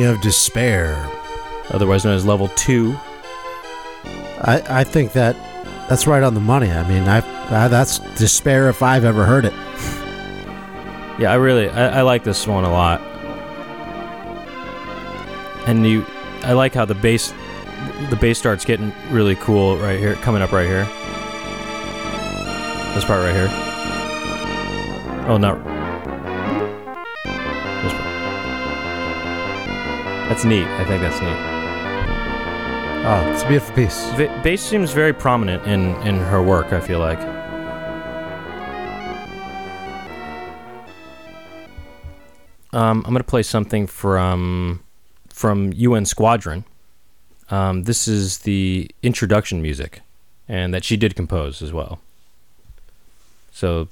of 0.09 0.21
Despair. 0.21 1.09
otherwise 1.71 2.05
known 2.05 2.15
as 2.15 2.25
Level 2.25 2.49
Two. 2.49 2.97
I, 4.41 4.63
I 4.69 4.83
think 4.83 5.13
that 5.13 5.35
that's 5.89 6.07
right 6.07 6.23
on 6.23 6.33
the 6.33 6.39
money. 6.39 6.71
I 6.71 6.87
mean, 6.87 7.07
I, 7.07 7.17
I 7.17 7.67
that's 7.67 7.99
despair 8.17 8.69
if 8.69 8.81
I've 8.81 9.05
ever 9.05 9.25
heard 9.25 9.45
it. 9.45 9.53
Yeah, 11.19 11.31
I 11.31 11.35
really 11.35 11.69
I, 11.69 11.99
I 11.99 12.01
like 12.03 12.23
this 12.23 12.47
one 12.47 12.63
a 12.63 12.71
lot. 12.71 13.01
And 15.67 15.85
you, 15.85 16.05
I 16.41 16.53
like 16.53 16.73
how 16.73 16.85
the 16.85 16.95
bass, 16.95 17.33
the 18.09 18.15
bass 18.15 18.39
starts 18.39 18.65
getting 18.65 18.93
really 19.11 19.35
cool 19.35 19.77
right 19.77 19.99
here, 19.99 20.15
coming 20.15 20.41
up 20.41 20.51
right 20.51 20.67
here. 20.67 20.85
This 22.95 23.05
part 23.05 23.23
right 23.23 23.35
here. 23.35 23.49
Oh, 25.27 25.37
not. 25.37 25.78
That's 30.39 30.47
neat. 30.47 30.67
I 30.67 30.85
think 30.85 31.01
that's 31.01 31.19
neat. 31.19 31.35
Oh, 33.05 33.29
it's 33.29 33.43
a 33.43 33.47
beautiful 33.49 33.75
piece. 33.75 34.09
Va- 34.11 34.39
bass 34.41 34.61
seems 34.61 34.93
very 34.93 35.11
prominent 35.11 35.67
in 35.67 35.93
in 36.07 36.15
her 36.15 36.41
work. 36.41 36.71
I 36.71 36.79
feel 36.79 36.99
like. 36.99 37.19
Um, 42.71 43.03
I'm 43.05 43.11
gonna 43.11 43.25
play 43.25 43.43
something 43.43 43.85
from 43.85 44.79
from 45.27 45.73
UN 45.73 46.05
Squadron. 46.05 46.63
Um, 47.49 47.83
this 47.83 48.07
is 48.07 48.37
the 48.37 48.89
introduction 49.03 49.61
music, 49.61 49.99
and 50.47 50.73
that 50.73 50.85
she 50.85 50.95
did 50.95 51.17
compose 51.17 51.61
as 51.61 51.73
well. 51.73 51.99
So, 53.51 53.89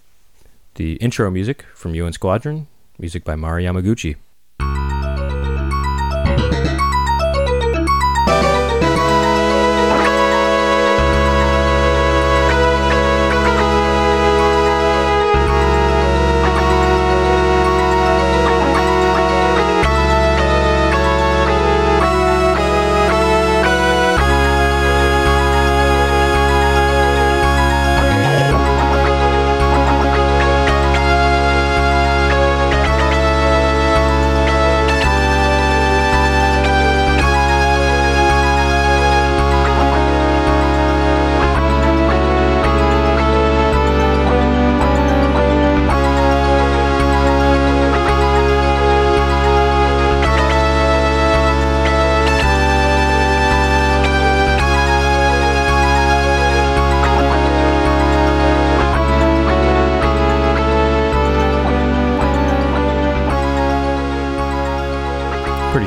the 0.76 0.94
intro 1.02 1.30
music 1.30 1.66
from 1.76 1.94
UN 1.94 2.14
Squadron, 2.14 2.68
music 2.98 3.26
by 3.26 3.36
Mari 3.36 3.66
Yamaguchi. 3.66 4.16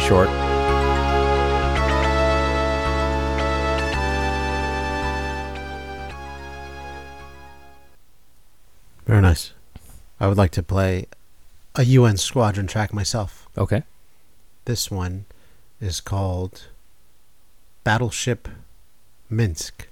Pretty 0.01 0.09
short. 0.09 0.29
Very 9.07 9.21
nice. 9.21 9.53
I 10.19 10.29
would 10.29 10.37
like 10.37 10.51
to 10.53 10.63
play 10.63 11.07
a 11.75 11.85
UN 11.85 12.17
Squadron 12.17 12.67
track 12.67 12.93
myself. 12.93 13.49
Okay. 13.57 13.83
This 14.67 14.91
one 14.91 15.25
is 15.81 16.01
called 16.01 16.69
Battleship 17.85 18.49
Minsk. 19.29 19.89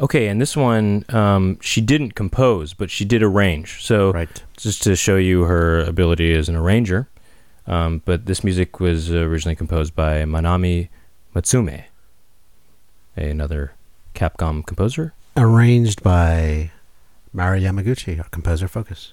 Okay, 0.00 0.28
and 0.28 0.40
this 0.40 0.56
one 0.56 1.04
um, 1.10 1.58
she 1.60 1.80
didn't 1.80 2.14
compose, 2.14 2.72
but 2.74 2.90
she 2.90 3.04
did 3.04 3.22
arrange. 3.22 3.82
So 3.84 4.12
Right. 4.12 4.42
just 4.56 4.82
to 4.82 4.96
show 4.96 5.16
you 5.16 5.42
her 5.42 5.80
ability 5.80 6.34
as 6.34 6.48
an 6.48 6.56
arranger. 6.56 7.08
Um, 7.68 8.00
but 8.06 8.24
this 8.24 8.42
music 8.42 8.80
was 8.80 9.12
originally 9.12 9.54
composed 9.54 9.94
by 9.94 10.24
Manami 10.24 10.88
Matsumae, 11.34 11.84
another 13.14 13.72
Capcom 14.14 14.66
composer. 14.66 15.12
Arranged 15.36 16.02
by 16.02 16.70
Mari 17.32 17.60
Yamaguchi, 17.60 18.18
our 18.18 18.28
composer 18.30 18.68
focus. 18.68 19.12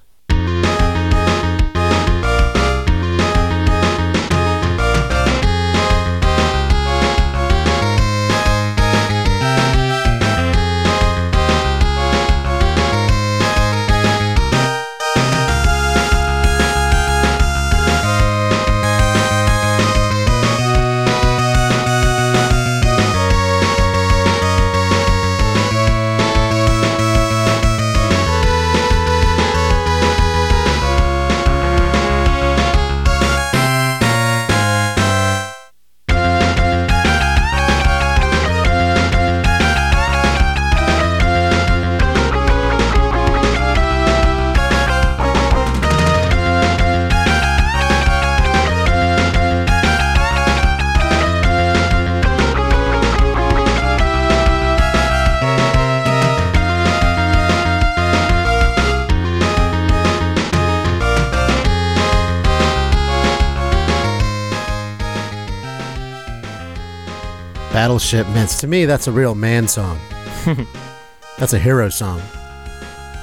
Battleship 67.86 68.28
Minsk. 68.30 68.62
To 68.62 68.68
me, 68.68 68.86
that's 68.86 69.06
a 69.06 69.12
real 69.12 69.36
man 69.36 69.68
song. 69.68 70.00
that's 71.38 71.54
a 71.54 71.60
hero 71.60 71.88
song. 71.90 72.20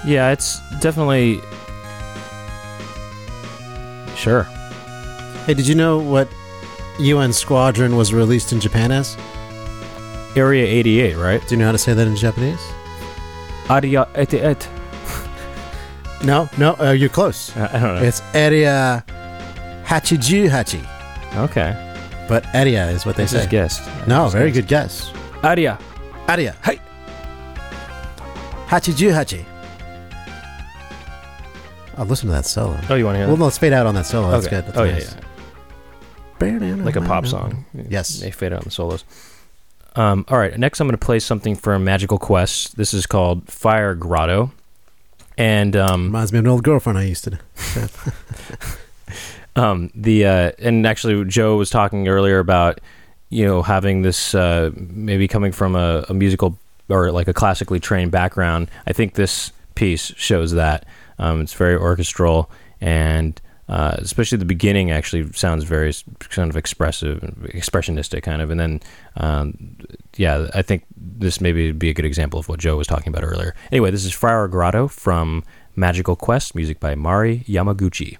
Yeah, 0.06 0.30
it's 0.30 0.60
definitely. 0.78 1.40
Sure. 4.14 4.44
Hey, 5.46 5.54
did 5.54 5.66
you 5.66 5.74
know 5.74 5.98
what 5.98 6.28
UN 7.00 7.32
Squadron 7.32 7.96
was 7.96 8.14
released 8.14 8.52
in 8.52 8.60
Japan 8.60 8.92
as? 8.92 9.16
Area 10.36 10.64
88, 10.64 11.16
right? 11.16 11.40
Do 11.48 11.56
you 11.56 11.58
know 11.58 11.66
how 11.66 11.72
to 11.72 11.78
say 11.78 11.92
that 11.92 12.06
in 12.06 12.14
Japanese? 12.14 12.62
Area 13.68 14.06
88. 14.14 14.68
No, 16.22 16.48
no, 16.56 16.76
uh, 16.78 16.92
you're 16.92 17.08
close. 17.08 17.50
I 17.56 17.64
I 17.66 17.80
don't 17.80 17.96
know. 17.96 18.02
It's 18.04 18.22
Area 18.32 19.04
Hachijuhachi, 19.86 20.86
Okay. 21.50 21.91
But 22.32 22.46
area 22.54 22.88
is 22.88 23.04
what 23.04 23.14
they 23.14 23.26
say. 23.26 23.46
guessed. 23.46 23.82
No, 24.08 24.26
very 24.30 24.50
good 24.50 24.66
guess. 24.66 25.12
Area. 25.44 25.78
Area. 26.26 26.56
Hey. 26.64 26.80
Hachijuhachi. 28.68 29.44
I'll 31.98 32.06
listen 32.06 32.28
to 32.28 32.32
that 32.32 32.46
solo. 32.46 32.78
Oh, 32.88 32.94
you 32.94 33.04
want 33.04 33.16
to 33.16 33.18
hear 33.18 33.26
Well, 33.26 33.36
that? 33.36 33.44
let's 33.44 33.58
fade 33.58 33.74
out 33.74 33.86
on 33.86 33.94
that 33.96 34.06
solo. 34.06 34.30
That's 34.30 34.46
Okay. 34.46 34.56
good. 34.56 34.64
That's 34.68 34.78
oh, 34.78 34.84
nice. 34.86 35.14
yeah, 36.40 36.58
yeah. 36.74 36.82
Like 36.82 36.96
a 36.96 37.02
pop 37.02 37.26
song. 37.26 37.66
Yes. 37.74 38.20
They 38.20 38.30
fade 38.30 38.54
out 38.54 38.60
on 38.60 38.64
the 38.64 38.70
solos. 38.70 39.04
Um, 39.94 40.24
all 40.28 40.38
right. 40.38 40.58
Next, 40.58 40.80
I'm 40.80 40.86
going 40.86 40.98
to 40.98 41.04
play 41.04 41.18
something 41.18 41.54
from 41.54 41.84
Magical 41.84 42.16
Quest. 42.18 42.78
This 42.78 42.94
is 42.94 43.04
called 43.04 43.46
Fire 43.46 43.94
Grotto. 43.94 44.52
And 45.36 45.76
um, 45.76 46.06
Reminds 46.06 46.32
me 46.32 46.38
of 46.38 46.46
an 46.46 46.50
old 46.50 46.62
girlfriend 46.64 46.98
I 46.98 47.04
used 47.04 47.24
to. 47.24 47.38
um, 49.56 49.90
the 49.94 50.26
uh, 50.26 50.52
and 50.58 50.86
actually 50.86 51.24
Joe 51.24 51.56
was 51.56 51.70
talking 51.70 52.08
earlier 52.08 52.38
about 52.38 52.80
you 53.28 53.44
know 53.44 53.62
having 53.62 54.02
this 54.02 54.34
uh, 54.34 54.70
maybe 54.74 55.28
coming 55.28 55.52
from 55.52 55.74
a, 55.76 56.04
a 56.08 56.14
musical 56.14 56.58
or 56.88 57.12
like 57.12 57.28
a 57.28 57.34
classically 57.34 57.80
trained 57.80 58.10
background. 58.10 58.70
I 58.86 58.92
think 58.92 59.14
this 59.14 59.52
piece 59.74 60.12
shows 60.16 60.52
that 60.52 60.84
um, 61.18 61.40
it's 61.40 61.54
very 61.54 61.76
orchestral 61.76 62.50
and 62.80 63.40
uh, 63.68 63.96
especially 63.98 64.36
the 64.36 64.44
beginning 64.44 64.90
actually 64.90 65.32
sounds 65.32 65.64
very 65.64 65.94
kind 66.28 66.50
of 66.50 66.56
expressive, 66.56 67.20
expressionistic 67.54 68.22
kind 68.22 68.42
of, 68.42 68.50
and 68.50 68.60
then 68.60 68.80
um, 69.16 69.78
yeah, 70.16 70.48
I 70.52 70.62
think 70.62 70.84
this 70.94 71.40
maybe 71.40 71.72
be 71.72 71.88
a 71.88 71.94
good 71.94 72.04
example 72.04 72.38
of 72.38 72.48
what 72.48 72.58
Joe 72.58 72.76
was 72.76 72.86
talking 72.86 73.08
about 73.08 73.24
earlier. 73.24 73.54
Anyway, 73.70 73.90
this 73.90 74.04
is 74.04 74.12
Fire 74.12 74.46
Grotto 74.48 74.88
from 74.88 75.44
Magical 75.74 76.16
Quest, 76.16 76.54
music 76.54 76.80
by 76.80 76.94
Mari 76.94 77.44
Yamaguchi. 77.48 78.18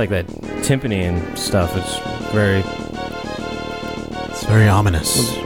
Like 0.00 0.08
that 0.08 0.26
timpani 0.64 1.02
and 1.02 1.38
stuff. 1.38 1.76
It's 1.76 1.98
very 2.32 2.62
It's 4.30 4.44
very 4.44 4.66
ominous. 4.66 5.36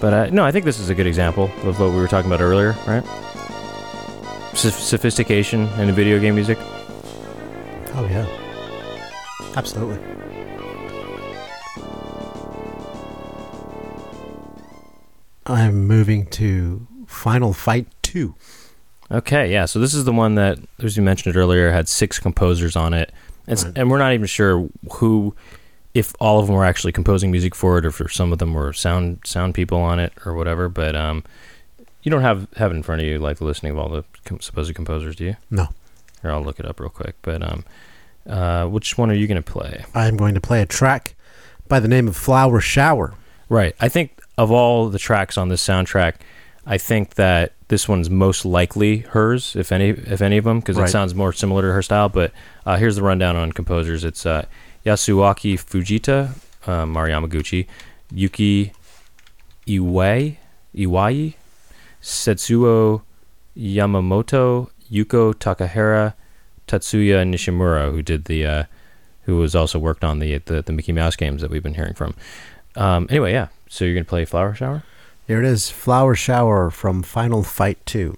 But 0.00 0.12
uh, 0.12 0.26
no, 0.30 0.44
I 0.44 0.50
think 0.50 0.64
this 0.64 0.80
is 0.80 0.90
a 0.90 0.94
good 0.94 1.06
example 1.06 1.44
of 1.62 1.78
what 1.78 1.90
we 1.90 1.96
were 1.96 2.08
talking 2.08 2.28
about 2.30 2.40
earlier, 2.42 2.72
right? 2.86 3.04
Soph- 4.54 4.74
sophistication 4.80 5.68
in 5.78 5.92
video 5.92 6.18
game 6.18 6.34
music. 6.34 6.58
Oh 7.94 8.06
yeah, 8.10 8.26
absolutely. 9.54 9.98
I'm 15.46 15.86
moving 15.86 16.26
to 16.26 16.86
Final 17.06 17.52
Fight 17.52 17.86
Two. 18.02 18.34
Okay, 19.10 19.52
yeah. 19.52 19.66
So 19.66 19.78
this 19.78 19.94
is 19.94 20.04
the 20.04 20.12
one 20.12 20.34
that, 20.34 20.58
as 20.82 20.96
you 20.96 21.02
mentioned 21.02 21.34
it 21.34 21.38
earlier, 21.38 21.70
had 21.70 21.88
six 21.88 22.18
composers 22.18 22.74
on 22.76 22.92
it, 22.94 23.12
it's, 23.46 23.64
Right. 23.64 23.78
and 23.78 23.90
we're 23.90 23.98
not 23.98 24.12
even 24.12 24.26
sure 24.26 24.68
who, 24.94 25.34
if 25.94 26.12
all 26.18 26.40
of 26.40 26.46
them 26.46 26.56
were 26.56 26.64
actually 26.64 26.92
composing 26.92 27.30
music 27.30 27.54
for 27.54 27.78
it, 27.78 27.84
or 27.84 27.88
if 27.88 28.12
some 28.12 28.32
of 28.32 28.38
them 28.38 28.52
were 28.54 28.72
sound 28.72 29.20
sound 29.24 29.54
people 29.54 29.78
on 29.78 30.00
it, 30.00 30.12
or 30.24 30.34
whatever. 30.34 30.68
But 30.68 30.96
um, 30.96 31.22
you 32.02 32.10
don't 32.10 32.22
have 32.22 32.48
have 32.56 32.72
it 32.72 32.74
in 32.74 32.82
front 32.82 33.00
of 33.02 33.06
you 33.06 33.18
like 33.20 33.38
the 33.38 33.44
listing 33.44 33.70
of 33.70 33.78
all 33.78 33.88
the 33.88 34.04
com- 34.24 34.40
supposed 34.40 34.74
composers, 34.74 35.14
do 35.14 35.24
you? 35.24 35.36
No, 35.50 35.68
Here, 36.22 36.32
I'll 36.32 36.42
look 36.42 36.58
it 36.58 36.66
up 36.66 36.80
real 36.80 36.88
quick. 36.90 37.14
But 37.22 37.42
um, 37.42 37.64
uh, 38.28 38.66
which 38.66 38.98
one 38.98 39.10
are 39.10 39.14
you 39.14 39.28
going 39.28 39.40
to 39.42 39.52
play? 39.52 39.84
I'm 39.94 40.16
going 40.16 40.34
to 40.34 40.40
play 40.40 40.60
a 40.60 40.66
track 40.66 41.14
by 41.68 41.78
the 41.78 41.88
name 41.88 42.08
of 42.08 42.16
Flower 42.16 42.60
Shower. 42.60 43.14
Right. 43.48 43.76
I 43.78 43.88
think 43.88 44.20
of 44.36 44.50
all 44.50 44.88
the 44.88 44.98
tracks 44.98 45.38
on 45.38 45.48
this 45.50 45.64
soundtrack, 45.66 46.14
I 46.66 46.78
think 46.78 47.14
that 47.14 47.52
this 47.68 47.88
one's 47.88 48.10
most 48.10 48.44
likely 48.44 48.98
hers, 48.98 49.54
if 49.54 49.70
any, 49.70 49.90
if 49.90 50.20
any 50.20 50.36
of 50.36 50.44
them, 50.44 50.58
because 50.60 50.76
Right. 50.76 50.88
it 50.88 50.92
sounds 50.92 51.14
more 51.14 51.32
similar 51.32 51.62
to 51.62 51.72
her 51.72 51.82
style. 51.82 52.08
But 52.08 52.32
uh, 52.64 52.76
here's 52.76 52.96
the 52.96 53.02
rundown 53.02 53.36
on 53.36 53.52
composers. 53.52 54.02
It's 54.04 54.26
uh, 54.26 54.46
Yasuaki 54.84 55.54
Fujita, 55.54 56.30
uh, 56.68 56.84
Mari 56.86 57.12
Yamaguchi, 57.12 57.66
Yuki 58.12 58.72
Iwai, 59.66 60.36
Iwai, 60.74 61.34
Setsuo 62.02 63.02
Yamamoto, 63.56 64.70
Yuko 64.90 65.34
Takehara, 65.34 66.14
Tatsuya 66.68 67.24
Nishimura, 67.28 67.90
who 67.92 68.02
did 68.02 68.24
the, 68.26 68.44
uh, 68.46 68.64
who 69.22 69.36
was 69.38 69.54
also 69.54 69.78
worked 69.78 70.04
on 70.04 70.18
the, 70.20 70.38
the 70.38 70.62
the 70.62 70.72
Mickey 70.72 70.92
Mouse 70.92 71.16
games 71.16 71.42
that 71.42 71.50
we've 71.50 71.62
been 71.62 71.74
hearing 71.74 71.94
from. 71.94 72.14
Um, 72.76 73.06
anyway, 73.10 73.32
yeah. 73.32 73.48
So 73.68 73.84
you're 73.84 73.94
gonna 73.94 74.04
play 74.04 74.24
Flower 74.24 74.54
Shower? 74.54 74.82
Here 75.26 75.40
it 75.42 75.44
is 75.44 75.70
Flower 75.70 76.14
Shower 76.14 76.70
from 76.70 77.02
Final 77.02 77.42
Fight 77.42 77.84
2. 77.84 78.16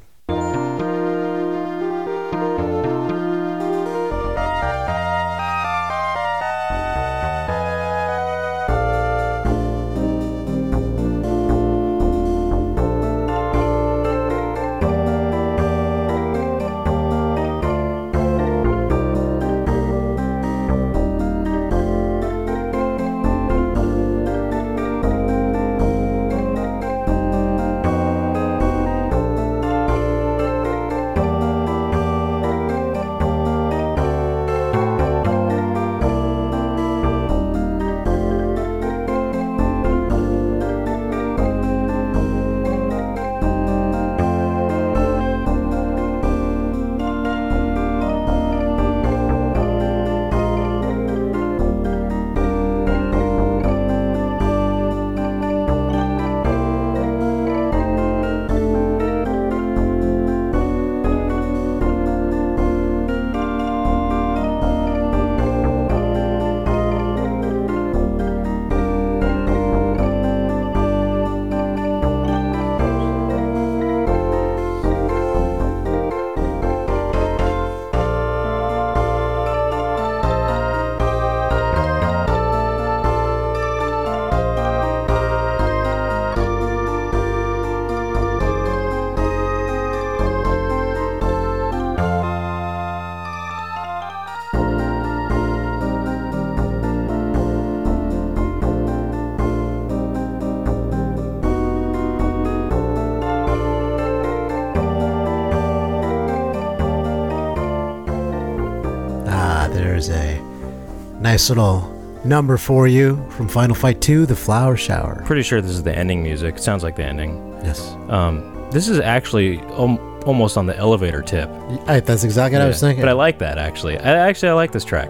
Nice 111.38 111.50
little 111.50 111.82
number 112.24 112.56
for 112.56 112.88
you 112.88 113.24
from 113.30 113.46
Final 113.46 113.76
Fight 113.76 114.00
2, 114.00 114.26
The 114.26 114.34
Flower 114.34 114.76
Shower. 114.76 115.22
Pretty 115.24 115.42
sure 115.42 115.60
this 115.60 115.70
is 115.70 115.84
the 115.84 115.96
ending 115.96 116.20
music. 116.20 116.56
It 116.56 116.60
sounds 116.60 116.82
like 116.82 116.96
the 116.96 117.04
ending. 117.04 117.38
Yes. 117.62 117.92
Um, 118.08 118.66
this 118.72 118.88
is 118.88 118.98
actually 118.98 119.60
om- 119.60 120.00
almost 120.26 120.56
on 120.56 120.66
the 120.66 120.76
elevator 120.76 121.22
tip. 121.22 121.48
I, 121.86 122.00
that's 122.00 122.24
exactly 122.24 122.58
what 122.58 122.64
I 122.64 122.66
was 122.66 122.80
thinking. 122.80 123.02
But 123.02 123.08
I 123.08 123.12
like 123.12 123.38
that 123.38 123.56
actually. 123.56 123.98
I 123.98 124.16
actually 124.28 124.48
I 124.48 124.54
like 124.54 124.72
this 124.72 124.84
track. 124.84 125.08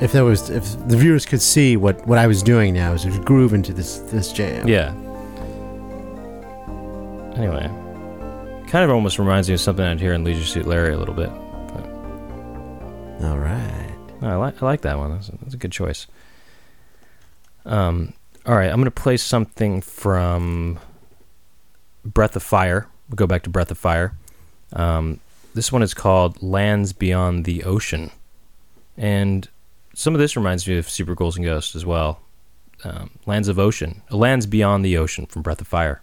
if 0.00 0.12
there 0.12 0.24
was, 0.24 0.50
if 0.50 0.64
the 0.86 0.96
viewers 0.96 1.26
could 1.26 1.42
see 1.42 1.76
what, 1.76 2.06
what 2.06 2.18
I 2.18 2.28
was 2.28 2.40
doing 2.40 2.72
now, 2.72 2.92
is 2.92 3.04
groove 3.24 3.54
into 3.54 3.72
this 3.72 3.98
this 3.98 4.32
jam. 4.32 4.68
Yeah. 4.68 4.94
Anyway, 7.34 7.66
kind 8.68 8.84
of 8.84 8.90
almost 8.90 9.18
reminds 9.18 9.48
me 9.48 9.54
of 9.54 9.60
something 9.60 9.84
I'd 9.84 9.98
hear 9.98 10.12
in 10.12 10.22
Leisure 10.22 10.44
Suit 10.44 10.66
Larry 10.66 10.94
a 10.94 10.96
little 10.96 11.14
bit. 11.14 11.30
All 13.24 13.36
right. 13.36 13.79
No, 14.20 14.28
I 14.28 14.36
like 14.36 14.62
I 14.62 14.66
like 14.66 14.80
that 14.82 14.98
one. 14.98 15.12
That's 15.12 15.28
a, 15.28 15.32
that's 15.42 15.54
a 15.54 15.56
good 15.56 15.72
choice. 15.72 16.06
Um, 17.64 18.12
all 18.46 18.54
right, 18.56 18.70
I'm 18.70 18.78
gonna 18.80 18.90
play 18.90 19.16
something 19.16 19.80
from 19.80 20.78
Breath 22.04 22.36
of 22.36 22.42
Fire. 22.42 22.86
We'll 23.08 23.16
go 23.16 23.26
back 23.26 23.42
to 23.44 23.50
Breath 23.50 23.70
of 23.70 23.78
Fire. 23.78 24.14
Um, 24.72 25.20
this 25.54 25.72
one 25.72 25.82
is 25.82 25.94
called 25.94 26.42
Lands 26.42 26.92
Beyond 26.92 27.44
the 27.44 27.64
Ocean, 27.64 28.10
and 28.96 29.48
some 29.94 30.14
of 30.14 30.20
this 30.20 30.36
reminds 30.36 30.66
me 30.66 30.78
of 30.78 30.88
Super 30.88 31.14
Ghouls 31.14 31.36
and 31.36 31.44
Ghosts 31.44 31.74
as 31.74 31.84
well. 31.84 32.20
Um, 32.84 33.10
Lands 33.26 33.48
of 33.48 33.58
Ocean, 33.58 34.02
Lands 34.10 34.46
Beyond 34.46 34.84
the 34.84 34.96
Ocean 34.96 35.26
from 35.26 35.42
Breath 35.42 35.60
of 35.60 35.66
Fire. 35.68 36.00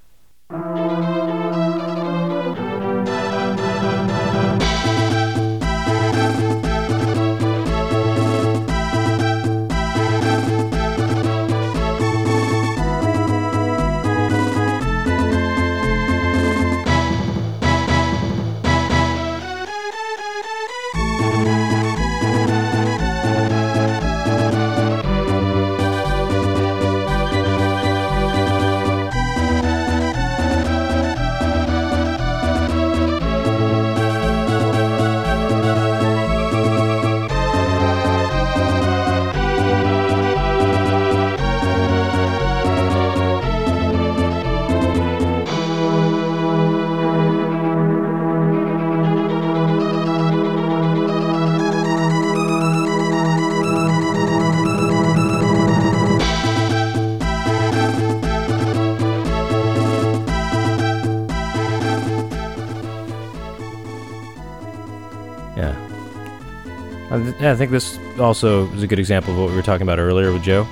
Think 67.68 67.72
this 67.72 68.20
also 68.20 68.72
is 68.74 68.84
a 68.84 68.88
good 68.88 68.99
example 68.99 69.34
of 69.34 69.39
what 69.39 69.49
we 69.49 69.55
were 69.55 69.61
talking 69.61 69.84
about 69.84 69.99
earlier 69.99 70.32
with 70.32 70.43
Joe. 70.43 70.65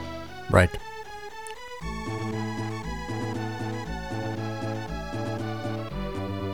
Right. 0.50 0.70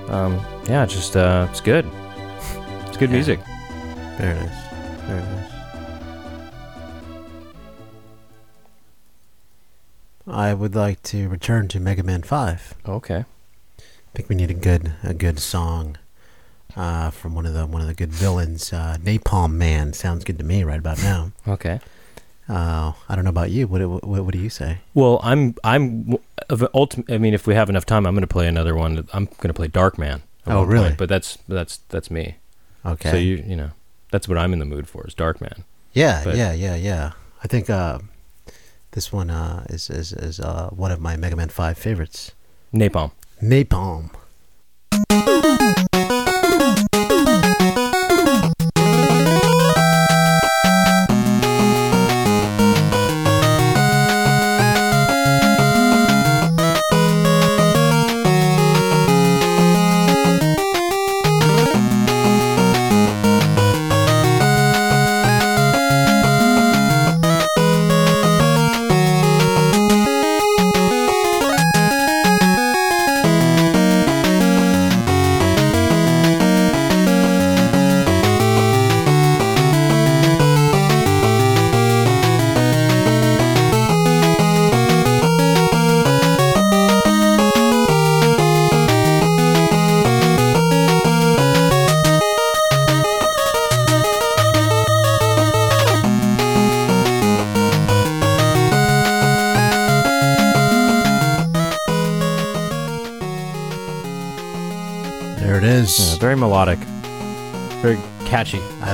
Um, 0.10 0.44
yeah, 0.68 0.86
just 0.86 1.16
uh, 1.16 1.48
it's 1.50 1.62
good. 1.62 1.86
It's 2.88 2.98
good 2.98 3.10
Yeah. 3.10 3.16
music. 3.16 3.40
Very 4.18 4.34
nice. 4.34 4.68
Very 5.08 5.22
nice. 5.22 5.52
I 10.28 10.54
would 10.54 10.76
like 10.76 11.02
to 11.04 11.30
return 11.30 11.68
to 11.70 11.80
Mega 11.80 12.04
Man 12.04 12.24
5. 12.24 12.76
Okay. 12.88 13.26
I 13.80 13.84
think 14.16 14.28
we 14.28 14.36
need 14.36 14.52
a 14.52 14.56
good 14.56 14.94
a 15.04 15.14
good 15.14 15.40
song 15.40 15.98
uh, 16.76 17.10
from 17.12 17.36
one 17.36 17.46
of 17.46 17.54
the 17.54 17.66
one 17.66 17.82
of 17.82 17.88
the 17.88 17.94
good 17.94 18.12
villains. 18.12 18.72
Uh, 18.74 18.98
Napalm 19.02 19.54
Man 19.54 19.94
sounds 19.94 20.24
good 20.24 20.38
to 20.38 20.44
me 20.44 20.64
right 20.64 20.80
about 20.80 21.02
now. 21.02 21.32
Okay. 21.48 21.80
Uh, 22.50 22.92
I 23.08 23.16
don't 23.16 23.24
know 23.24 23.30
about 23.30 23.52
you. 23.52 23.68
What, 23.68 23.82
what 23.82 24.04
what 24.26 24.32
do 24.34 24.40
you 24.40 24.50
say? 24.50 24.80
Well, 24.94 25.20
I'm 25.24 25.56
I'm 25.64 26.18
of 26.50 26.68
ultimate. 26.74 27.10
I 27.12 27.18
mean, 27.18 27.34
if 27.34 27.48
we 27.48 27.56
have 27.56 27.70
enough 27.70 27.86
time, 27.86 28.06
I'm 28.06 28.14
going 28.14 28.22
to 28.22 28.28
play 28.28 28.48
another 28.48 28.76
one. 28.76 29.08
I'm 29.14 29.26
going 29.26 29.48
to 29.48 29.54
play 29.54 29.68
Dark 29.68 29.98
Man. 29.98 30.22
Oh, 30.48 30.64
really? 30.64 30.88
point, 30.88 30.98
but 30.98 31.08
that's 31.10 31.38
that's 31.48 31.78
that's 31.90 32.10
me. 32.12 32.36
Okay. 32.86 33.12
So 33.12 33.18
you 33.18 33.44
you 33.48 33.56
know 33.56 33.72
that's 34.12 34.28
what 34.28 34.38
I'm 34.38 34.52
in 34.54 34.60
the 34.60 34.66
mood 34.66 34.88
for 34.90 35.06
is 35.08 35.14
Dark 35.14 35.40
Man. 35.40 35.64
yeah, 35.94 36.24
but- 36.24 36.36
yeah, 36.36 36.52
yeah, 36.52 36.76
yeah. 36.76 37.12
I 37.44 37.48
think 37.48 37.70
uh, 37.70 38.00
this 38.92 39.14
one 39.14 39.30
uh, 39.30 39.66
is 39.70 39.90
is 39.90 40.12
is 40.14 40.40
uh, 40.40 40.70
one 40.72 40.92
of 40.92 41.00
my 41.00 41.16
Mega 41.16 41.36
Man 41.36 41.50
Five 41.50 41.78
favorites. 41.78 42.32
Napalm. 42.74 43.12
Napalm. 43.42 44.10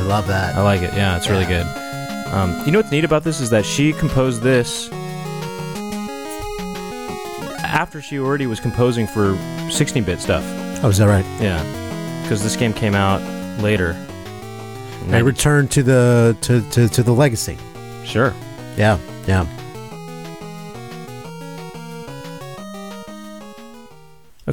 Love 0.08 0.28
that. 0.28 0.56
I 0.56 0.62
like 0.62 0.82
it. 0.82 0.94
Yeah, 0.94 1.18
it's 1.18 1.30
really 1.30 1.46
good. 1.46 1.66
Um, 2.34 2.62
you 2.66 2.72
know 2.72 2.80
what's 2.80 2.92
neat 2.92 3.06
about 3.06 3.24
this 3.24 3.40
is 3.40 3.50
that 3.52 3.66
she 3.66 3.94
composed 3.94 4.42
this 4.42 4.90
after 7.64 8.02
she 8.02 8.20
already 8.20 8.48
was 8.48 8.60
composing 8.60 9.08
for 9.08 9.34
16-bit 9.70 10.20
stuff. 10.20 10.44
Oh, 10.84 10.90
is 10.90 10.98
that 10.98 11.08
right? 11.08 11.26
Yeah, 11.42 11.62
because 12.24 12.44
this 12.44 12.56
game 12.56 12.74
came 12.74 12.96
out 12.96 13.22
later. 13.62 13.92
And 13.92 15.10
I 15.10 15.18
then- 15.20 15.26
return 15.26 15.68
to 15.70 15.84
the 15.84 16.38
to, 16.42 16.62
to, 16.72 16.88
to 16.90 17.04
the 17.04 17.14
legacy. 17.14 17.58
sure. 18.06 18.34
Yeah, 18.78 19.00
yeah. 19.26 19.46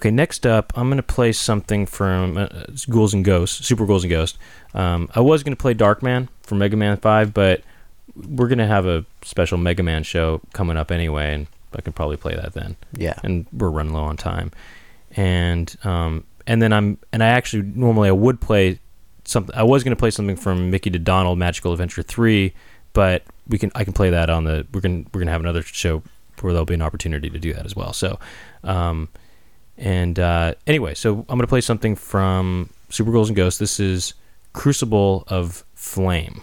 Okay, 0.04 0.10
next 0.10 0.44
up, 0.44 0.70
I'm 0.76 0.88
going 0.88 0.98
to 0.98 1.02
play 1.02 1.32
something 1.32 1.86
from 1.86 2.36
uh, 2.36 2.48
Ghouls 2.90 3.14
and 3.14 3.24
Ghosts, 3.24 3.66
Super 3.66 3.86
Ghouls 3.86 4.04
and 4.04 4.10
Ghosts. 4.10 4.36
Um, 4.74 5.08
I 5.14 5.20
was 5.20 5.42
going 5.42 5.56
to 5.56 5.58
play 5.58 5.72
Darkman 5.72 6.28
from 6.42 6.58
Mega 6.58 6.76
Man 6.76 6.98
5, 6.98 7.32
but 7.32 7.62
we're 8.14 8.48
going 8.48 8.58
to 8.58 8.66
have 8.66 8.84
a 8.84 9.06
special 9.22 9.56
Mega 9.56 9.82
Man 9.82 10.02
show 10.02 10.42
coming 10.52 10.76
up 10.76 10.90
anyway, 10.90 11.32
and 11.32 11.46
I 11.74 11.80
can 11.80 11.94
probably 11.94 12.18
play 12.18 12.34
that 12.34 12.52
then. 12.52 12.76
Yeah. 12.92 13.14
And 13.22 13.46
we're 13.50 13.70
running 13.70 13.94
low 13.94 14.02
on 14.02 14.18
time. 14.18 14.52
And 15.16 15.74
um, 15.84 16.24
and 16.46 16.60
then 16.60 16.74
I'm 16.74 16.98
and 17.10 17.24
I 17.24 17.28
actually 17.28 17.62
normally 17.62 18.10
I 18.10 18.12
would 18.12 18.42
play 18.42 18.80
something. 19.24 19.56
I 19.56 19.62
was 19.62 19.84
going 19.84 19.96
to 19.96 19.98
play 19.98 20.10
something 20.10 20.36
from 20.36 20.70
Mickey 20.70 20.90
to 20.90 20.98
Donald 20.98 21.38
Magical 21.38 21.72
Adventure 21.72 22.02
3, 22.02 22.52
but 22.92 23.22
we 23.48 23.56
can 23.56 23.72
I 23.74 23.84
can 23.84 23.94
play 23.94 24.10
that 24.10 24.28
on 24.28 24.44
the 24.44 24.66
we're 24.74 24.82
going 24.82 25.04
we're 25.14 25.20
going 25.20 25.28
to 25.28 25.32
have 25.32 25.40
another 25.40 25.62
show 25.62 26.02
where 26.42 26.52
there'll 26.52 26.66
be 26.66 26.74
an 26.74 26.82
opportunity 26.82 27.30
to 27.30 27.38
do 27.38 27.54
that 27.54 27.64
as 27.64 27.74
well. 27.74 27.94
So 27.94 28.18
um, 28.64 29.08
and 29.76 30.18
uh, 30.18 30.54
anyway, 30.66 30.94
so 30.94 31.18
I'm 31.18 31.24
going 31.26 31.40
to 31.40 31.46
play 31.46 31.60
something 31.60 31.96
from 31.96 32.70
Super 32.90 33.10
Ghouls 33.10 33.28
and 33.28 33.36
Ghosts. 33.36 33.58
This 33.58 33.80
is 33.80 34.14
Crucible 34.52 35.24
of 35.28 35.64
Flame. 35.74 36.42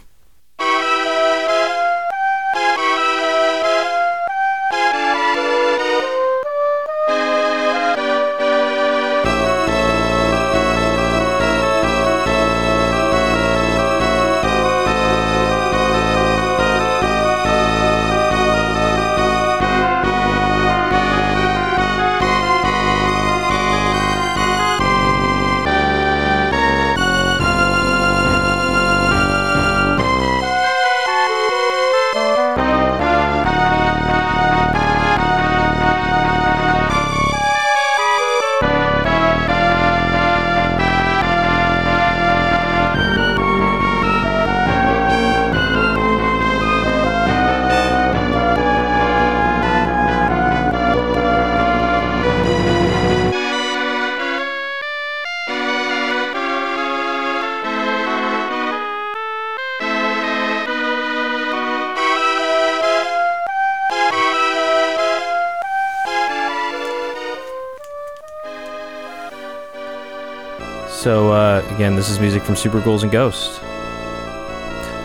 This 72.02 72.10
is 72.10 72.20
music 72.20 72.42
from 72.42 72.56
Super 72.56 72.82
Ghouls 72.82 73.04
and 73.04 73.12
Ghosts. 73.12 73.62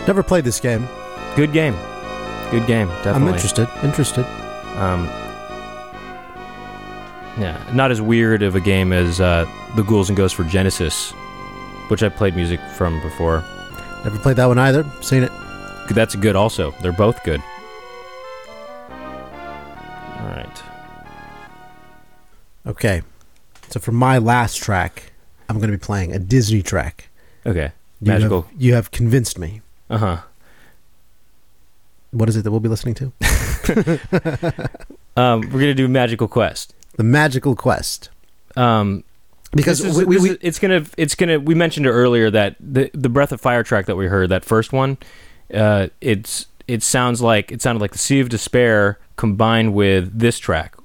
Never 0.07 0.23
played 0.23 0.43
this 0.43 0.59
game. 0.59 0.87
Good 1.35 1.53
game. 1.53 1.75
Good 2.49 2.65
game. 2.65 2.87
Definitely. 2.87 3.21
I'm 3.21 3.27
interested. 3.27 3.69
Interested. 3.83 4.25
Um, 4.79 5.05
yeah, 7.37 7.63
not 7.71 7.91
as 7.91 8.01
weird 8.01 8.41
of 8.41 8.55
a 8.55 8.59
game 8.59 8.91
as 8.93 9.21
uh, 9.21 9.45
the 9.75 9.83
Ghouls 9.83 10.09
and 10.09 10.17
Ghosts 10.17 10.35
for 10.35 10.43
Genesis, 10.45 11.11
which 11.89 12.01
I 12.01 12.09
played 12.09 12.35
music 12.35 12.59
from 12.75 12.99
before. 13.03 13.43
Never 14.03 14.17
played 14.17 14.37
that 14.37 14.47
one 14.47 14.57
either. 14.57 14.83
Seen 15.03 15.21
it. 15.21 15.31
That's 15.91 16.15
good. 16.15 16.35
Also, 16.35 16.71
they're 16.81 16.91
both 16.91 17.23
good. 17.23 17.43
All 18.89 20.29
right. 20.29 20.63
Okay. 22.65 23.03
So 23.69 23.79
for 23.79 23.91
my 23.91 24.17
last 24.17 24.57
track, 24.57 25.13
I'm 25.49 25.57
going 25.57 25.71
to 25.71 25.77
be 25.77 25.81
playing 25.81 26.13
a 26.13 26.19
Disney 26.19 26.61
track. 26.61 27.09
Okay. 27.45 27.71
You 28.01 28.11
Magical. 28.11 28.41
Have, 28.43 28.61
you 28.61 28.73
have 28.73 28.91
convinced 28.91 29.37
me. 29.39 29.61
Uh 29.89 29.97
huh. 29.97 30.17
What 32.11 32.29
is 32.29 32.35
it 32.37 32.43
that 32.43 32.51
we'll 32.51 32.59
be 32.59 32.69
listening 32.69 32.95
to? 32.95 33.11
Um, 35.17 35.41
we're 35.51 35.59
gonna 35.59 35.73
do 35.73 35.87
Magical 35.87 36.27
Quest. 36.27 36.75
The 36.95 37.03
Magical 37.03 37.55
Quest. 37.55 38.09
Um, 38.55 39.03
Because 39.51 39.83
is- 39.83 39.97
we, 39.97 40.05
we, 40.05 40.17
we- 40.19 40.29
is- 40.29 40.37
it's 40.41 40.59
gonna 40.59 40.85
it's 40.95 41.15
gonna 41.15 41.39
we 41.39 41.55
mentioned 41.55 41.87
it 41.87 41.89
earlier 41.91 42.29
that 42.29 42.55
the 42.59 42.91
the 42.93 43.09
Breath 43.09 43.31
of 43.31 43.41
Fire 43.41 43.63
track 43.63 43.87
that 43.87 43.95
we 43.95 44.05
heard 44.05 44.29
that 44.29 44.45
first 44.45 44.71
one, 44.73 44.97
uh, 45.51 45.87
it's 46.01 46.45
it 46.67 46.83
sounds 46.83 47.19
like 47.19 47.51
it 47.51 47.63
sounded 47.63 47.81
like 47.81 47.93
the 47.93 47.97
Sea 47.97 48.19
of 48.19 48.29
Despair 48.29 48.99
combined 49.15 49.73
with 49.73 50.19
this 50.19 50.37
track, 50.37 50.75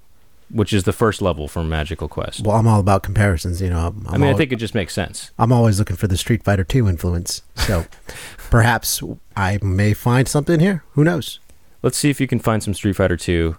which 0.53 0.73
is 0.73 0.85
the 0.85 0.93
first 0.93 1.23
level 1.23 1.49
from 1.49 1.69
Magical 1.69 2.09
Quest. 2.09 2.45
well, 2.45 2.57
I'm 2.57 2.67
all 2.69 2.81
about 2.81 3.03
comparisons. 3.03 3.61
You 3.63 3.71
know, 3.71 3.87
I'm, 3.89 4.07
I 4.09 4.19
mean, 4.19 4.33
I 4.33 4.37
think 4.37 4.53
it 4.53 4.57
just 4.57 4.75
makes 4.75 4.93
sense. 4.93 5.31
I'm 5.39 5.51
always 5.53 5.79
looking 5.79 5.97
for 5.97 6.07
the 6.07 6.17
Street 6.17 6.43
Fighter 6.45 6.65
2 6.65 6.89
influence. 6.89 7.43
So 7.57 7.87
perhaps 8.51 9.03
I 9.35 9.59
may 9.63 9.95
find 9.95 10.29
something 10.29 10.61
here. 10.61 10.85
Who 10.93 11.05
knows? 11.05 11.41
Let's 11.83 11.97
see 11.97 12.11
if 12.11 12.21
you 12.21 12.27
can 12.29 12.39
find 12.39 12.63
some 12.63 12.75
Street 12.75 12.95
Fighter 12.95 13.17
Two 13.17 13.57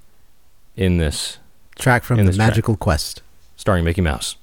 in 0.77 0.97
this, 0.97 1.39
Track 1.77 2.03
from 2.03 2.17
the 2.17 2.23
this 2.23 2.35
track. 2.37 2.49
Magical 2.49 2.77
Quest. 2.77 3.21
starring 3.57 3.83
Mickey 3.83 4.01
Mouse. 4.01 4.37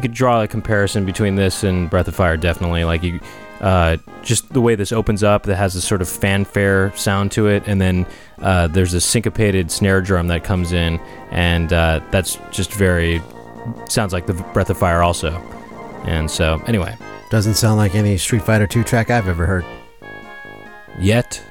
You 0.00 0.08
could 0.08 0.14
draw 0.14 0.40
a 0.40 0.48
comparison 0.48 1.04
between 1.04 1.34
this 1.34 1.62
and 1.62 1.90
Breath 1.90 2.08
of 2.08 2.16
Fire. 2.16 2.38
Definitely, 2.38 2.84
like 2.84 3.02
you, 3.02 3.20
uh, 3.60 3.98
just 4.22 4.50
the 4.50 4.60
way 4.62 4.74
this 4.74 4.92
opens 4.92 5.22
up, 5.22 5.42
that 5.42 5.56
has 5.56 5.74
this 5.74 5.86
sort 5.86 6.00
of 6.00 6.08
fanfare 6.08 6.90
sound 6.96 7.32
to 7.32 7.48
it, 7.48 7.62
and 7.66 7.82
then 7.82 8.06
uh, 8.38 8.66
there's 8.68 8.94
a 8.94 9.00
syncopated 9.00 9.70
snare 9.70 10.00
drum 10.00 10.28
that 10.28 10.42
comes 10.42 10.72
in, 10.72 10.98
and 11.30 11.74
uh, 11.74 12.00
that's 12.10 12.38
just 12.50 12.72
very 12.72 13.20
sounds 13.90 14.14
like 14.14 14.24
the 14.24 14.32
Breath 14.54 14.70
of 14.70 14.78
Fire 14.78 15.02
also. 15.02 15.32
And 16.06 16.30
so, 16.30 16.62
anyway, 16.66 16.96
Doesn't 17.30 17.56
sound 17.56 17.76
like 17.76 17.94
any 17.94 18.16
Street 18.16 18.40
Fighter 18.42 18.66
2 18.66 18.82
track 18.82 19.10
I've 19.10 19.28
ever 19.28 19.44
heard. 19.44 19.66
yet 20.98 21.42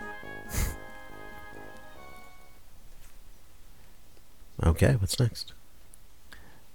Okay, 4.66 4.96
what's 5.00 5.20
next? 5.20 5.54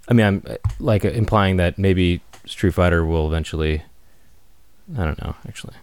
I 0.09 0.13
mean, 0.15 0.27
I'm 0.27 0.57
like 0.79 1.05
implying 1.05 1.57
that 1.57 1.79
maybe 1.79 2.21
Street 2.47 2.75
Fighter 2.75 3.05
will 3.05 3.27
eventually. 3.27 3.83
I 4.99 5.05
don't 5.05 5.21
know, 5.23 5.35
actually. 5.49 5.75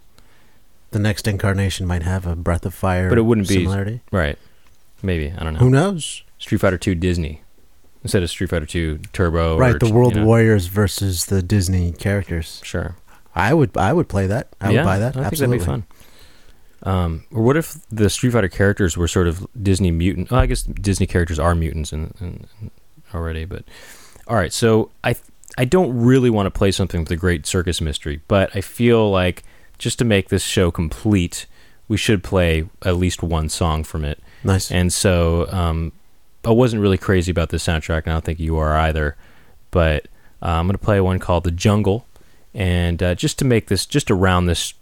The 0.92 0.98
next 0.98 1.26
incarnation 1.26 1.86
might 1.86 2.02
have 2.02 2.26
a 2.26 2.36
Breath 2.36 2.64
of 2.66 2.74
Fire 2.74 3.08
But 3.08 3.18
it 3.18 3.22
wouldn't 3.22 3.48
be- 3.48 3.54
similarity. 3.54 4.00
Right? 4.12 4.38
Maybe 5.02 5.32
I 5.36 5.42
don't 5.42 5.54
know. 5.54 5.60
Who 5.60 5.70
knows? 5.70 6.22
Street 6.38 6.58
Fighter 6.58 6.78
Two 6.78 6.94
Disney 6.94 7.42
instead 8.04 8.22
of 8.22 8.30
Street 8.30 8.50
Fighter 8.50 8.66
Two 8.66 8.98
Turbo. 9.12 9.58
right, 9.58 9.74
or, 9.74 9.78
the 9.78 9.92
World 9.92 10.14
you 10.14 10.20
know, 10.20 10.26
Warriors 10.26 10.66
versus 10.66 11.26
the 11.26 11.42
Disney 11.42 11.92
characters. 11.92 12.60
Sure. 12.62 12.96
I 13.34 13.54
would 13.54 13.76
I 13.76 13.92
would 13.92 14.08
play 14.08 14.26
that. 14.28 14.54
I 14.60 14.70
yeah, 14.70 14.80
would 14.80 14.84
buy 14.84 14.98
that. 15.00 15.08
I 15.10 15.12
think 15.12 15.26
Absolutely. 15.26 15.58
that'd 15.58 15.80
be 15.80 15.86
fun. 16.84 16.92
Um, 16.94 17.24
or 17.32 17.42
what 17.42 17.56
if 17.56 17.76
the 17.90 18.10
Street 18.10 18.30
Fighter 18.32 18.48
characters 18.48 18.96
were 18.96 19.08
sort 19.08 19.26
of 19.28 19.46
Disney 19.60 19.90
mutant? 19.90 20.30
Oh, 20.30 20.36
I 20.36 20.46
guess 20.46 20.62
Disney 20.62 21.06
characters 21.06 21.38
are 21.38 21.54
mutants 21.54 21.92
in 21.92 22.46
already, 23.14 23.44
but 23.44 23.64
all 24.32 24.38
right. 24.38 24.52
So 24.52 24.90
I 25.04 25.14
I 25.58 25.66
don't 25.66 25.94
really 25.94 26.30
want 26.30 26.46
to 26.46 26.50
play 26.50 26.70
something 26.70 27.00
with 27.00 27.10
a 27.10 27.16
great 27.16 27.46
circus 27.46 27.82
mystery, 27.82 28.22
but 28.28 28.56
I 28.56 28.62
feel 28.62 29.10
like 29.10 29.42
just 29.76 29.98
to 29.98 30.06
make 30.06 30.30
this 30.30 30.42
show 30.42 30.70
complete, 30.70 31.44
we 31.86 31.98
should 31.98 32.24
play 32.24 32.64
at 32.82 32.96
least 32.96 33.22
one 33.22 33.50
song 33.50 33.84
from 33.84 34.06
it. 34.06 34.18
Nice. 34.42 34.72
And 34.72 34.90
so 34.90 35.46
um, 35.52 35.92
I 36.46 36.50
wasn't 36.50 36.80
really 36.80 36.96
crazy 36.96 37.30
about 37.30 37.50
this 37.50 37.66
soundtrack, 37.66 38.04
and 38.04 38.08
I 38.08 38.12
don't 38.12 38.24
think 38.24 38.40
you 38.40 38.56
are 38.56 38.74
either. 38.74 39.16
But 39.70 40.06
uh, 40.40 40.46
I'm 40.46 40.66
going 40.66 40.78
to 40.78 40.84
play 40.84 40.98
one 41.02 41.18
called 41.18 41.44
The 41.44 41.50
Jungle. 41.50 42.06
and 42.54 43.02
uh, 43.02 43.14
just 43.14 43.38
to 43.40 43.44
make 43.44 43.66
this, 43.66 43.84
just 43.84 44.06
to 44.06 44.14
round 44.14 44.48
this, 44.48 44.72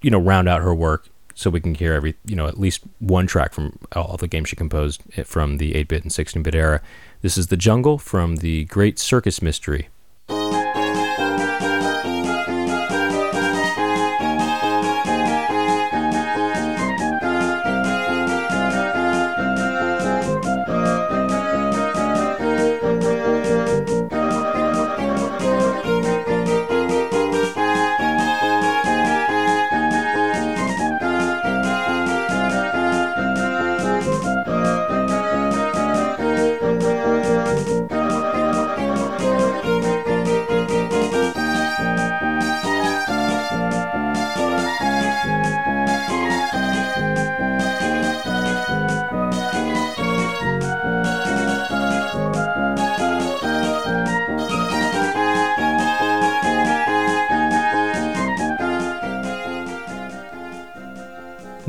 you 0.00 0.10
know, 0.10 0.18
round 0.18 0.48
out 0.48 0.62
her 0.62 0.74
work, 0.74 1.08
so 1.34 1.50
we 1.50 1.60
can 1.60 1.74
hear 1.74 1.92
every, 1.92 2.14
you 2.24 2.34
know, 2.34 2.48
at 2.48 2.58
least 2.58 2.80
one 2.98 3.26
track 3.26 3.52
from 3.52 3.78
all 3.92 4.16
the 4.16 4.26
games 4.26 4.48
she 4.48 4.56
composed 4.56 5.02
eh, 5.16 5.22
from 5.22 5.58
the 5.58 5.74
8-bit 5.74 6.02
and 6.02 6.10
16-bit 6.10 6.54
era. 6.54 6.80
This 7.20 7.36
is 7.36 7.48
the 7.48 7.56
Jungle 7.56 7.98
from 7.98 8.36
the 8.36 8.64
Great 8.66 8.96
Circus 8.96 9.42
Mystery. 9.42 9.88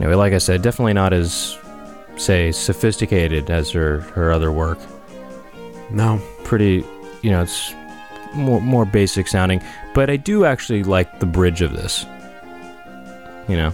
Anyway, 0.10 0.24
like 0.24 0.34
I 0.34 0.40
said, 0.40 0.64
definitely 0.64 0.94
not 0.94 1.14
as, 1.14 1.56
say, 2.18 2.52
sophisticated 2.52 3.52
as 3.52 3.70
her, 3.70 4.00
her 4.16 4.32
other 4.32 4.52
work. 4.52 4.80
No. 5.92 6.20
Pretty, 6.44 6.84
you 7.22 7.30
know, 7.30 7.44
it's 7.44 7.76
more 8.34 8.60
more 8.60 8.86
basic 8.86 9.28
sounding, 9.28 9.62
but 9.94 10.10
I 10.10 10.16
do 10.16 10.46
actually 10.46 10.82
like 10.82 11.20
the 11.20 11.28
bridge 11.28 11.62
of 11.62 11.74
this. 11.74 12.08
You 13.48 13.58
know, 13.58 13.72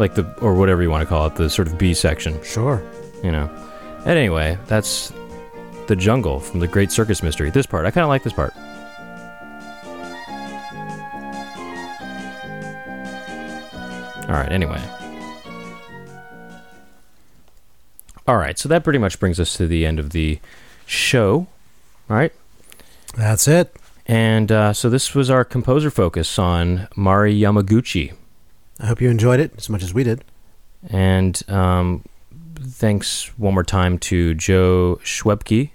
like 0.00 0.16
the 0.16 0.24
or 0.40 0.54
whatever 0.54 0.82
you 0.82 0.90
want 0.90 1.02
to 1.02 1.06
call 1.06 1.28
it, 1.28 1.36
the 1.36 1.48
sort 1.48 1.68
of 1.68 1.78
B 1.78 1.94
section. 1.94 2.42
Sure. 2.42 2.82
You 3.22 3.30
know. 3.30 3.48
And 4.00 4.18
anyway, 4.18 4.58
that's 4.66 5.12
the 5.86 5.94
jungle 5.94 6.40
from 6.40 6.58
the 6.58 6.66
Great 6.66 6.90
Circus 6.90 7.22
Mystery. 7.22 7.50
This 7.50 7.66
part, 7.66 7.86
I 7.86 7.92
kind 7.92 8.02
of 8.02 8.08
like 8.08 8.24
this 8.24 8.32
part. 8.32 8.52
All 14.28 14.34
right. 14.34 14.50
Anyway. 14.50 14.82
All 18.28 18.36
right. 18.36 18.58
So 18.58 18.68
that 18.68 18.82
pretty 18.84 18.98
much 18.98 19.18
brings 19.20 19.38
us 19.38 19.56
to 19.56 19.66
the 19.66 19.86
end 19.86 19.98
of 19.98 20.10
the 20.10 20.38
show. 20.86 21.46
All 22.10 22.16
right. 22.16 22.32
That's 23.16 23.46
it. 23.48 23.74
And 24.06 24.52
uh, 24.52 24.72
so 24.72 24.88
this 24.90 25.14
was 25.14 25.30
our 25.30 25.44
composer 25.44 25.90
focus 25.90 26.38
on 26.38 26.88
Mari 26.96 27.34
Yamaguchi. 27.38 28.14
I 28.78 28.86
hope 28.86 29.00
you 29.00 29.10
enjoyed 29.10 29.40
it 29.40 29.52
as 29.56 29.68
much 29.68 29.82
as 29.82 29.92
we 29.94 30.04
did. 30.04 30.22
And 30.88 31.42
um, 31.48 32.04
thanks 32.56 33.36
one 33.38 33.54
more 33.54 33.64
time 33.64 33.98
to 34.00 34.34
Joe 34.34 35.00
Schwebke 35.02 35.70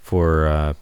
for 0.00 0.46
uh, 0.48 0.74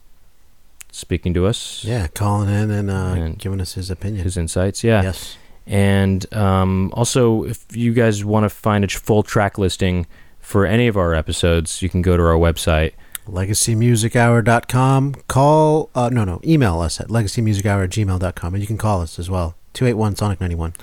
speaking 0.90 1.34
to 1.34 1.46
us, 1.46 1.84
Yeah, 1.84 2.08
calling 2.08 2.48
in 2.48 2.70
and, 2.70 2.90
uh, 2.90 3.14
And 3.16 3.38
giving 3.38 3.60
us 3.60 3.74
his 3.74 3.90
opinion. 3.90 4.24
his 4.24 4.36
insights. 4.36 4.82
Yeah. 4.82 5.02
Yes. 5.02 5.36
And 5.66 6.32
um, 6.34 6.90
also, 6.94 7.44
if 7.44 7.64
you 7.76 7.92
guys 7.94 8.24
want 8.24 8.44
to 8.44 8.50
find 8.50 8.84
a 8.84 8.88
full 8.88 9.22
track 9.22 9.56
listing 9.58 10.06
for 10.44 10.66
any 10.66 10.86
of 10.86 10.96
our 10.96 11.14
episodes, 11.14 11.82
you 11.82 11.88
can 11.88 12.02
go 12.02 12.16
to 12.16 12.22
our 12.22 12.34
website. 12.34 12.92
LegacyMusicHour.com. 13.26 15.14
Call, 15.26 15.90
uh, 15.94 16.10
no, 16.12 16.24
no, 16.24 16.40
email 16.44 16.80
us 16.80 17.00
at 17.00 17.08
legacymusichour 17.08 17.84
at 17.84 17.90
gmail.com. 17.90 18.54
And 18.54 18.62
you 18.62 18.66
can 18.66 18.78
call 18.78 19.00
us 19.00 19.18
as 19.18 19.30
well. 19.30 19.54
281 19.72 20.16
Sonic 20.16 20.40
91. 20.40 20.74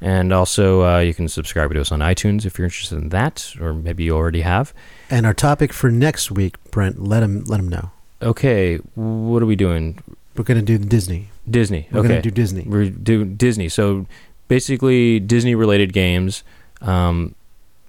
And 0.00 0.32
also, 0.32 0.84
uh, 0.84 0.98
you 0.98 1.14
can 1.14 1.28
subscribe 1.28 1.72
to 1.72 1.80
us 1.80 1.92
on 1.92 2.00
iTunes 2.00 2.44
if 2.44 2.58
you're 2.58 2.66
interested 2.66 2.98
in 2.98 3.08
that, 3.10 3.54
or 3.60 3.72
maybe 3.72 4.04
you 4.04 4.14
already 4.14 4.42
have. 4.42 4.74
And 5.08 5.24
our 5.24 5.32
topic 5.32 5.72
for 5.72 5.90
next 5.90 6.30
week, 6.30 6.62
Brent, 6.70 7.00
let 7.00 7.22
him 7.22 7.44
let 7.44 7.60
him 7.60 7.68
know. 7.68 7.90
Okay, 8.20 8.76
what 8.96 9.42
are 9.42 9.46
we 9.46 9.56
doing? 9.56 9.98
We're 10.36 10.44
going 10.44 10.58
to 10.60 10.66
do 10.66 10.84
Disney. 10.84 11.28
Disney. 11.48 11.88
We're 11.90 12.00
okay. 12.00 12.08
going 12.08 12.22
to 12.22 12.28
do 12.28 12.34
Disney. 12.34 12.64
We're 12.66 12.90
doing 12.90 13.36
Disney. 13.36 13.68
So 13.68 14.06
basically, 14.48 15.20
Disney 15.20 15.54
related 15.54 15.92
games. 15.92 16.42
Um, 16.82 17.34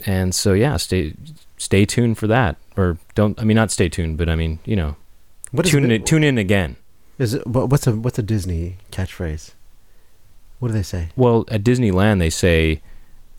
and 0.05 0.33
so 0.35 0.53
yeah, 0.53 0.77
stay 0.77 1.13
stay 1.57 1.85
tuned 1.85 2.17
for 2.17 2.27
that. 2.27 2.57
Or 2.77 2.97
don't. 3.15 3.39
I 3.39 3.43
mean, 3.43 3.55
not 3.55 3.71
stay 3.71 3.89
tuned, 3.89 4.17
but 4.17 4.29
I 4.29 4.35
mean, 4.35 4.59
you 4.65 4.75
know, 4.75 4.95
What 5.51 5.65
is 5.65 5.71
tune 5.71 5.89
in. 5.91 6.03
Tune 6.03 6.23
in 6.23 6.37
again. 6.37 6.75
Is 7.17 7.33
it 7.33 7.47
what's 7.47 7.87
a 7.87 7.93
what's 7.95 8.19
a 8.19 8.23
Disney 8.23 8.77
catchphrase? 8.91 9.51
What 10.59 10.69
do 10.69 10.73
they 10.73 10.83
say? 10.83 11.09
Well, 11.15 11.45
at 11.49 11.63
Disneyland, 11.63 12.19
they 12.19 12.29
say, 12.29 12.81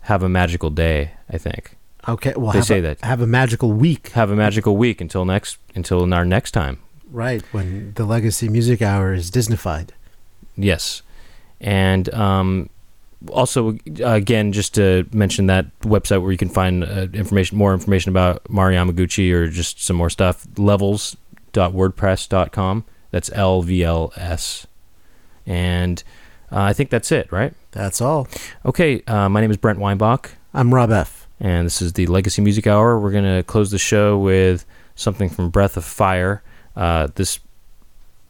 "Have 0.01 0.23
a 0.23 0.29
magical 0.29 0.69
day." 0.69 1.11
I 1.29 1.37
think. 1.37 1.75
Okay, 2.07 2.33
well, 2.37 2.53
They 2.53 2.61
say 2.61 2.79
a, 2.79 2.81
that. 2.83 3.01
have 3.01 3.19
a 3.19 3.27
magical 3.27 3.73
week, 3.73 4.09
Have 4.09 4.31
a 4.31 4.35
magical 4.35 4.77
week 4.77 5.01
until 5.01 5.25
next 5.25 5.57
until 5.75 6.11
our 6.13 6.23
next 6.23 6.51
time. 6.51 6.77
right? 7.11 7.43
When 7.51 7.91
the 7.95 8.05
Legacy 8.05 8.47
Music 8.47 8.81
Hour 8.81 9.13
is 9.13 9.29
Disneyfied. 9.29 9.89
Yes, 10.55 11.01
and 11.59 12.07
um, 12.13 12.69
also 13.31 13.77
again, 14.03 14.51
just 14.51 14.75
to 14.75 15.05
mention 15.11 15.47
that 15.47 15.65
website 15.81 16.21
where 16.21 16.31
you 16.31 16.37
can 16.37 16.49
find 16.49 16.83
uh, 16.83 17.07
information, 17.13 17.57
more 17.57 17.73
information 17.73 18.09
about 18.09 18.47
Mari 18.49 18.75
Yamaguchi 18.75 19.31
or 19.33 19.47
just 19.47 19.83
some 19.83 19.95
more 19.95 20.09
stuff. 20.09 20.45
Levels.wordpress.com. 20.57 22.85
That's 23.11 23.31
L 23.33 23.61
V 23.61 23.83
L 23.83 24.11
S, 24.17 24.67
and 25.45 26.03
uh, 26.51 26.61
I 26.61 26.73
think 26.73 26.89
that's 26.89 27.11
it, 27.11 27.31
right? 27.31 27.53
That's 27.71 28.01
all. 28.01 28.27
Okay, 28.65 29.01
uh, 29.07 29.29
my 29.29 29.41
name 29.41 29.51
is 29.51 29.57
Brent 29.57 29.79
Weinbach, 29.79 30.31
I'm 30.53 30.73
Rob 30.73 30.91
F. 30.91 31.27
and 31.39 31.65
this 31.65 31.81
is 31.81 31.93
the 31.93 32.07
Legacy 32.07 32.41
Music 32.41 32.67
Hour. 32.67 32.99
We're 32.99 33.11
gonna 33.11 33.43
close 33.43 33.71
the 33.71 33.77
show 33.77 34.17
with 34.17 34.65
something 34.95 35.29
from 35.29 35.49
Breath 35.49 35.77
of 35.77 35.85
Fire. 35.85 36.43
Uh, 36.75 37.07
this 37.15 37.39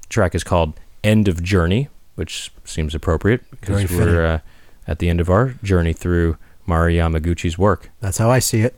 track 0.10 0.36
is 0.36 0.44
called 0.44 0.80
"End 1.04 1.28
of 1.28 1.42
Journey," 1.44 1.90
which 2.16 2.52
seems 2.64 2.94
appropriate 2.94 3.42
because 3.50 3.90
we're 3.92 4.26
uh, 4.26 4.40
at 4.88 5.00
the 5.00 5.10
end 5.10 5.20
of 5.20 5.30
our 5.30 5.56
journey 5.64 5.94
through 5.94 6.38
Mari 6.66 6.96
Yamaguchi's 6.96 7.58
work. 7.58 7.92
That's 8.00 8.18
how 8.18 8.30
I 8.30 8.40
see 8.40 8.62
it. 8.62 8.76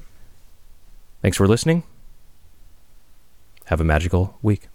Thanks 1.22 1.38
for 1.38 1.48
listening. 1.48 1.84
Have 3.66 3.82
a 3.82 3.84
magical 3.84 4.38
week. 4.42 4.68